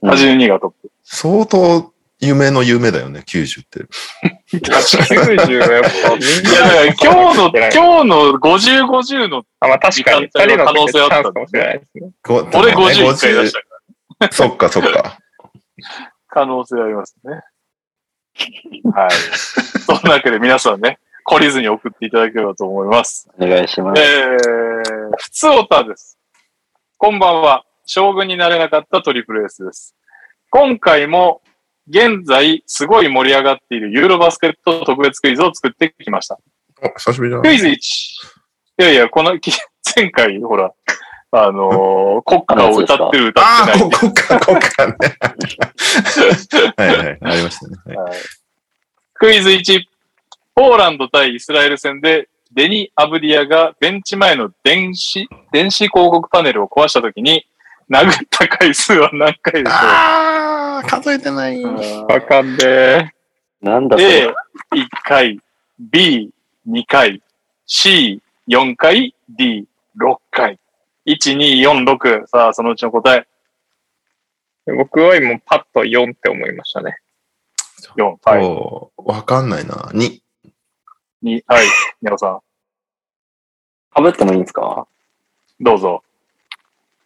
[0.02, 0.90] 82がトップ。
[1.04, 3.80] 相当夢の夢だよね、90って。
[4.52, 12.10] 90はやっぱみんいや、だからな、今日の、 今日、今日の50、50の、あ、まあ確かに、時間帯の可能性はあったかもしれないですね。
[12.22, 13.66] こ俺でもね51回出したか
[14.20, 15.18] ら、そっかそっか。
[16.28, 17.40] 可能性ありますね。
[18.94, 19.10] はい。
[19.10, 20.98] そんなわけで皆さんね、
[21.28, 23.28] 懲りずに送っていただければと思います。
[23.38, 24.00] お願いします。
[24.00, 26.18] えー、ふつおたです。
[26.98, 27.64] こんばんは。
[27.84, 29.94] 将軍になれなかったトリプルエースです。
[30.50, 31.42] 今回も、
[31.88, 36.38] 現在、すごい盛り上がっているユーロバスケット特別クイズを作ってきました。
[36.82, 37.70] お久しぶりだなクイズ1。
[37.70, 37.78] い
[38.78, 39.52] やいや、この、き
[39.96, 40.72] 前回、ほら、
[41.32, 44.96] あのー 国歌を歌ってる歌ああ、ってないここか、ここかね。
[46.76, 47.76] はいはい、ありましたね。
[47.86, 48.18] はいはい
[49.22, 49.84] クイズ1。
[50.52, 57.46] ポーランド対イスラエル戦で、デニ・アブディアがベンチ前の電子、電子広告パネルを壊したときに、
[57.92, 61.60] 殴った回数は何回でしょああ、数えてない。
[61.60, 61.66] う
[62.06, 63.10] わかんねえ。
[63.60, 64.32] なんだそれ？?A、1
[65.04, 65.40] 回、
[65.78, 66.30] B、
[66.66, 67.22] 2回、
[67.66, 69.66] C、4回、D、
[69.98, 70.58] 6回。
[71.06, 72.26] 1、2、4、6。
[72.26, 73.26] さあ、そのうちの答え。
[74.74, 76.98] 僕は今パッと4って思いましたね。
[77.96, 78.16] 4。
[78.22, 79.04] はい。
[79.16, 79.74] わかんないな。
[79.92, 80.20] 2。
[81.24, 81.66] 2、はい。
[82.00, 82.40] 宮尾さん、
[84.02, 84.86] 被ってもいいんですか？
[85.60, 86.02] どうぞ。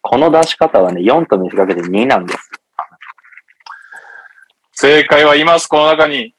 [0.09, 2.49] この出し方はね、4と見せかけて2なんです。
[4.71, 6.33] 正解はいます、この中に。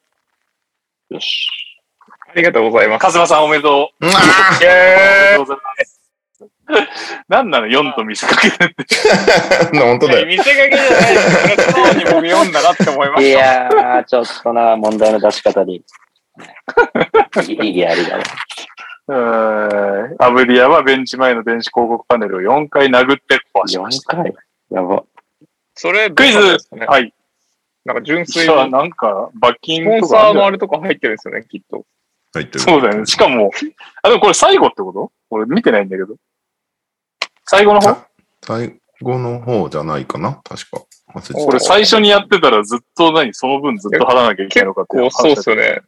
[1.11, 1.49] よし。
[2.31, 3.03] ありがとうございます。
[3.03, 4.07] カズマさんおめでとう。
[4.07, 6.01] うわおめでとうございます。
[7.29, 8.85] 何なの ?4 と見せかけてって。
[8.85, 10.27] ー 本当だよ。
[10.27, 11.73] 見せかけじゃないです。
[11.73, 13.39] 素直に僕読んだなって思いまいした。
[13.39, 15.85] やー、ちょっとな、問題の出し方に。
[17.47, 18.23] 意義ありだわ。
[19.11, 24.17] えーアブリアはベンチ前の電子広告パネルを4回殴って壊しまし4た。
[24.17, 24.35] 回？
[24.71, 25.05] やば。
[25.75, 26.87] それ、クイズね？
[26.87, 27.15] はい。
[27.85, 31.87] なんか純粋じゃあに、なんか、罰金スポンとかあるんじゃないサーのあれとか入ってるんですよね、きっと。
[32.35, 32.61] 入ってる。
[32.61, 33.07] そうだよね。
[33.07, 33.51] しかも、
[34.03, 35.13] あ、でもこれ最後ってこと？
[35.31, 36.17] 俺見てないんだけど。
[37.47, 37.97] 最後の方？
[38.43, 40.41] 最後の方じゃないかな？
[40.45, 40.83] 確か。
[41.33, 43.33] これ最初にやってたらずっと何？
[43.33, 45.57] その分ずっと払わなきゃいけないのかってそうっすよ。
[45.57, 45.81] よね。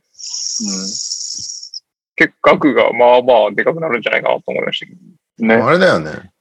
[2.21, 5.47] 結果額がまあまあでかくなるんじゃないかなと思いましたけど。
[5.47, 5.55] ね。
[5.55, 6.33] あれだよね。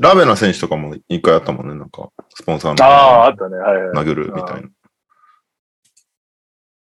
[0.00, 1.76] ラベナ選手とかも一回あったもんね。
[1.76, 3.56] なんか、スポンサーああ、あのったね。
[3.58, 4.06] はいはい。
[4.06, 4.68] 殴るみたいな。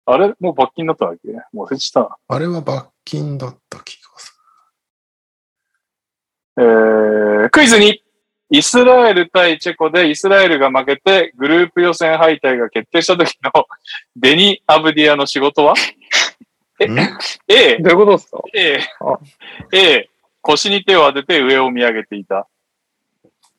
[0.06, 1.28] あれもう罰金だったんだっけ？
[1.52, 2.16] もう忘れちゃったな。
[2.26, 4.36] あれは罰金だった気がす
[6.58, 8.02] えー、クイズに、
[8.50, 13.50] イスラエル対チェコでイスラエルが負けてグループ予選敗退が決定した時の
[14.16, 15.74] デニ・アブディアの仕事は？
[16.80, 16.98] えん
[17.48, 19.18] ?A、どういうことですか？A あ、
[19.72, 20.10] A、
[20.40, 22.46] 腰に手を当てて上を見上げていた。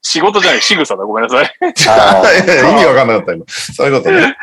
[0.02, 1.04] 仕事じゃない、仕草だ。
[1.04, 1.54] ごめんなさい。
[1.60, 3.44] 意味わかんなかった今。
[3.48, 4.36] そういうことね。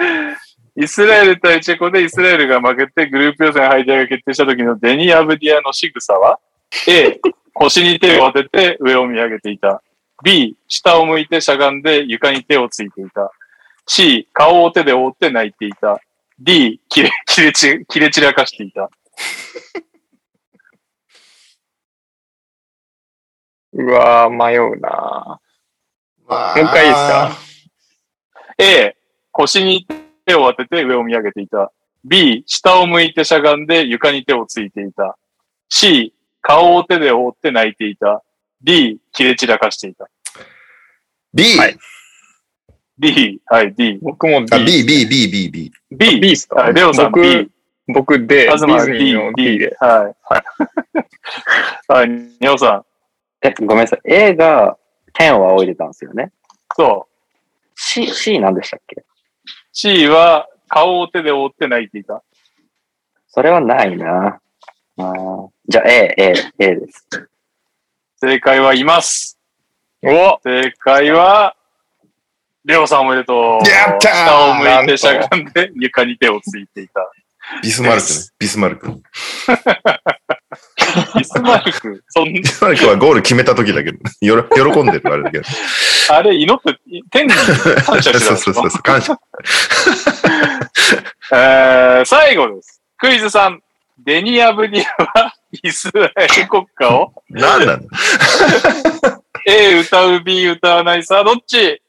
[0.76, 6.40] イスラエル対チェコでイスラエルが負けてグループ予選敗退が決定した時のデニ・アブディアの仕草は
[6.88, 7.20] ?A、
[7.54, 9.84] 腰に手を当てて上を見上げていた。
[10.24, 13.32] B、下を向いてしゃがんで床に手をついていた。
[13.86, 16.00] C、顔を手で覆って泣いていた。
[16.40, 18.90] D、切れ、切れち、切れ散らかしていた。
[23.74, 25.40] うわー、迷うな
[26.28, 27.38] ももう一回いいですか
[28.58, 28.96] ？A、
[29.32, 29.88] 腰に
[30.26, 31.72] 手を当てて上を見上げていた。
[32.06, 35.18] B、下を向いてしゃがんで床に手をついていた。
[35.70, 38.24] C、顔を手で覆って泣いていた。
[38.62, 40.10] D、切れ散らかしていた。
[41.34, 41.58] B!
[41.58, 41.78] はい
[43.12, 44.00] D、はい、D。
[44.02, 44.48] 僕も B。
[44.52, 45.72] あ、B、B、B、B、B。
[45.92, 46.56] B、B ですか？
[46.62, 47.50] はい、レオさん僕 B。
[47.88, 49.76] 僕で、デカズマィズニー D の、D で。
[49.80, 50.14] は
[51.90, 51.94] い。
[51.94, 52.10] はい。
[52.40, 52.86] ニオさん。
[53.46, 54.02] え、ごめんなさい。
[54.06, 54.78] A が
[55.14, 56.32] 天を仰いでたんですよね。
[56.76, 57.14] そう。
[57.76, 59.04] C、C なんでしたっけ
[59.74, 62.24] ？C は顔を手で覆って泣いていた。
[63.28, 64.40] それはないな。
[64.98, 67.08] あーじゃあ A、A、A です。
[68.22, 69.38] 正解はいます。
[70.04, 71.56] お正解は、
[72.66, 73.70] レオさんおめでとう。
[73.70, 77.02] やったー下を向いてしゃがんで床に手をついていた。
[77.62, 78.14] ビスマルクね。
[78.40, 78.88] ビスマルク。
[78.88, 78.94] ビ
[81.20, 85.46] ビスマルク、そんスマルクはゴール決めた時だけど、よろ喜んでるあれだけど。
[86.10, 86.78] あれ祈って、
[87.12, 89.18] 天に感謝してた そうそうそうそう、感謝。
[91.34, 92.82] えー、最後です。
[92.98, 93.60] クイズさん。
[94.06, 94.86] デニアブディ
[95.16, 95.34] アは
[95.64, 97.14] イスラエル国歌を？
[97.30, 97.84] なんなの
[99.46, 101.80] ？A 歌う B 歌わないさあどっち？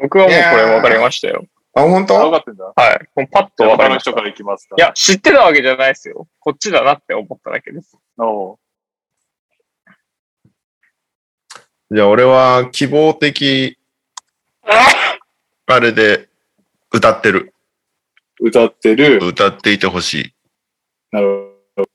[0.00, 1.44] 僕はもうこれ分かりましたよ。
[1.74, 2.64] あ、本あ、分当かってんだ。
[2.64, 3.08] はい。
[3.14, 4.10] もうパッと分か他りました。
[4.10, 4.76] の人からいきますか。
[4.76, 6.26] いや、知ってたわけじゃないですよ。
[6.40, 7.96] こっちだなって思っただけです。
[8.18, 8.58] おう
[11.92, 13.76] じゃあ俺は希望的、
[15.66, 16.28] あれで
[16.92, 17.52] 歌ってる。
[18.40, 19.18] 歌ってる。
[19.22, 20.34] 歌っていてほしい。
[21.12, 21.88] なるほど。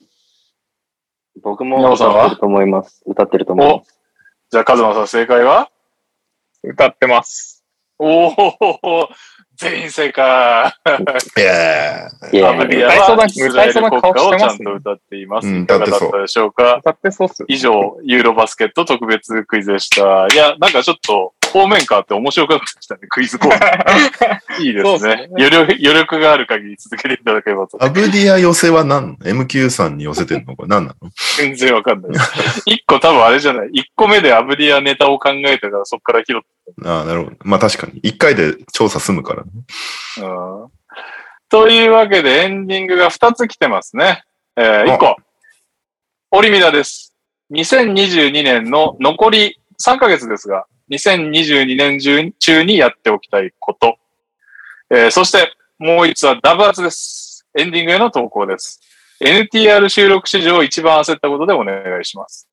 [1.42, 3.04] 僕も歌ってると思います。
[3.06, 4.00] 歌ってると思います。
[4.52, 5.70] じゃあ、カズマさん正解は？
[6.64, 7.55] 歌ってます。
[7.98, 9.10] おお
[9.56, 10.74] 全員正解。
[11.38, 15.48] いやいやアブディアはイスラエル国歌をちゃんと歌っています。
[15.48, 16.76] うんいかがだったでしょうか？
[16.78, 17.46] 歌ってそうっすよ。
[17.48, 20.28] 以上、ユーロバスケット特別クイズでした。
[20.28, 24.62] いや、なんかちょっと方面変わって面白くなってきたね、クイズコーナー。
[24.62, 25.74] いいですね余力。
[25.74, 27.82] 余力がある限り続けていただければと。
[27.82, 32.12] アブディア寄せは何 ?MQ さんに寄せてんのこれ何なの全然わかんない。
[32.66, 33.70] 一個多分あれじゃない。
[33.72, 36.48] 一個目でアブディアネタを考えたからそこから拾って。
[36.84, 37.38] ああ、なるほど。
[37.46, 38.00] まあ確かに。
[38.04, 39.50] 一回で調査済むからね。
[40.20, 40.68] うん
[41.48, 44.24] というわけでエンディングが2つ来てますね。
[44.58, 45.16] えー、1個。
[46.32, 47.16] オリミラです。
[47.52, 53.98] 2022年の残り3ヶ月ですが、2022年中中にやっておきたいこと。
[54.92, 57.46] えーそして、もう一つはダブアツです。
[57.58, 58.82] エンディングへの投稿です。
[59.22, 62.48] NTR 収録史上一番焦ったことでお願いします。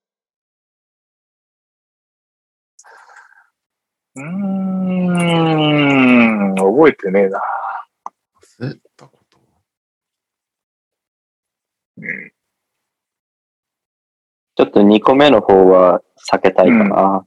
[4.15, 7.41] うーん、覚えてねえな。
[8.61, 9.39] 忘れたこと？
[14.55, 17.27] ちょっと2個目の方は避けたいかな。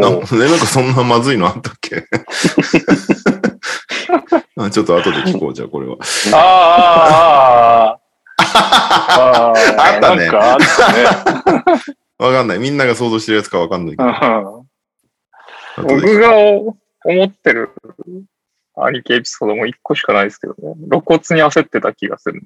[0.00, 2.04] なおうなんかそんなまずいのあったっけ？
[4.58, 5.96] あちょっと後で聞こう、じゃあこれは。
[6.34, 7.98] ああ、
[8.38, 9.52] ああ、
[9.94, 11.04] あったねなんかあったね。
[12.18, 12.58] わかんない。
[12.58, 14.64] みんなが想像してるやつかわかんないけど。
[15.88, 16.74] 僕が思
[17.24, 17.70] ってる
[18.76, 20.58] 兄貴エピソードも一個しかないですけどね。
[20.90, 22.42] 露骨に焦ってた気がする。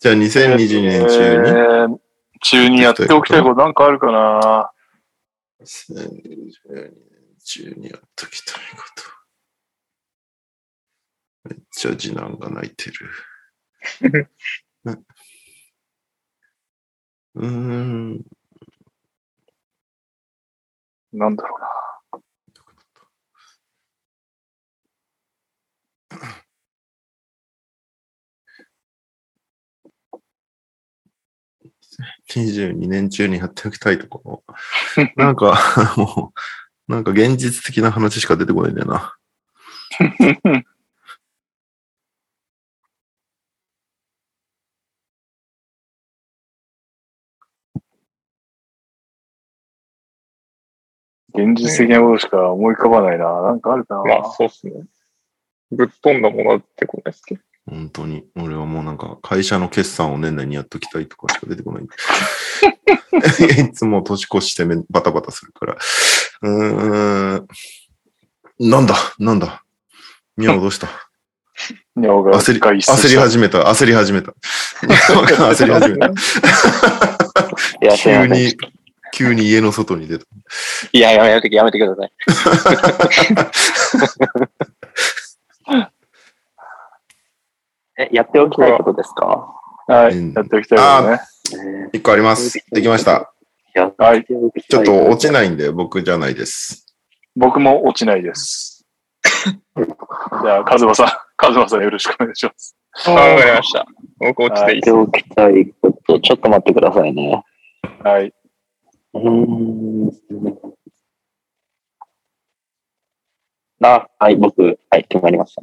[0.00, 1.48] じゃあ2022年中に？
[1.48, 1.98] えー
[2.40, 4.70] 中にやっておきたいことなんかあるかな
[5.62, 6.92] ？2022年
[7.44, 8.82] 中にやっときたいこ
[11.44, 11.50] と。
[11.50, 13.10] めっちゃ次男が泣いてる。
[17.34, 18.24] うーん。
[21.12, 21.66] なんだろうな。
[32.38, 34.44] 22年中にやっておきたいとこ
[34.96, 35.04] ろ。
[35.16, 35.58] なんか、
[35.96, 36.32] も
[36.88, 39.16] う、なんか現実的な話しか出てこないんだよな。
[51.32, 53.42] 現実的なことしか思い浮かばないな。
[53.42, 54.02] なんかあるかな。
[54.02, 54.72] まあ、そうっすね。
[55.70, 57.40] ぶっ飛んだものは出てこないですけど。
[57.66, 58.24] 本当に。
[58.36, 61.84] 俺はもうなんか会社の決算を年内にやっときたいとかしか出てこない。
[63.60, 65.76] いつも年越してめバタバタするから。
[66.42, 67.46] うーん。
[68.58, 68.94] なんだ？
[69.18, 69.62] なんだ？
[70.36, 70.88] ミャオどうした？
[72.32, 73.62] 焦り、焦り始めた。
[73.64, 74.32] 焦り始めた。
[74.82, 76.10] 焦り始めた。
[77.98, 78.56] 急に、
[79.12, 80.24] 急に家の外に出た。
[80.92, 82.12] いや、やめて、やめてください。
[88.02, 89.54] え、やっておきたいことですか？
[89.86, 90.16] はい。
[90.16, 91.62] うんやっておきたいですね。
[91.62, 92.58] えー一個あります。
[92.72, 93.32] できました。
[93.74, 96.86] やってはいおきちょっと落ちないんで僕じゃないです。
[97.36, 98.86] 僕も落ちないです。
[99.44, 102.76] じゃあ、カズマさん、カズマさんよろしくお願いします。
[103.06, 103.86] あわかりました。
[104.18, 107.44] 僕落ちていいやっておきたいこと、ちょっと待ってくださいね。
[108.02, 108.32] はい。
[109.14, 110.10] うーん。
[113.82, 115.54] あ、はい、僕、はい、決まりまし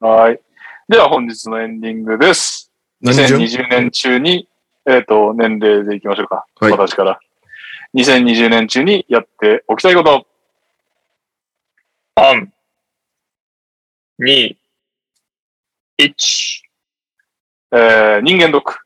[0.00, 0.06] た。
[0.06, 0.40] はい。
[0.86, 2.70] では本日のエンディングです。
[3.00, 4.46] 何順2020年中に、
[4.84, 6.44] えっ、と、年齢でいきましょうか。
[6.60, 7.18] はい私から。
[7.94, 10.26] 2020年中にやっておきたいこと。
[12.18, 12.48] 3、
[14.20, 14.56] 2、
[16.00, 16.60] 1。
[17.72, 18.76] えー、人間ドック。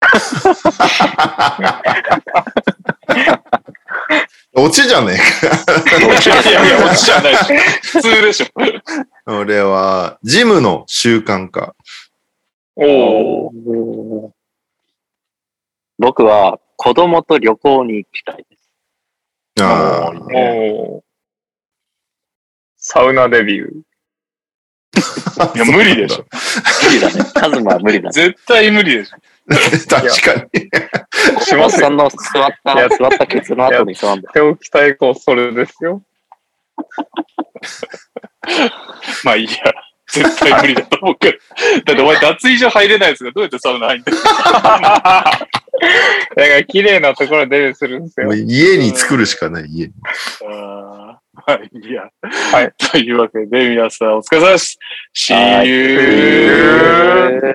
[4.54, 5.20] 落ちじゃねいや
[6.40, 8.00] いやいや、落ちじゃないでしょ。
[8.00, 8.46] 普通でしょ。
[8.60, 9.06] えか。
[9.26, 11.74] 俺は、ジムの習慣化。
[12.76, 14.30] おー。
[15.98, 18.70] 僕は子供と旅行に行きたいです。
[19.60, 21.02] ああ、おー。
[22.76, 23.70] サウナデビュー。
[25.56, 26.24] いや、無理でしょ。
[26.86, 27.30] 無理だね。
[27.34, 28.12] カズマは無理だね。
[28.12, 29.16] 絶対無理でしょ。
[29.88, 31.42] 確かに。
[31.42, 31.62] しますよ。
[31.64, 34.30] おっさんの座った、座ったケツの後に座んだ。
[34.32, 36.02] 手をきたい子、それですよ。
[39.24, 39.50] まあいいや。
[40.10, 41.38] 絶対無理だと思うけど。
[41.84, 44.18] だってお前脱衣所入れないやつがどうやってサウナ入んだよ。
[44.18, 44.30] だ
[45.30, 45.42] か
[46.34, 48.34] ら綺麗なところでデビューするんですよ。
[48.34, 49.92] 家に作るしかない、家に。
[50.50, 52.10] あーはい、いや。
[52.22, 52.72] はい。
[52.90, 54.78] というわけで、皆さんお疲れ様です。
[55.30, 57.54] は See い you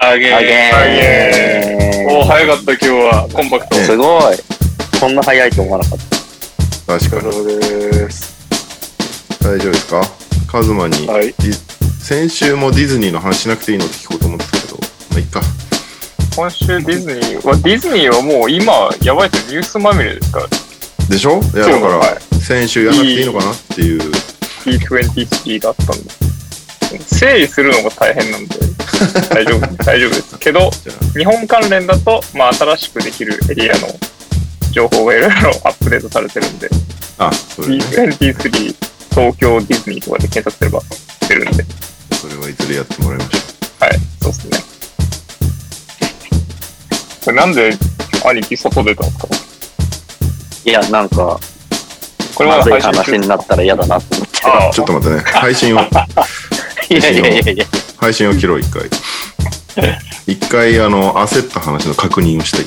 [0.00, 0.38] あ again.
[0.40, 3.28] げおー、早かった今日は。
[3.32, 3.76] コンパクト。
[3.78, 4.36] すごい。
[5.00, 5.98] こんな早いと思わなかっ
[6.86, 6.94] た。
[6.94, 7.22] お確かに。
[9.42, 10.00] 大丈夫ですか？
[10.46, 11.34] カズマに、はい。
[12.00, 14.76] 先週もディズニーの話しなくていいのって聞こうと思ってたけど、
[15.10, 15.40] まあいいか。
[16.36, 18.72] 今週ディズニーは、ディズニーはもう今、
[19.02, 19.58] やばいですよ。
[19.60, 20.46] ニュースまみれですから。
[21.08, 21.40] でしょ？
[21.40, 24.00] いや、だから、はい先週やらなくていいのかなっていう。
[24.64, 26.27] T23 だったんで。
[27.06, 28.56] 整理するのが大変なんで、
[29.34, 30.38] 大丈夫、大丈夫です。
[30.38, 30.70] けど、
[31.16, 33.88] 日本関連だと、まあ、新しくできるエリアの
[34.72, 36.68] 情報がいろいろアップデートされてるんで、
[37.18, 37.84] あ、あ、それね。
[37.84, 38.74] T23
[39.10, 40.80] 東京ディズニーとかで検索すれば
[41.28, 41.64] 出るんで、
[42.20, 44.64] それはいずれやってもらいましょはい、そうですね。
[47.24, 47.76] これなんで
[48.24, 49.28] 兄貴外出たんですか？
[50.64, 51.38] いや、なんか、
[52.34, 54.38] これままずい話になったら嫌だなと思って。
[54.72, 55.22] ちょっと待ってね。
[55.24, 55.80] 配信を、
[56.90, 57.64] いやいやいやいや。
[57.98, 58.88] 配信を切ろう、一回。
[60.26, 62.66] 一回、あの、焦った話の確認をしたい。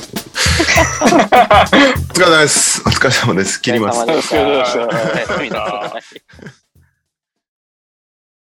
[1.02, 2.82] お疲れ様です。
[2.86, 3.60] お疲れ様です。
[3.60, 4.00] 切ります。
[4.00, 6.52] お疲れ様でした